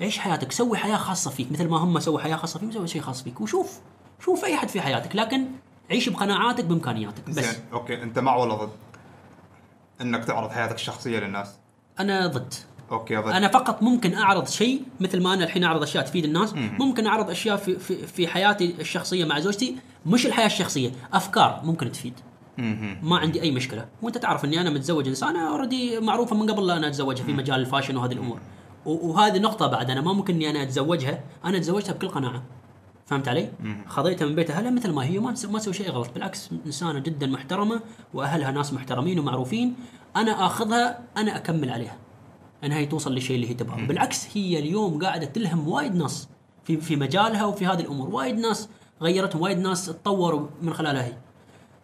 عيش 0.00 0.18
حياتك 0.18 0.52
سوي 0.52 0.76
حياة 0.76 0.96
خاصة 0.96 1.30
فيك. 1.30 1.52
مثل 1.52 1.68
ما 1.68 1.76
هم 1.76 2.00
سووا 2.00 2.20
حياة 2.20 2.36
خاصة 2.36 2.60
فيك 2.60 2.72
سوي 2.72 2.88
شيء 2.88 3.02
خاص 3.02 3.22
فيك. 3.22 3.40
وشوف 3.40 3.80
شوف 4.20 4.44
أي 4.44 4.54
احد 4.54 4.68
في 4.68 4.80
حياتك. 4.80 5.16
لكن 5.16 5.46
عيش 5.90 6.08
بقناعاتك 6.08 6.64
بإمكانياتك. 6.64 7.28
بس. 7.28 7.34
زين 7.34 7.64
okay. 7.72 8.02
أنت 8.02 8.18
مع 8.18 8.36
ولا 8.36 8.54
ضد؟ 8.54 8.72
إنك 10.00 10.24
تعرض 10.24 10.50
حياتك 10.50 10.74
الشخصية 10.74 11.18
للناس. 11.18 11.54
أنا 12.00 12.26
ضد. 12.26 12.54
okay 12.90 13.16
ضد 13.16 13.32
أنا 13.32 13.48
فقط 13.48 13.82
ممكن 13.82 14.14
أعرض 14.14 14.48
شيء 14.48 14.82
مثل 15.00 15.22
ما 15.22 15.34
أنا 15.34 15.44
الحين 15.44 15.64
أعرض 15.64 15.82
أشياء 15.82 16.04
تفيد 16.04 16.24
الناس. 16.24 16.54
ممكن 16.54 17.06
أعرض 17.06 17.30
أشياء 17.30 17.56
في 17.56 17.78
في, 17.78 18.06
في 18.06 18.28
حياتي 18.28 18.74
الشخصية 18.80 19.24
مع 19.24 19.38
زوجتي. 19.40 19.76
مش 20.06 20.26
الحياة 20.26 20.46
الشخصية 20.46 20.90
أفكار 21.12 21.60
ممكن 21.64 21.92
تفيد. 21.92 22.14
ما 23.02 23.18
عندي 23.18 23.42
أي 23.42 23.50
مشكلة. 23.50 23.86
وأنت 24.02 24.18
تعرف 24.18 24.44
إني 24.44 24.60
أنا 24.60 24.70
متزوج 24.70 25.08
انسانه 25.08 25.48
already 25.48 26.00
معروفة 26.00 26.36
من 26.36 26.50
قبل 26.50 26.66
لا 26.66 26.76
أنا 26.76 26.88
أتزوجها 26.88 27.24
في 27.24 27.32
مجال 27.32 27.60
ال 27.60 27.64
fashion 27.64 27.96
وهذه 27.96 28.12
الأمور. 28.12 28.40
وهذه 28.84 29.38
نقطة 29.38 29.66
بعد 29.66 29.90
أنا 29.90 30.00
ما 30.00 30.12
ممكن 30.12 30.34
إني 30.34 30.50
أنا 30.50 30.62
أتزوجها 30.62 31.20
أنا 31.44 31.58
تزوجتها 31.58 31.92
بكل 31.92 32.08
قناعة. 32.08 32.42
فهمت 33.06 33.28
علي؟ 33.28 33.48
خذيتها 33.88 34.26
من 34.26 34.34
بيت 34.34 34.50
اهلها 34.50 34.70
مثل 34.70 34.90
ما 34.90 35.04
هي 35.04 35.18
ما 35.18 35.34
ما 35.50 35.58
تسوي 35.58 35.74
شيء 35.74 35.90
غلط. 35.90 36.10
بالعكس 36.14 36.50
إنسانة 36.66 36.98
جدا 36.98 37.26
محترمة 37.26 37.80
وأهلها 38.14 38.50
ناس 38.50 38.72
محترمين 38.72 39.18
ومعروفين. 39.18 39.74
أنا 40.16 40.46
آخذها 40.46 40.98
أنا 41.16 41.36
أكمل 41.36 41.70
عليها. 41.70 41.96
إنها 42.64 42.78
هي 42.78 42.86
توصل 42.86 43.14
للشيء 43.14 43.36
اللي 43.36 43.50
هي 43.50 43.54
تبغاه. 43.54 43.86
بالعكس 43.86 44.36
هي 44.36 44.58
اليوم 44.58 45.02
قاعدة 45.04 45.26
تلهم 45.26 45.68
وايد 45.68 45.94
ناس 45.94 46.28
في 46.64 46.76
في 46.76 46.96
مجالها 46.96 47.44
وفي 47.44 47.66
هذه 47.66 47.80
الأمور. 47.80 48.08
وايد 48.08 48.38
ناس 48.38 48.68
غيرتهم 49.02 49.42
وايد 49.42 49.58
ناس 49.58 49.86
تطوروا 49.86 50.46
من 50.62 50.74
خلالها 50.74 51.04
هي. 51.04 51.16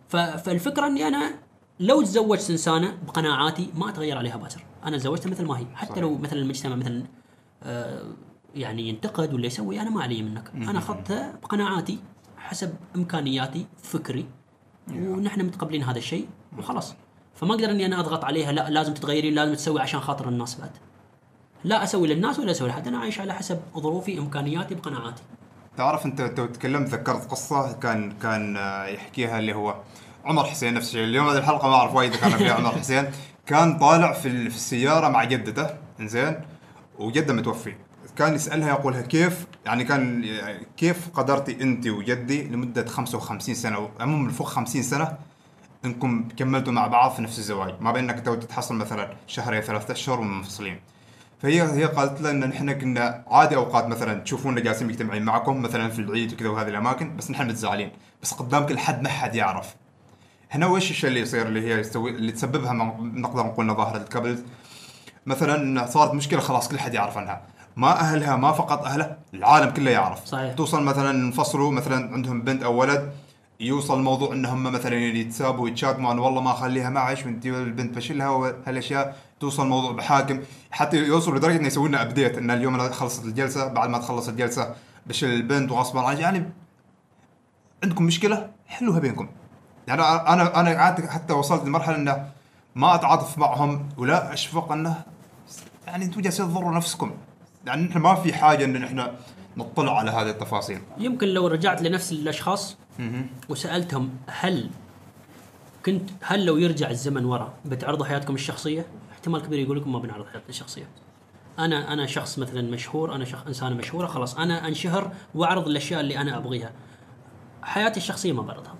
فالفكرة 0.09 0.87
إني 0.87 1.09
أنا 1.09 1.35
لو 1.81 2.03
تزوجت 2.03 2.51
إنسانة 2.51 2.99
بقناعاتي 3.07 3.71
ما 3.75 3.89
أتغير 3.89 4.19
عليها 4.19 4.37
باكر 4.37 4.65
أنا 4.85 4.99
تزوجتها 4.99 5.31
مثل 5.31 5.45
ما 5.45 5.59
هي. 5.59 5.67
حتى 5.75 5.91
صحيح. 5.91 6.03
لو 6.03 6.19
مثلا 6.19 6.39
المجتمع 6.39 6.77
مثلا 6.77 7.03
آه، 7.63 8.05
يعني 8.55 8.89
ينتقد 8.89 9.35
ولا 9.35 9.47
يسوي 9.47 9.81
أنا 9.81 9.91
ما 9.91 10.03
علي 10.03 10.23
منك. 10.23 10.53
أنا 10.55 10.79
أخذتها 10.79 11.39
بقناعاتي 11.43 11.99
حسب 12.37 12.75
إمكانياتي 12.97 13.67
فكري 13.83 14.27
ونحن 14.91 15.45
متقبلين 15.45 15.83
هذا 15.83 15.99
الشيء 15.99 16.29
وخلاص. 16.59 16.95
فما 17.35 17.55
أقدر 17.55 17.71
إني 17.71 17.87
أنا 17.87 18.01
أضغط 18.01 18.25
عليها 18.25 18.53
لا 18.53 18.71
لازم 18.71 18.95
تتغيرين 18.95 19.35
لازم 19.35 19.55
تسوي 19.55 19.81
عشان 19.81 20.01
خاطر 20.01 20.29
الناس 20.29 20.61
بعد. 20.61 20.71
لا 21.65 21.85
أسوي 21.85 22.09
للناس 22.09 22.39
ولا 22.39 22.51
أسوي 22.51 22.69
لحد 22.69 22.89
أنا 22.89 22.99
عايش 22.99 23.21
على 23.21 23.35
حسب 23.35 23.61
ظروفي 23.79 24.19
إمكانياتي 24.19 24.75
بقناعاتي. 24.75 25.23
تعرف 25.77 26.07
أنت 26.07 26.23
تو 26.23 26.47
تكلمت 26.47 26.89
ذكرت 26.89 27.31
قصة 27.31 27.73
كان 27.73 28.13
كان 28.13 28.57
يحكيها 28.95 29.39
اللي 29.39 29.55
هو 29.55 29.75
عمر 30.25 30.45
حسين 30.45 30.75
نفس 30.75 30.89
الشيء. 30.89 31.05
اليوم 31.05 31.29
هذه 31.29 31.39
الحلقة 31.39 31.69
ما 31.69 31.75
أعرف 31.75 31.95
وايد 31.95 32.15
كان 32.17 32.31
فيها 32.31 32.55
عمر 32.55 32.71
حسين. 32.71 33.11
كان 33.47 33.79
طالع 33.79 34.13
في 34.13 34.51
في 34.51 34.57
السيارة 34.57 35.09
مع 35.09 35.25
جدته 35.25 35.67
إنزين 36.01 36.41
وجدة 36.99 37.35
متوفي 37.35 37.75
كان 38.17 38.35
يسألها 38.35 38.69
يقولها 38.69 39.01
كيف 39.01 39.47
يعني 39.67 39.85
كان 39.85 40.25
كيف 40.77 41.09
قدرتي 41.15 41.63
انت 41.63 41.87
وجدي 41.87 42.43
لمدة 42.43 42.87
55 42.87 43.55
سنة 43.55 43.91
عموما 44.01 44.31
فوق 44.31 44.47
50 44.47 44.83
سنة 44.83 45.19
انكم 45.85 46.29
كملتوا 46.37 46.73
مع 46.73 46.87
بعض 46.87 47.11
في 47.11 47.23
نفس 47.23 47.39
الزواج 47.39 47.75
ما 47.81 47.93
بين 47.93 48.11
انك 48.11 48.25
تو 48.25 48.35
تتحصل 48.35 48.75
مثلا 48.75 49.15
شهرين 49.27 49.61
ثلاثة 49.61 49.93
أشهر 49.93 50.21
ومنفصلين 50.21 50.81
فهي 51.43 51.63
هي 51.63 51.85
قالت 51.85 52.21
لنا 52.21 52.47
إن 52.47 52.53
إحنا 52.53 52.73
كنا 52.73 53.25
عادي 53.31 53.57
أوقات 53.57 53.87
مثلا 53.87 54.21
تشوفونا 54.21 54.61
جالسين 54.61 54.89
مجتمعين 54.89 55.23
معكم 55.23 55.63
مثلا 55.63 55.89
في 55.89 55.99
العيد 55.99 56.33
وكذا 56.33 56.49
وهذه 56.49 56.69
الأماكن 56.69 57.17
بس 57.17 57.31
نحن 57.31 57.49
متزعلين. 57.49 57.91
بس 58.23 58.35
قدام 58.35 58.67
كل 58.67 58.79
حد 58.79 59.03
ما 59.03 59.09
حد 59.09 59.35
يعرف. 59.35 59.75
هنا 60.51 60.67
وش 60.67 60.91
الشيء 60.91 61.09
اللي 61.09 61.21
يصير 61.21 61.47
اللي 61.47 61.69
هي 61.69 61.81
يسوي 61.81 62.11
اللي 62.11 62.33
تسببها 62.33 62.73
نقدر 62.73 63.43
نقول 63.43 63.77
ظاهرة 63.77 63.97
ال 63.97 64.02
couples 64.03 64.43
مثلا 65.27 65.87
صارت 65.87 66.15
مشكلة 66.15 66.41
خلاص 66.41 66.69
كل 66.69 66.79
حد 66.79 66.95
يعرف 66.95 67.19
عنها. 67.19 67.43
ما 67.77 68.01
أهلها 68.01 68.37
ما 68.37 68.53
فقط 68.53 68.85
اهلها 68.85 69.19
العالم 69.35 69.71
كله 69.71 69.91
يعرف. 69.91 70.27
صحيح. 70.27 70.55
توصل 70.55 70.83
مثلا 70.83 71.11
انفصلوا 71.11 71.71
مثلا 71.71 72.13
عندهم 72.15 72.43
بنت 72.43 72.63
أو 72.63 72.81
ولد 72.81 73.13
يوصل 73.63 73.99
الموضوع 73.99 74.33
ان 74.33 74.47
هم 74.47 74.63
مثلا 74.63 74.97
يتسابوا 74.97 75.65
ويتشاتموا 75.65 76.13
أنا 76.13 76.21
والله 76.21 76.41
ما 76.41 76.51
أخليها 76.51 76.91
معش 76.91 77.27
وانت 77.27 77.47
البنت 77.47 77.97
بشيلها 77.97 78.29
وهالأشياء 78.29 79.17
توصل 79.41 79.63
الموضوع 79.63 79.93
بحاكم. 79.93 80.41
حتى 80.71 80.97
يوصل 80.97 81.37
لدرجة 81.37 81.57
إنه 81.57 81.67
يسوي 81.67 81.89
لنا 81.89 82.03
ابديت 82.03 82.39
إن 82.39 82.51
اليوم 82.51 82.75
أنا 82.75 82.93
خلصت 82.93 83.25
الجلسة 83.25 83.67
بعد 83.67 83.89
ما 83.89 83.99
تخلص 83.99 84.29
الجلسة 84.29 84.75
بشيل 85.07 85.31
البنت 85.31 85.73
وغصبا 85.73 86.01
عني 86.01 86.21
يعني 86.21 86.51
عندكم 87.83 88.05
مشكلة؟ 88.05 88.51
حلوها 88.67 88.99
بينكم. 88.99 89.29
يعني 89.87 90.03
أنا 90.03 90.61
أنا 90.61 91.11
حتى 91.11 91.33
وصلت 91.33 91.65
لمرحلة 91.65 91.97
إنه 91.97 92.29
ما 92.75 92.95
أتعاطف 92.95 93.39
معهم 93.39 93.89
ولا 93.97 94.33
أشفق 94.33 94.73
إنه 94.73 95.03
يعني 95.87 96.05
أنتم 96.05 96.21
جالسين 96.21 96.47
تضروا 96.47 96.73
نفسكم. 96.73 97.11
يعني 97.67 97.83
نحن 97.83 97.99
ما 97.99 98.15
في 98.15 98.33
حاجة 98.35 98.65
إن 98.65 98.85
إحنا 98.85 99.15
نطلع 99.57 99.99
على 99.99 100.11
هذه 100.11 100.31
التفاصيل. 100.31 100.81
يمكن 100.99 101.29
لو 101.29 101.47
رجعت 101.47 101.83
لنفس 101.83 102.13
الأشخاص 102.13 102.77
وسألتهم 103.49 104.11
هل 104.27 104.71
كنت 105.87 106.11
هل 106.23 106.45
لو 106.47 106.57
يرجع 106.57 106.91
الزمن 106.91 107.25
ورا 107.25 107.55
بتعرضوا 107.65 108.07
حياتكم 108.07 108.35
الشخصية؟ 108.35 108.87
احتمال 109.13 109.43
كبير 109.43 109.59
يقول 109.59 109.77
لكم 109.77 109.93
ما 109.93 109.99
بنعرض 109.99 110.25
حياتنا 110.27 110.49
الشخصية. 110.49 110.89
أنا 111.59 111.93
أنا 111.93 112.07
شخص 112.07 112.39
مثلا 112.39 112.63
مشهور 112.63 113.15
أنا 113.15 113.25
شخص 113.25 113.47
إنسانة 113.47 113.75
مشهورة 113.75 114.07
خلاص 114.07 114.37
أنا 114.39 114.69
أنشهر 114.69 115.13
وأعرض 115.35 115.69
الأشياء 115.69 116.01
اللي 116.01 116.19
أنا 116.19 116.37
أبغيها. 116.37 116.73
حياتي 117.63 118.01
الشخصية 118.01 118.33
ما 118.33 118.43
بعرضها. 118.43 118.75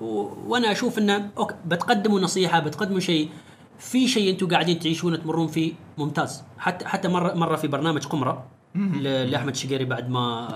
و... 0.00 0.04
وأنا 0.46 0.72
أشوف 0.72 0.98
إنه 0.98 1.30
أوكي 1.38 1.54
بتقدموا 1.66 2.20
نصيحة 2.20 2.60
بتقدموا 2.60 3.00
شيء 3.00 3.30
في 3.78 4.08
شيء 4.08 4.30
أنتم 4.30 4.48
قاعدين 4.48 4.78
تعيشون 4.78 5.22
تمرون 5.22 5.46
فيه 5.46 5.72
ممتاز 5.98 6.42
حتى 6.58 6.86
حتى 6.86 7.08
مرة 7.08 7.34
مرة 7.34 7.56
في 7.56 7.68
برنامج 7.68 8.06
قمرة 8.06 8.46
لأحمد 9.00 9.56
شقيري 9.56 9.84
بعد 9.84 10.10
ما 10.10 10.48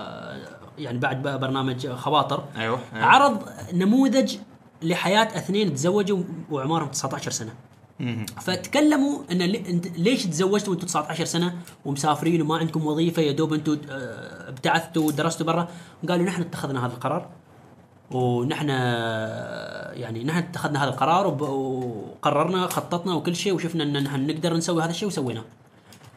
يعني 0.79 0.99
بعد 0.99 1.23
برنامج 1.23 1.89
خواطر. 1.89 2.45
أيوه, 2.57 2.79
أيوة. 2.95 3.07
عرض 3.07 3.43
نموذج 3.73 4.37
لحياة 4.83 5.25
اثنين 5.25 5.75
تزوجوا 5.75 6.23
وعمرهم 6.51 6.89
19 6.89 7.31
سنة. 7.31 7.53
فتكلموا 8.41 9.19
إن 9.33 9.39
ليش 9.97 10.27
تزوجتوا 10.27 10.73
وأنتم 10.73 10.87
19 10.87 11.25
سنة 11.25 11.55
ومسافرين 11.85 12.43
وما 12.43 12.57
عندكم 12.57 12.87
وظيفة 12.87 13.23
يا 13.23 13.33
دوب 13.33 13.53
أنتم 13.53 13.79
آه، 13.91 14.49
ابتعثتوا 14.49 15.07
ودرستوا 15.07 15.47
برا؟ 15.47 15.69
قالوا 16.09 16.27
نحن 16.27 16.43
اتخذنا 16.43 16.87
هذا 16.87 16.93
القرار. 16.93 17.29
ونحن 18.11 18.69
يعني 18.69 20.25
نحن 20.25 20.39
اتخذنا 20.39 20.85
هذا 20.85 20.91
القرار 20.91 21.27
وقررنا 21.27 22.67
خططنا 22.67 23.15
وكل 23.15 23.37
شيء 23.37 23.55
وشفنا 23.55 23.85
إن 23.85 24.03
نحن 24.03 24.27
نقدر 24.27 24.55
نسوي 24.57 24.83
هذا 24.83 24.91
الشيء 24.91 25.09
وسويناه. 25.09 25.45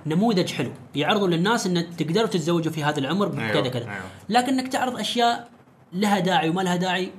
نموذج 0.05 0.51
حلو. 0.51 0.71
يعرضوا 0.95 1.27
للناس 1.27 1.67
إن 1.67 1.95
تقدروا 1.97 2.27
تتزوجوا 2.27 2.71
في 2.71 2.83
هذا 2.83 2.99
العمر 2.99 3.33
أيوة، 3.33 3.47
بكذا 3.51 3.69
كذا. 3.69 3.83
أيوة. 3.83 4.03
لكن 4.29 4.59
انك 4.59 4.67
تعرض 4.67 4.99
أشياء 4.99 5.49
لها 5.93 6.19
داعي 6.19 6.49
وما 6.49 6.61
لها 6.61 6.75
داعي. 6.75 7.11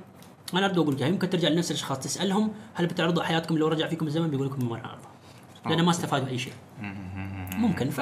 أنا 0.53 0.65
ارد 0.65 0.77
أقول 0.77 0.95
لك 0.95 1.01
يمكن 1.01 1.29
ترجع 1.29 1.47
لنفس 1.47 1.71
الأشخاص 1.71 1.99
تسألهم 1.99 2.51
هل 2.73 2.87
بتعرضوا 2.87 3.23
حياتكم 3.23 3.57
لو 3.57 3.67
رجع 3.67 3.87
فيكم 3.87 4.07
الزمن؟ 4.07 4.29
بيقول 4.29 4.47
لكم 4.47 4.69
ما 4.69 4.77
نعرضها 4.77 5.11
لأن 5.65 5.85
ما 5.85 5.91
استفادوا 5.91 6.27
أي 6.27 6.37
شيء. 6.37 6.53
ممكن. 7.57 7.89
ف 7.89 7.99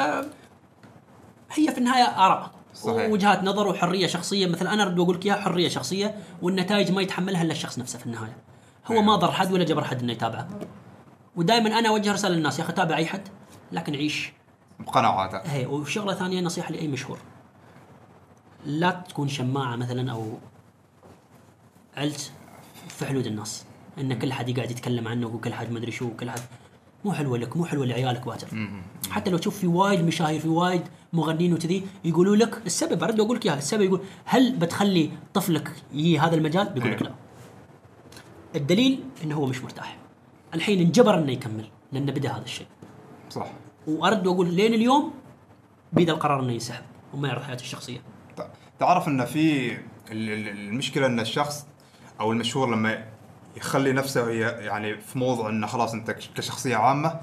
هي 1.52 1.72
في 1.72 1.78
النهاية 1.78 2.04
آراء 2.04 2.52
صحيح. 2.74 3.10
ووجهات 3.10 3.44
نظر 3.44 3.68
وحرية 3.68 4.08
شخصية. 4.08 4.48
مثلا 4.48 4.74
أنا 4.74 4.84
ارد 4.84 5.00
أقول 5.00 5.16
لك 5.16 5.26
إياها 5.26 5.42
حرية 5.42 5.68
شخصية 5.68 6.16
والنتائج 6.42 6.92
ما 6.92 7.02
يتحملها 7.02 7.42
إلا 7.42 7.52
الشخص 7.52 7.80
نفسه 7.80 8.00
في 8.00 8.06
النهاية. 8.06 8.38
هو 8.88 9.02
ما 9.02 9.16
ضر 9.16 9.32
حد 9.32 9.52
ولا 9.52 9.64
جبر 9.64 9.84
حد 9.84 10.02
إنه 10.02 10.12
يتابعه. 10.12 10.48
ودائما 11.36 11.80
أنا 11.80 11.90
أوجه 11.90 12.14
رسالة 12.14 12.36
للناس 12.36 12.60
يا 12.60 12.64
أخي 12.64 12.74
تابع 12.74 12.98
أي 12.98 13.06
حد 13.06 13.28
لكن 13.72 13.96
عيش 13.96 14.34
بقناعاته 14.80 15.38
هي 15.38 15.66
وشغلة 15.66 16.14
ثانية 16.14 16.42
نصيحة 16.42 16.72
لأي 16.72 16.88
مشهور. 16.88 17.18
لا 18.66 19.04
تكون 19.10 19.28
شماعة 19.28 19.76
مثلا 19.76 20.12
أو 20.12 20.38
علت 21.98 22.32
في 22.88 23.06
حدود 23.06 23.26
الناس. 23.26 23.66
إن 24.00 24.20
كل 24.20 24.34
حد 24.34 24.50
يقعد 24.50 24.72
يتكلم 24.72 25.08
عنه 25.08 25.28
وكل 25.28 25.54
حد 25.54 25.72
مدري 25.72 25.92
شو 25.92 26.06
وكل 26.06 26.30
حد 26.30 26.42
مو 27.06 27.14
حلوة 27.14 27.38
لك 27.38 27.58
مو 27.58 27.66
حلوة 27.66 27.86
لعيالك 27.86 28.26
باكر. 28.26 28.48
حتى 29.10 29.32
لو 29.32 29.38
تشوف 29.38 29.60
في 29.60 29.68
وايد 29.68 30.06
مشاهير 30.06 30.40
في 30.40 30.48
وايد 30.48 30.82
مغنيين 31.14 31.54
وكذي 31.54 31.84
يقولوا 32.04 32.36
لك 32.36 32.62
السبب. 32.66 33.04
أرد 33.04 33.20
أقول 33.20 33.38
لك 33.38 33.46
إياها 33.46 33.58
السبب 33.58 33.82
يقول 33.82 34.02
هل 34.26 34.56
بتخلي 34.58 35.12
طفلك 35.34 35.72
يجي 35.94 36.20
هذا 36.20 36.36
المجال؟ 36.36 36.70
بيقول 36.70 36.92
لك 36.92 37.02
إيه. 37.02 37.08
لا. 37.08 37.16
الدليل 38.56 39.04
إنه 39.24 39.36
هو 39.36 39.46
مش 39.46 39.62
مرتاح. 39.62 39.98
الحين 40.54 40.80
انجبر 40.80 41.20
إنه 41.20 41.32
يكمل 41.32 41.70
لأنه 41.92 42.12
بدأ 42.12 42.32
هذا 42.32 42.44
الشيء. 42.44 42.68
صح. 43.30 43.48
وأرد 43.88 44.28
وأقول 44.28 44.54
لين 44.54 44.74
اليوم 44.74 45.14
بيد 45.94 46.10
القرار 46.10 46.40
إنه 46.40 46.52
ينسحب 46.54 46.84
وما 47.14 47.28
يعرض 47.28 47.42
حياته 47.44 47.62
الشخصية 47.62 47.98
تعرف 48.80 49.08
إن 49.08 49.26
في 49.26 49.72
ال- 49.72 49.80
ال- 50.12 50.48
المشكلة 50.50 51.06
إن 51.06 51.20
الشخص 51.20 51.66
أو 52.20 52.32
المشهور 52.32 52.70
لما 52.70 53.04
يخلي 53.58 53.92
نفسه 53.94 54.30
يعني 54.30 54.98
في 54.98 55.20
موضع 55.20 55.50
إنه 55.50 55.68
خلاص 55.68 55.94
أنت 55.94 56.12
كشخصية 56.12 56.76
عامة 56.76 57.20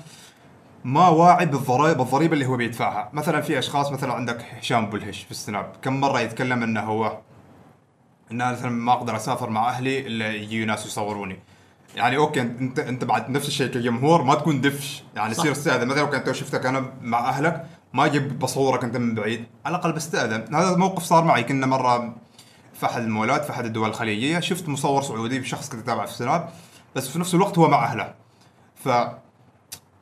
ما 0.84 1.08
واعي 1.08 1.46
بالضرائب 1.46 1.96
بالضريبة 1.96 2.34
اللي 2.34 2.46
هو 2.46 2.56
بيدفعها، 2.56 3.10
مثلا 3.12 3.40
في 3.40 3.58
أشخاص 3.58 3.92
مثلا 3.92 4.12
عندك 4.12 4.44
هشام 4.58 4.90
بلهش 4.90 5.22
في 5.22 5.30
السناب، 5.30 5.72
كم 5.82 6.00
مرة 6.00 6.20
يتكلم 6.20 6.62
إنه 6.62 6.80
هو 6.80 7.18
إن 8.32 8.40
أنا 8.40 8.52
مثلا 8.52 8.70
ما 8.70 8.92
أقدر 8.92 9.16
أسافر 9.16 9.50
مع 9.50 9.68
أهلي 9.68 10.06
إلا 10.06 10.32
يجي 10.32 10.64
ناس 10.64 10.86
يصوروني. 10.86 11.38
يعني 11.97 12.16
okay 12.16 12.40
انت 12.40 12.78
أنت 12.78 13.05
بعد 13.05 13.30
نفس 13.30 13.49
الشيء 13.49 13.66
كجمهور 13.66 14.22
ما 14.22 14.34
تكون 14.34 14.61
دفش، 14.61 15.05
يعني 15.16 15.34
صح. 15.34 15.40
يصير 15.40 15.53
استأذن. 15.53 15.88
مثلا 15.88 16.01
لو 16.01 16.11
كنت 16.11 16.32
شفتك 16.32 16.66
أنا 16.66 16.93
مع 17.03 17.28
أهلك 17.28 17.66
ما 17.93 18.05
أجيب 18.05 18.38
بصورك 18.38 18.84
أنت 18.84 18.97
من 18.97 19.14
بعيد، 19.14 19.45
على 19.66 19.76
الأقل 19.76 19.93
بستاذن، 19.93 20.55
هذا 20.55 20.76
موقف 20.76 21.03
صار 21.03 21.24
معي. 21.24 21.43
كنا 21.43 21.66
مرة 21.66 22.14
في 22.74 22.86
أحد 22.86 23.03
المولات 23.03 23.45
في 23.45 23.51
أحد 23.51 23.64
الدول 23.64 23.88
الخليجية. 23.88 24.40
شفت 24.40 24.68
مصور 24.68 25.03
سعودي 25.03 25.38
بشخص 25.38 25.68
كنت 25.68 25.82
أتابعه 25.82 26.07
في 26.07 26.12
السناب. 26.12 26.49
بس 26.97 27.09
في 27.09 27.18
نفس 27.18 27.34
الوقت 27.34 27.59
هو 27.59 27.68
مع 27.68 27.84
أهله. 27.84 28.14
ف 28.84 28.88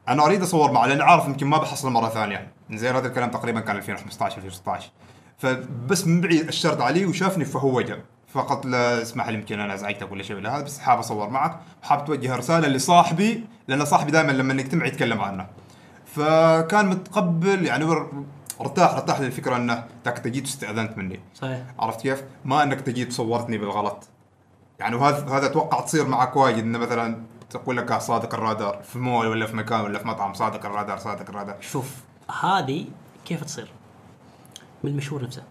أنا 0.08 0.26
أريد 0.26 0.42
أصور 0.42 0.72
معه 0.72 0.86
لأن 0.86 1.00
عارف 1.00 1.26
يمكن 1.26 1.46
ما 1.46 1.58
بحصله 1.58 1.90
مرة 1.90 2.08
ثانية. 2.08 2.52
زين 2.70 2.94
هذا 2.96 3.08
الكلام 3.08 3.30
تقريبا 3.30 3.60
كان 3.60 3.76
2015 3.76 4.36
2016 4.36 4.90
فبس 5.38 6.06
من 6.06 6.20
بعيد 6.20 6.48
أشرت 6.48 6.80
عليه 6.80 7.06
وشافني 7.06 7.44
فهو 7.44 7.80
جاء. 7.80 8.00
فقط 8.34 8.66
لا 8.66 9.02
اسمح 9.02 9.28
لي 9.28 9.34
يمكن 9.34 9.60
أنا 9.60 9.74
أزعجتك 9.74 10.12
ولا 10.12 10.22
شيء 10.22 10.36
ولا 10.36 10.56
هذا 10.56 10.62
بس 10.64 10.78
حاب 10.78 10.98
أصور 10.98 11.30
معك 11.30 11.60
وحاب 11.82 12.04
توجه 12.04 12.36
رسالة 12.36 12.68
لصاحبي 12.68 13.44
لأن 13.68 13.84
صاحبي 13.84 14.10
دائما 14.10 14.32
لما 14.32 14.54
نجتمع 14.54 14.86
يتكلم 14.86 15.20
عنه 15.20 15.46
فكان 16.06 16.86
متقبل 16.86 17.66
يعني 17.66 17.84
ارتاح 18.60 18.90
ارتاح 18.90 19.20
للفكرة 19.20 19.56
أنه 19.56 19.84
تاك 20.04 20.16
انت 20.16 20.28
جيت 20.28 20.44
واستأذنت 20.44 20.98
مني 20.98 21.20
صحيح 21.34 21.62
عرفت 21.78 22.00
كيف؟ 22.00 22.24
ما 22.44 22.62
أنك 22.62 22.80
تجي 22.80 23.10
صورتني 23.10 23.58
بالغلط. 23.58 24.08
يعني 24.78 24.96
وهذا 24.96 25.28
هذا 25.36 25.46
أتوقع 25.46 25.80
تصير 25.80 26.08
معك 26.08 26.36
وايد 26.36 26.58
إنه 26.58 26.78
مثلا 26.78 27.22
تقول 27.50 27.76
لك 27.76 27.92
آه 27.92 27.98
صادق 27.98 28.34
الرادار 28.34 28.82
في 28.82 28.98
مول 28.98 29.26
ولا 29.26 29.46
في 29.46 29.56
مكان 29.56 29.80
ولا 29.80 29.98
في 29.98 30.08
مطعم 30.08 30.34
صادق 30.34 30.66
الرادار 30.66 30.98
صادق 30.98 31.28
الرادار. 31.28 31.56
شوف 31.60 31.94
هذه 32.42 32.86
كيف 33.24 33.44
تصير؟ 33.44 33.70
من 34.84 34.90
المشهور 34.90 35.22
نفسه 35.22 35.42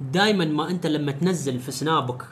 دائما 0.00 0.44
ما 0.44 0.70
أنت 0.70 0.86
لما 0.86 1.12
تنزل 1.12 1.58
في 1.58 1.72
سنابك 1.72 2.22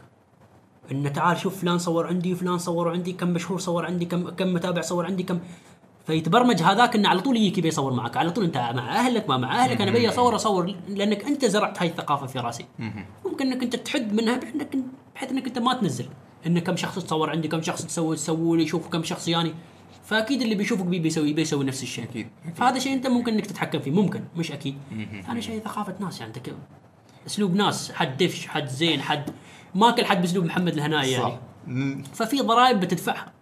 إن 0.93 1.13
تعال 1.13 1.39
شوف 1.39 1.61
فلان 1.61 1.79
صور 1.79 2.07
عندي 2.07 2.35
فلان 2.35 2.59
صور 2.59 2.91
عندي 2.91 3.13
كم 3.13 3.29
مشهور 3.29 3.59
صور 3.59 3.87
عندي 3.87 4.05
كم 4.05 4.31
كم 4.31 4.55
متابع 4.55 4.81
صور 4.81 5.07
عندي 5.07 5.23
كم. 5.23 5.39
فيتبرمج 6.07 6.63
هذاك 6.63 6.97
انه 6.97 7.09
على 7.09 7.21
طول 7.21 7.37
يجيك 7.37 7.59
يبي 7.59 7.69
يصور 7.69 7.93
معك 7.93 8.17
على 8.17 8.31
طول 8.31 8.45
أنت 8.45 8.57
مع 8.57 8.97
أهلك 8.97 9.29
ما 9.29 9.37
مع 9.37 9.65
أهلك 9.65 9.81
أنا 9.81 9.91
بي 9.91 10.09
أصور 10.09 10.35
أصور 10.35 10.75
لأنك 10.89 11.25
أنت 11.25 11.45
زرعت 11.45 11.83
هاي 11.83 11.89
الثقافة 11.89 12.27
في 12.27 12.39
رأسي. 12.39 12.65
ممكن 13.25 13.53
إنك 13.53 13.63
أنت 13.63 13.77
تحد 13.77 14.13
منها 14.13 14.41
بحيث 15.15 15.31
إنك 15.31 15.47
انت 15.47 15.59
ما 15.59 15.75
تنزل. 15.75 16.07
إن 16.47 16.59
كم 16.59 16.77
شخص 16.77 16.99
تصور 17.05 17.31
عندي 17.31 17.49
كم 17.49 17.63
شخص 17.63 17.87
تسوي 17.87 18.17
تسوي 18.17 18.59
لي 18.59 18.67
شوف 18.67 18.89
كم 18.89 19.03
شخص 19.03 19.29
يعني 19.29 19.55
فأكيد 20.05 20.43
اللي 20.43 20.55
بيشوفك 20.55 20.85
بي 20.85 20.99
بيسوي 20.99 21.33
بيسوي 21.33 21.65
نفس 21.65 21.83
الشيء. 21.83 22.05
أكيد. 22.05 22.29
فهذا 22.55 22.79
شيء 22.79 22.93
أنت 22.93 23.07
ممكن 23.07 23.33
إنك 23.33 23.47
تتحكم 23.47 23.79
فيه 23.79 23.91
ممكن 23.91 24.25
مش 24.37 24.53
أكيد. 24.53 24.75
ثاني 25.27 25.43
شيء 25.43 25.61
ثقافة 25.61 25.95
ناس 26.01 26.21
يعني 26.21 26.33
أنت 26.37 26.49
اسلوب 27.27 27.55
ناس 27.55 27.93
حد 27.93 28.17
دفش 28.17 28.47
حد 28.47 28.69
زين 28.69 29.03
حد 29.03 29.31
ما 29.75 29.91
كل 29.91 30.05
حد 30.05 30.21
باسلوب 30.21 30.45
محمد 30.45 30.73
الهنائي 30.73 31.13
يعني. 31.13 31.25
صح. 31.25 32.15
ففي 32.15 32.41
ضرائب 32.41 32.81
بتدفعها. 32.81 33.33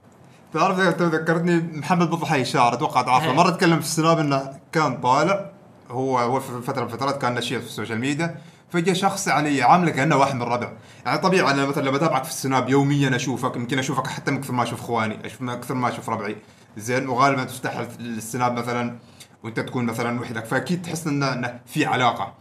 تعرف 0.52 0.80
انت 0.80 1.02
ذكرتني 1.02 1.56
محمد 1.58 2.10
بضحي 2.10 2.44
شاعر 2.44 2.74
أتوقع 2.74 3.02
تعرفه. 3.02 3.30
إيه. 3.30 3.36
مرة 3.36 3.50
تكلم 3.50 3.80
في 3.80 3.86
السناب 3.86 4.18
إنه 4.18 4.60
كان 4.72 5.00
طالع 5.00 5.50
هو 5.90 6.18
هو 6.18 6.40
في 6.40 6.62
فترة 6.62 6.84
من 6.84 6.86
الفترات 6.86 7.22
كان 7.22 7.34
نشيط 7.34 7.60
في 7.60 7.66
ال 7.66 7.71
social 7.71 7.98
media 7.98 8.40
فجأة 8.70 8.92
شخص 8.92 9.26
يعني 9.26 9.62
عامله 9.62 9.90
كانه 9.90 10.16
واحد 10.16 10.34
من 10.34 10.42
الربع. 10.42 10.72
يعني 11.06 11.18
طبيعي 11.18 11.50
أنا 11.50 11.66
مثلا 11.66 11.82
لما 11.82 11.96
أتابعك 11.96 12.24
في 12.24 12.30
السناب 12.30 12.68
يوميا 12.68 13.16
أشوفك 13.16 13.56
يمكن 13.56 13.78
أشوفك 13.78 14.06
حتى 14.06 14.30
من 14.30 14.40
كثر 14.40 14.52
ما 14.52 14.62
أشوف 14.62 14.80
إخواني 14.80 15.26
أشوف 15.26 15.42
من 15.42 15.48
أكثر 15.48 15.74
ما 15.74 15.88
أشوف 15.88 16.10
ربعي. 16.10 16.36
زين 16.76 17.08
وغالبا 17.08 17.44
تفتح 17.44 17.86
السناب 18.00 18.52
مثلا 18.52 18.98
وأنت 19.42 19.60
تكون 19.60 19.84
مثلا 19.84 20.20
وحدك 20.20 20.44
فأكيد 20.44 20.82
تحس 20.82 21.06
إنه 21.06 21.60
في 21.66 21.86
علاقة. 21.86 22.34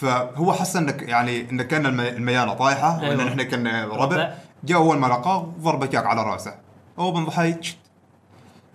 فهو 0.00 0.52
حس 0.52 0.76
إنك 0.76 1.02
يعني 1.02 1.50
انك 1.50 1.66
كان 1.66 1.86
الم- 1.86 2.00
الميانة 2.00 2.54
طايحة 2.54 3.00
أيوة. 3.00 3.16
وان 3.16 3.28
إحنا 3.28 3.42
كنا 3.42 3.84
ربع. 3.86 4.34
جاء 4.64 4.78
أول 4.78 4.98
ما 4.98 5.06
لقاه 5.06 5.52
ضربة 5.60 5.86
جاك 5.86 6.06
على 6.06 6.22
رأسه 6.22 6.54
هو 6.98 7.12
بن 7.12 7.24
ضحي 7.24 7.52
تشت. 7.52 7.76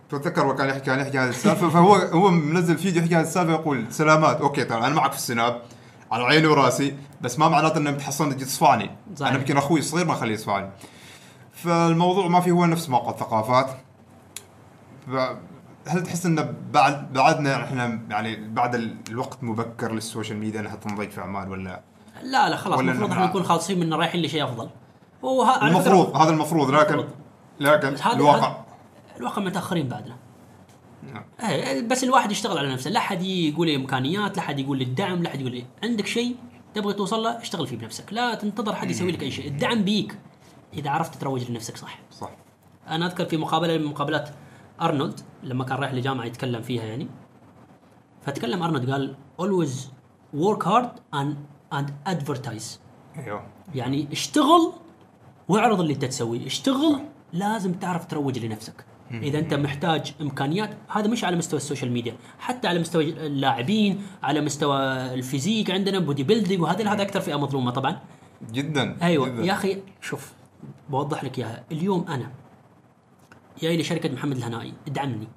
تتذكر 0.10 0.42
هو 0.42 0.56
كان 0.56 0.70
يحكي 0.70 0.80
كان 0.82 1.00
يحكي 1.00 1.20
هذه 1.20 1.30
السالفة 1.30 1.70
فهو 1.70 1.96
هو 1.96 2.30
منزل 2.32 2.78
فيديو 2.78 3.02
يحكي 3.02 3.16
هذه 3.16 3.22
السالفة 3.22 3.52
يقول 3.54 3.86
سلامات 3.90 4.42
أوكي 4.42 4.64
ترى 4.64 4.78
أنا 4.78 4.90
معك 4.96 5.12
في 5.12 5.18
السناب 5.18 5.62
على 6.12 6.24
عيني 6.24 6.48
وراسي 6.48 6.96
بس 7.22 7.40
ما 7.40 7.48
معناته 7.50 7.78
انك 7.78 7.94
بتحصل 7.94 8.34
تجي 8.34 8.46
تصفعني. 8.46 8.90
أنا 9.22 9.36
يمكن 9.36 9.58
أخوي 9.58 9.80
الصغير 9.80 10.06
ما 10.06 10.14
أخليه 10.14 10.34
يصفعني 10.34 10.70
فالموضوع 11.54 12.28
ما 12.28 12.40
في 12.40 12.52
هو 12.52 12.66
نفس 12.66 12.90
موقع 12.90 13.10
الثقافات 13.12 13.68
ف- 15.08 15.36
هل 15.88 16.04
تحس 16.04 16.26
انه 16.26 16.54
بعد 16.72 17.14
بعدنا 17.14 17.64
إحنا 17.64 18.00
يعني 18.10 18.48
بعد 18.48 18.76
ال- 18.76 18.96
الوقت 19.10 19.44
مبكر 19.44 19.92
لل 19.92 20.03
social 20.03 20.38
media 20.38 20.60
إنها 20.60 20.76
تنضج 20.76 21.10
في 21.10 21.22
أعمال 21.22 21.50
ولا؟ 21.50 21.82
لا 22.24 22.50
لا 22.50 22.56
خلاص 22.56 22.80
المفروض 22.80 23.12
إحنا 23.12 23.26
نكون 23.26 23.44
خالصين 23.44 23.80
من 23.80 23.94
رايحين 23.94 24.22
لشيء 24.22 24.44
أفضل. 24.44 24.70
وه... 25.22 25.68
المفروض 25.68 26.16
هذا 26.16 26.30
المفروض 26.30 26.72
لكن. 26.72 27.06
لكن 27.60 27.96
الواقع 28.14 28.58
الواقع 29.18 29.42
متأخرين 29.42 29.88
بعدنا. 29.88 30.16
نعم. 31.14 31.24
إيه 31.50 31.88
بس 31.88 32.04
الواحد 32.04 32.32
يشتغل 32.32 32.58
على 32.58 32.74
نفسه. 32.74 32.90
لا 32.90 33.00
أحد 33.00 33.22
يقول 33.22 33.68
لي 33.68 33.76
إمكانيات 33.76 34.38
لا 34.38 34.44
أحد 34.44 34.60
يقول 34.60 34.78
لي 34.78 34.84
الدعم 34.84 35.24
لا 35.24 35.30
أحد 35.30 35.42
يقول 35.42 35.52
لي 35.52 35.66
عندك 35.84 36.08
شيء 36.08 36.36
تبغى 36.74 36.94
توصل 36.94 37.24
له 37.24 37.42
اشتغل 37.42 37.68
فيه 37.68 37.78
بنفسك. 37.78 38.14
لا 38.14 38.36
تنتظر 38.36 38.76
حد 38.76 38.92
يسوي 38.92 39.12
لك 39.12 39.24
أي 39.24 39.32
شيء. 39.32 39.48
الدعم 39.48 39.84
بيك 39.84 40.18
إذا 40.74 40.90
عرفت 40.90 41.16
تروج 41.16 41.52
لنفسك 41.52 41.78
صح. 41.78 42.00
صح. 42.12 42.30
أنا 42.88 43.06
أذكر 43.06 43.26
في 43.26 43.38
مقابله 43.38 43.78
من 43.78 43.86
مقابلات 43.86 44.30
أرنولد 44.82 45.20
لما 45.44 45.64
كان 45.64 45.78
رايح 45.78 45.94
لجامعة 45.94 46.26
يتكلم 46.26 46.62
فيها 46.62 46.84
يعني. 46.84 47.08
فتكلم 48.22 48.64
أرنولد 48.64 48.92
قال 48.92 49.16
always 49.42 49.72
work 50.40 50.64
hard 50.64 51.16
and 51.16 51.36
and 51.74 52.14
advertise. 52.14 52.80
أيوه. 53.18 53.48
يعني 53.76 54.08
اشتغل 54.12 54.72
واعرض 55.48 55.80
اللي 55.80 55.94
انت 55.94 56.06
تسويه. 56.06 56.46
اشتغل 56.46 57.00
لازم 57.34 57.74
تعرف 57.74 58.06
تروج 58.06 58.40
لنفسك. 58.40 58.86
إذا 59.12 59.40
انت 59.40 59.54
محتاج 59.54 60.14
إمكانيات 60.22 60.78
هذا 60.88 61.08
مش 61.08 61.24
على 61.24 61.36
مستوى 61.36 61.58
ال 61.58 61.62
social 61.62 61.92
media 61.92 62.16
حتى 62.40 62.68
على 62.68 62.80
مستوى 62.80 63.10
اللاعبين 63.10 64.02
على 64.24 64.42
مستوى 64.42 64.78
ال 65.14 65.20
physique 65.20 65.72
عندنا 65.72 66.00
bodybuilding 66.00 66.62
وهذه 66.62 66.94
هذا 66.94 67.02
أكثر 67.02 67.20
فئة 67.22 67.36
مظلومة 67.36 67.72
طبعا. 67.72 68.00
جدا 68.52 68.98
أيوه. 69.02 69.30
جداً. 69.30 69.44
يا 69.44 69.54
أخي 69.54 69.78
شوف 70.02 70.34
بوضح 70.90 71.24
لك 71.24 71.40
إياها. 71.40 71.64
اليوم 71.72 72.06
أنا 72.10 72.32
جاي 73.62 73.78
لي 73.78 73.84
شركة 73.84 74.10
محمد 74.14 74.38
الهنائي 74.38 74.74
ادعمني. 74.88 75.28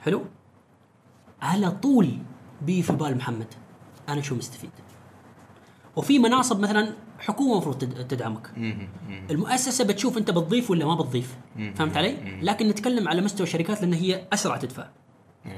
حلو؟ 0.00 0.24
على 1.42 1.70
طول 1.70 2.18
بي 2.62 2.82
في 2.82 2.92
بال 2.92 3.16
محمد. 3.16 3.46
أنا 4.08 4.20
شو 4.20 4.34
مستفيد؟ 4.34 4.70
وفي 5.96 6.18
مناصب 6.18 6.60
مثلا 6.60 6.94
حكومة 7.18 7.52
المفروض 7.52 7.78
تد- 7.78 8.08
تدعمك. 8.08 8.50
المؤسسة 9.30 9.84
بتشوف 9.84 10.18
أنت 10.18 10.30
بتضيف 10.30 10.70
ولا 10.70 10.86
ما 10.86 10.94
بتضيف. 10.94 11.36
فهمت 11.74 11.96
علي؟ 11.96 12.38
لكن 12.42 12.68
نتكلم 12.68 13.08
على 13.08 13.20
مستوى 13.20 13.46
الشركات 13.46 13.80
لأن 13.82 13.92
هي 13.92 14.26
أسرع 14.32 14.56
تدفع. 14.56 14.88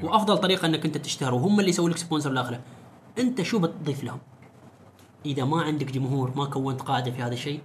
وأفضل 0.03 0.37
طريقة 0.37 0.65
إنك 0.65 0.85
أنت 0.85 0.97
تشتهر. 0.97 1.33
وهم 1.33 1.59
اللي 1.59 1.69
يسووا 1.69 1.89
لك 1.89 1.97
sponsor 1.97 2.31
الى 2.31 2.41
اخره 2.41 2.61
أنت 3.19 3.41
شو 3.41 3.59
بتضيف 3.59 4.03
لهم؟ 4.03 4.19
إذا 5.25 5.45
ما 5.45 5.61
عندك 5.61 5.91
جمهور 5.91 6.33
ما 6.35 6.45
كونت 6.45 6.81
قاعدة 6.81 7.11
في 7.11 7.21
هذا 7.23 7.33
الشيء 7.33 7.61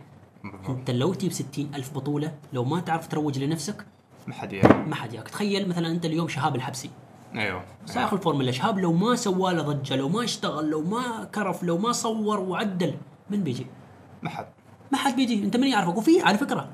انت 0.68 0.90
لو 0.90 1.14
تجيب 1.14 1.32
ستين 1.32 1.74
ألف 1.74 1.94
بطولة 1.94 2.34
لو 2.52 2.64
ما 2.64 2.80
تعرف 2.80 3.08
تروج 3.08 3.38
لنفسك 3.38 3.86
ما 4.26 4.34
حد 4.34 4.52
يعني 4.52 4.88
ما 4.88 4.94
حد 4.94 5.12
ياك 5.12 5.28
تخيل 5.28 5.68
مثلا 5.68 5.88
أنت 5.88 6.04
اليوم 6.04 6.28
شهاب 6.28 6.56
الحبسي. 6.56 6.90
أيوه. 7.34 7.64
سائق 7.86 8.14
الفورمولا 8.14 8.52
شهاب 8.52 8.78
لو 8.78 8.92
ما 8.92 9.16
سوى 9.16 9.54
له 9.54 9.62
ضجة 9.62 9.96
لو 9.96 10.08
ما 10.08 10.24
اشتغل 10.24 10.70
لو 10.70 10.82
ما 10.82 11.24
كرف 11.34 11.62
لو 11.62 11.78
ما 11.78 11.92
صور 11.92 12.40
وعدل 12.40 12.94
من 13.30 13.42
بيجي؟ 13.42 13.66
ما 14.22 14.30
حد. 14.30 14.46
ما 14.92 14.98
حد 14.98 15.16
بيجي. 15.16 15.44
أنت 15.44 15.56
من 15.56 15.66
يعرفك 15.66 15.96
وفي 15.96 16.22
على 16.22 16.38
فكرة 16.38 16.68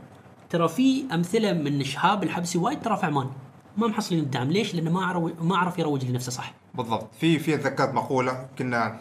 ترى 0.50 0.68
في 0.68 1.04
أمثلة 1.14 1.52
من 1.52 1.84
شهاب 1.84 2.22
الحبسي 2.22 2.58
وايد 2.58 2.82
ترى 2.82 2.96
في 2.96 3.06
عمان. 3.06 3.30
ما 3.76 3.86
محصلين 3.86 4.22
الدعم. 4.22 4.50
ليش؟ 4.50 4.74
لأنه 4.74 4.90
ما 4.90 5.06
عرف 5.06 5.42
ما 5.42 5.56
عرف 5.56 5.78
يروج 5.78 6.04
لنفسه 6.04 6.32
صح؟ 6.32 6.54
بالضبط. 6.74 7.14
في 7.20 7.38
في 7.38 7.54
اتذكرت 7.54 7.94
مقولة 7.94 8.46
كنا 8.58 9.00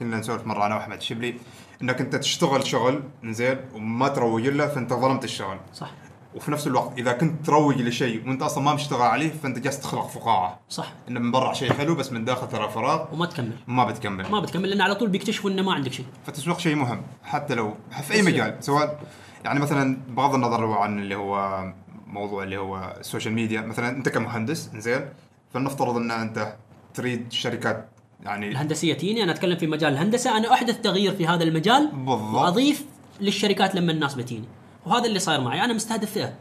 كنا 0.00 0.18
نسولف 0.18 0.46
مرة 0.46 0.66
أنا 0.66 0.74
وأحمد 0.74 0.96
الشبلي 0.96 1.34
إنك 1.82 2.00
أنت 2.00 2.16
تشتغل 2.16 2.66
شغل 2.66 3.02
زين 3.24 3.56
وما 3.74 4.08
تروج 4.08 4.48
له 4.48 4.66
فأنت 4.66 4.92
ظلمت 4.92 5.24
الشغل. 5.24 5.58
صح. 5.74 5.90
وفي 6.34 6.50
نفس 6.50 6.66
الوقت 6.66 6.98
إذا 6.98 7.12
كنت 7.12 7.46
تروج 7.46 7.82
لشيء 7.82 8.28
وأنت 8.28 8.42
أصلا 8.42 8.64
ما 8.64 8.74
مشتغل 8.74 9.02
عليه 9.02 9.30
فأنت 9.30 9.58
جالس 9.58 9.80
تخلق 9.80 10.08
فقاعة. 10.08 10.60
صح. 10.68 10.92
انه 11.08 11.20
من 11.20 11.30
برا 11.30 11.52
شيء 11.52 11.72
حلو 11.72 11.94
بس 11.94 12.12
من 12.12 12.24
داخل 12.24 12.48
ترى 12.48 12.68
فراغ 12.68 13.14
وما 13.14 13.26
تكمل. 13.26 13.52
ما 13.66 13.84
بتكمل. 13.84 14.30
ما 14.30 14.40
بتكمل 14.40 14.70
لأن 14.70 14.80
على 14.80 14.94
طول 14.94 15.08
بيكتشفوا 15.08 15.50
انه 15.50 15.62
ما 15.62 15.72
عندك 15.72 15.92
شيء. 15.92 16.06
فالتسويق 16.26 16.58
شيء 16.58 16.74
مهم 16.74 17.02
حتى 17.24 17.54
لو 17.54 17.74
في 18.02 18.14
أي. 18.14 18.22
مجال. 18.22 18.56
سواء 18.60 19.00
يعني 19.44 19.60
مثلا 19.60 19.96
بغض 20.08 20.34
النظر 20.34 20.72
عن 20.72 20.98
اللي 20.98 21.14
هو 21.14 21.64
موضوع 22.06 22.42
اللي 22.42 22.56
هو 22.56 22.94
ال 23.00 23.05
social 23.05 23.34
media 23.34 23.60
مثلا 23.60 23.88
أنت 23.88 24.08
كمهندس 24.08 24.70
زين 24.74 25.08
فلنفترض 25.54 25.96
إن 25.96 26.10
أنت 26.10 26.56
تريد 26.94 27.32
شركات 27.32 27.88
يعني 28.22 28.48
الهندسية 28.48 28.94
تجيني 28.94 29.22
أنا 29.22 29.32
أتكلم 29.32 29.56
في 29.56 29.66
مجال 29.66 29.92
الهندسة. 29.92 30.36
أنا 30.36 30.52
أحدث 30.52 30.80
تغيير 30.80 31.12
في 31.12 31.26
هذا 31.26 31.44
المجال 31.44 31.86
بالضبط. 31.86 32.34
وأضيف 32.34 32.84
للشركات 33.20 33.74
لما 33.74 33.92
الناس 33.92 34.14
بتيني. 34.14 34.48
وهذا 34.86 35.06
اللي 35.06 35.18
صاير 35.18 35.40
معي. 35.40 35.64
أنا 35.64 35.72
مستهدف 35.72 36.10
فئه. 36.12 36.34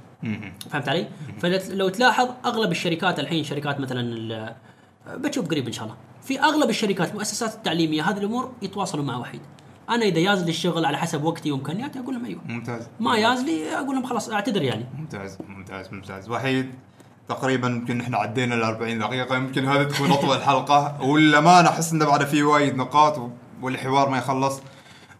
فهمت 0.70 0.90
علي؟ 0.90 1.08
فلو 1.40 1.90
تلاحظ 1.90 2.30
أغلب 2.46 2.72
الشركات 2.72 3.20
الحين 3.20 3.44
شركات 3.44 3.80
مثلا 3.80 4.56
بتشوف 5.08 5.48
قريب 5.48 5.68
إن 5.68 5.72
شاء 5.72 5.84
الله. 5.84 5.98
في 6.24 6.40
أغلب 6.40 6.70
الشركات 6.70 7.12
المؤسسات 7.12 7.54
التعليمية 7.54 8.10
هذه 8.10 8.18
الأمور 8.18 8.52
يتواصلوا 8.62 9.04
مع 9.04 9.18
وحيد 9.18 9.42
أنا 9.90 10.06
إذا 10.06 10.20
ياز 10.20 10.44
لي 10.44 10.50
الشغل 10.50 10.86
على 10.86 10.98
حسب 10.98 11.24
وقتي 11.24 11.52
وإمكانياتي 11.52 12.00
أقول 12.00 12.16
لهم 12.16 12.26
أيوه. 12.26 12.42
ممتاز. 12.46 12.88
ما 13.00 13.18
ياز 13.18 13.42
لي 13.42 13.76
أقول 13.76 13.96
لهم 13.96 14.06
خلاص 14.06 14.30
أعتذر 14.30 14.62
يعني. 14.62 14.86
ممتاز 14.98 15.38
ممتاز 15.48 15.94
ممتاز. 15.94 16.30
وحيد؟ 16.30 16.70
تقريبا 17.30 17.68
يمكن 17.68 18.02
إحنا 18.02 18.18
عدينا 18.18 18.56
ال 18.56 18.64
40 18.64 19.00
دقيقة 19.00 19.36
يمكن 19.36 19.66
هذه 19.70 19.84
تكون 19.84 20.12
أطول 20.12 20.42
حلقة. 20.42 21.02
والامانة 21.02 21.70
أحس 21.70 21.94
إنه 21.94 22.06
بعد 22.06 22.26
في 22.26 22.44
وايد 22.44 22.76
نقاط 22.76 23.32
والحوار 23.62 24.10
ما 24.10 24.18
يخلص. 24.18 24.62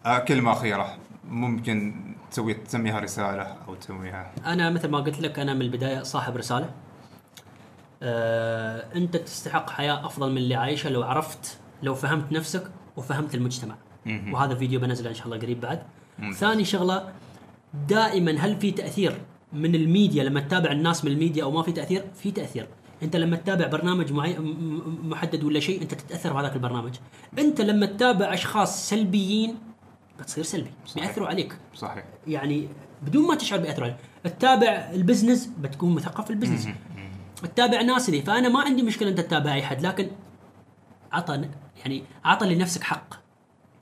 آه 0.06 0.20
كلمة 0.20 0.52
أخيرة. 0.52 0.98
ممكن 1.30 1.96
تسوي 2.32 2.54
تسميها 2.54 3.00
رسالة 3.00 3.56
أو 3.68 3.76
تسويها 3.76 4.32
أنا 4.46 4.70
مثل 4.70 4.88
ما 4.88 4.98
قلت 4.98 5.22
لك 5.22 5.40
أنا 5.40 5.54
من 5.54 5.62
البداية 5.62 6.04
صاحب 6.04 6.38
رسالة. 6.38 6.70
آه، 8.04 8.86
أنت 8.96 9.18
تستحق 9.18 9.70
حياة 9.70 10.06
أفضل 10.06 10.32
من 10.32 10.38
اللي 10.38 10.56
عايشها 10.56 10.90
لو 10.90 11.04
عرفت 11.04 11.58
لو 11.84 11.96
فهمت 11.96 12.32
نفسك 12.32 12.64
وفهمت 12.98 13.36
المجتمع. 13.36 13.76
وهذا 14.32 14.56
فيديو 14.56 14.80
بنزله 14.80 15.10
إن 15.10 15.16
شاء 15.16 15.26
الله 15.26 15.38
قريب 15.38 15.62
بعد. 15.62 15.84
ثاني 16.34 16.66
شغلة 16.66 17.10
دائما 17.88 18.32
هل 18.32 18.60
في 18.60 18.72
تأثير 18.72 19.22
من 19.54 19.76
الميديا 19.76 20.24
لما 20.24 20.40
تتابع 20.40 20.72
الناس 20.72 21.06
من 21.06 21.12
الميديا 21.12 21.44
أو 21.44 21.52
ما 21.52 21.64
في 21.64 21.72
تأثير 21.72 22.06
في 22.16 22.32
تأثير. 22.32 22.68
أنت 23.04 23.16
لما 23.16 23.36
تتابع 23.36 23.68
برنامج 23.68 24.12
معين 24.12 24.42
محدد 25.04 25.44
ولا 25.44 25.60
شيء 25.60 25.82
أنت 25.82 25.94
تتأثر 25.94 26.34
بهذاك 26.34 26.56
البرنامج. 26.56 26.96
أنت 27.40 27.62
لما 27.62 27.86
تتابع 27.86 28.34
أشخاص 28.34 28.90
سلبيين 28.90 29.56
بتصير 30.20 30.44
سلبي 30.44 30.72
صحيح. 30.86 31.06
بيأثروا 31.06 31.28
عليك. 31.28 31.58
صحيح. 31.76 32.04
يعني 32.28 32.68
بدون 33.02 33.28
ما 33.28 33.36
تشعر 33.36 33.60
بيأثروا 33.60 33.88
عليك. 33.88 33.98
تتابع 34.24 34.90
ال 34.94 35.00
business 35.00 35.50
بتكون 35.60 35.96
مثقف 35.96 36.26
في 36.26 36.30
ال 36.30 36.33
business. 36.33 36.68
تتابع 37.44 37.82
ناس 37.82 38.10
ذي 38.10 38.22
فأنا 38.22 38.50
ما 38.50 38.62
عندي 38.62 38.84
مشكلة 38.84 39.10
أنت 39.10 39.20
تتابع 39.20 39.54
أي 39.54 39.62
حد 39.64 39.82
لكن 39.82 40.12
عطى 41.12 41.50
يعني 41.78 42.04
عطى 42.26 42.56
لنفسك 42.56 42.84
حق. 42.84 43.19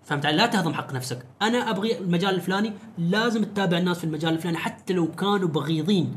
فهمت 0.07 0.25
علي؟ 0.25 0.37
لا 0.37 0.45
تهضم 0.45 0.73
حق 0.73 0.93
نفسك، 0.93 1.25
أنا 1.41 1.69
أبغي 1.69 1.97
المجال 1.99 2.35
الفلاني 2.35 2.73
لازم 2.97 3.43
تتابع 3.43 3.77
الناس 3.77 3.97
في 3.97 4.03
المجال 4.03 4.33
الفلاني 4.33 4.57
حتى 4.57 4.93
لو 4.93 5.11
كانوا 5.11 5.47
بغيضين. 5.47 6.15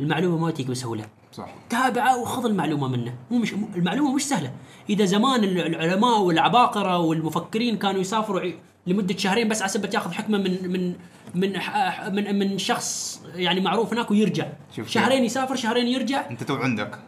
المعلومة 0.00 0.38
ما 0.38 0.50
تجيك 0.50 0.66
بسهوله. 0.66 1.04
صح. 1.32 1.54
تابعه 1.70 2.18
وخذ 2.22 2.44
المعلومة 2.44 2.88
منه، 2.88 3.14
مو 3.30 3.38
مش 3.38 3.52
المعلومة 3.52 4.14
مش 4.14 4.22
سهلة، 4.22 4.52
إذا 4.90 5.04
زمان 5.04 5.44
الع- 5.44 5.66
العلماء 5.66 6.20
والعباقرة 6.20 6.98
والمفكرين 6.98 7.76
كانوا 7.76 8.00
يسافروا 8.00 8.52
لمدة 8.86 9.16
شهرين 9.16 9.48
بس 9.48 9.62
على 9.62 9.70
سبب 9.70 9.94
ياخذ 9.94 10.12
حكمة 10.12 10.38
من 10.38 10.72
من 10.72 10.94
من 11.34 11.52
من 12.14 12.38
من 12.38 12.58
شخص 12.58 13.20
يعني 13.34 13.60
معروف 13.60 13.92
هناك 13.92 14.10
ويرجع، 14.10 14.46
شوف 14.76 14.88
شهرين 14.88 15.24
يسافر 15.24 15.56
شهرين 15.56 15.86
يرجع، 15.86 16.30
أنت 16.30 16.42
تو 16.42 16.54
عندك. 16.56 16.98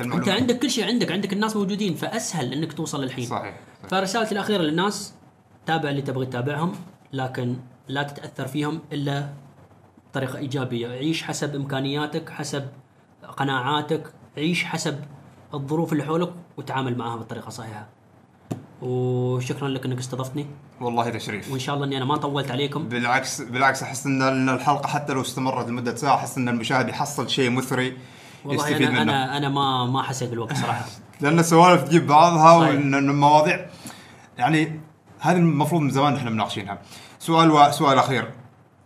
أنت 0.00 0.14
أنت 0.14 0.28
عندك 0.28 0.58
كل 0.58 0.70
شيء 0.70 0.86
عندك. 0.86 1.12
عندك 1.12 1.32
الناس 1.32 1.56
موجودين. 1.56 1.94
فأسهل 1.94 2.52
إنك 2.52 2.72
توصل 2.72 3.02
للحين. 3.02 3.26
صحيح 3.26 3.40
صحيح. 3.82 3.90
فرسالتي 3.90 4.32
الأخيرة 4.32 4.62
للناس 4.62 5.14
تابع 5.66 5.90
اللي 5.90 6.02
تبغي 6.02 6.26
تتابعهم 6.26 6.72
لكن 7.12 7.56
لا 7.88 8.02
تتأثر 8.02 8.46
فيهم 8.46 8.80
إلا 8.92 9.28
بطريقة 10.10 10.38
إيجابية. 10.38 10.88
عيش 10.88 11.22
حسب 11.22 11.54
إمكانياتك 11.54 12.30
حسب 12.30 12.68
قناعاتك 13.36 14.12
عيش 14.36 14.64
حسب 14.64 15.00
الظروف 15.54 15.92
اللي 15.92 16.04
حولك 16.04 16.32
وتعامل 16.56 16.98
معها 16.98 17.16
بالطريقة 17.16 17.48
الصحيحه 17.48 17.86
وشكرا 18.82 19.68
لك 19.68 19.86
إنك 19.86 19.98
استضفتني. 19.98 20.46
والله 20.80 21.10
تشريف 21.10 21.50
وإن 21.50 21.58
شاء 21.58 21.74
الله 21.74 21.86
إني 21.86 21.96
أنا 21.96 22.04
ما 22.04 22.16
طولت 22.16 22.50
عليكم. 22.50 22.88
بالعكس 22.88 23.40
بالعكس 23.40 23.82
أحس 23.82 24.06
إن 24.06 24.48
الحلقة 24.48 24.86
حتى 24.86 25.12
لو 25.12 25.20
استمرت 25.20 25.68
لمدة 25.68 25.94
ساعة 25.94 26.14
أحس 26.14 26.38
إن 26.38 26.48
المشاهد 26.48 26.88
يحصل 26.88 27.30
شيء 27.30 27.50
مثري 27.50 27.96
والله 28.44 28.68
يستفيد 28.68 28.88
أنا 28.88 28.90
منه. 28.90 29.02
أنا 29.02 29.36
أنا 29.36 29.48
ما 29.48 29.86
ما 29.86 30.02
حسيت 30.02 30.30
بالوقت 30.30 30.56
صراحة. 30.56 30.84
لأن 31.20 31.38
السوالف 31.38 31.82
تجيب 31.82 32.06
بعضها. 32.06 32.52
وإن 32.52 32.94
المواضيع 32.94 33.66
يعني 34.38 34.80
هذه 35.20 35.36
المفروض 35.36 35.82
من 35.82 35.90
زمان 35.90 36.14
إحنا 36.14 36.30
مناقشينها. 36.30 36.78
سؤال 37.18 37.50
و... 37.50 37.70
سؤال 37.70 37.98
أخير. 37.98 38.30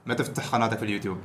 متى 0.07 0.23
تفتح 0.23 0.47
قناتك 0.47 0.79
في 0.79 0.85
اليوتيوب؟ 0.85 1.19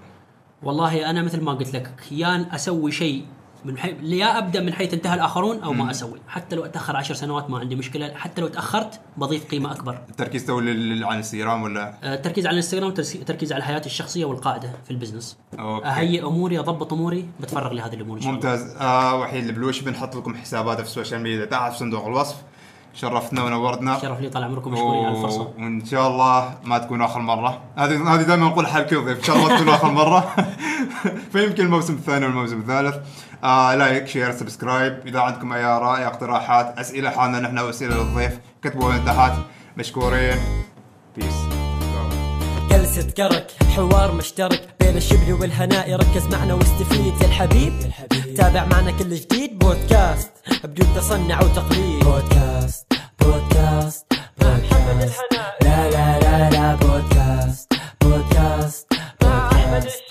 والله 0.64 1.10
أنا 1.10 1.22
مثل 1.22 1.42
ما 1.42 1.54
قلت 1.54 1.74
لك 1.74 1.92
يا 2.12 2.56
أسوي 2.56 2.92
شيء 2.92 3.26
من 3.66 3.78
حي... 3.78 3.96
يا 4.02 4.38
أبدأ 4.38 4.62
من 4.62 4.74
حيث 4.74 4.94
انتهى 4.94 5.14
الآخرون 5.14 5.60
أو 5.64 5.74
ما 5.74 5.92
أسوي. 5.92 6.20
حتى 6.28 6.56
لو 6.56 6.66
أتأخر 6.66 6.96
عشر 6.96 7.14
سنوات 7.14 7.50
ما 7.50 7.60
عندي 7.60 7.76
مشكلة 7.76 8.14
حتى 8.14 8.42
لو 8.42 8.48
تأخرت 8.48 9.00
بضيف 9.18 9.52
قيمة 9.52 9.72
أكبر. 9.72 10.00
التركيز 10.10 10.46
تو 10.46 10.60
لل- 10.60 11.04
على 11.04 11.12
الانستغرام 11.12 11.64
ولا؟ 11.64 11.94
آه، 12.04 12.16
التركيز 12.16 12.46
على 12.46 12.54
الانستغرام 12.54 12.92
تركيز 13.26 13.54
على 13.54 13.64
حياتي 13.64 13.86
الشخصية 13.86 14.26
والقاعدة 14.26 14.72
في 14.86 14.92
ال 14.92 14.96
business. 14.96 15.38
أوكي. 15.60 15.88
أهيئ 15.88 16.26
أموري 16.26 16.60
أضبط 16.60 16.94
أموري 16.94 17.30
بتفرغ 17.40 17.74
لهذه 17.74 17.94
الأمور 17.94 18.18
إن 18.18 18.22
شاء 18.22 18.34
الله. 18.34 18.50
ممتاز. 18.50 18.76
آه 18.76 19.16
وحيد 19.20 19.46
البلوشي 19.46 19.82
بنحط 19.82 20.16
لكم 20.16 20.36
حساباته 20.36 20.84
في 20.84 20.90
ال 20.90 20.94
social 20.94 21.22
media. 21.22 21.46
تحت 21.46 21.72
في 21.72 21.78
صندوق 21.78 22.06
الوصف. 22.06 22.36
شرفتنا 22.96 23.44
ونورتنا 23.44 24.00
شرف 24.00 24.20
لي 24.20 24.30
طال 24.30 24.44
عمركم 24.44 24.72
مشكورين 24.72 25.06
على 25.06 25.18
الفرصة. 25.18 25.54
وإن 25.58 25.86
شاء 25.86 26.08
الله 26.08 26.54
ما 26.64 26.78
تكون 26.78 27.02
آخر 27.02 27.20
مرة. 27.20 27.62
هذه 27.78 28.16
هذه 28.16 28.22
دائما 28.22 28.48
نقول 28.48 28.68
حال 28.68 28.86
كل 28.86 29.06
ضيف 29.06 29.18
إن 29.18 29.24
شاء 29.24 29.36
الله 29.36 29.50
ما 29.50 29.58
تكون 29.58 29.70
آخر 29.70 29.92
مرة. 29.92 30.36
فيمكن 31.34 31.66
الموسم 31.66 31.94
الثاني 31.94 32.26
والموسم 32.26 32.60
الثالث. 32.60 32.96
آه 33.44 33.76
like 33.76 34.08
share 34.08 34.32
subscribe. 34.32 35.00
إذا 35.08 35.20
عندكم 35.20 35.54
أي 35.54 35.64
آراء 35.64 36.08
اقتراحات 36.08 36.80
أسئلة 36.80 37.10
حالنا 37.10 37.40
نحن 37.40 37.60
واسئله 37.60 37.96
للضيف. 37.96 38.40
كتبوا 38.64 38.92
من 38.92 39.06
تحت 39.06 39.34
مشكورين. 39.78 40.38
peace 41.16 41.65
جلسة 42.96 43.12
كرك 43.12 43.52
حوار 43.76 44.12
مشترك 44.12 44.76
بين 44.80 44.98
الشبلي 44.98 45.34
والهنائي 45.34 45.96
ركز 45.96 46.28
معنا 46.32 46.54
واستفيد 46.54 47.22
يا 47.22 47.28
الحبيب. 47.28 47.74
تابع 48.38 48.66
معنا 48.66 48.92
كل 48.92 49.16
جديد 49.16 49.60
بودكاست 49.60 50.32
بدون 50.64 50.88
تصنع 50.96 51.42
وتقليد. 51.44 52.04
بودكاست 52.04 52.94
بودكاست 53.20 54.06
بودكاست. 54.38 55.22
لا 55.62 55.90
لا 55.90 56.20
لا 56.20 56.50
لا 56.50 56.76
بودكاست 56.76 57.74
بودكاست 58.02 58.88
بودكاست. 59.22 60.06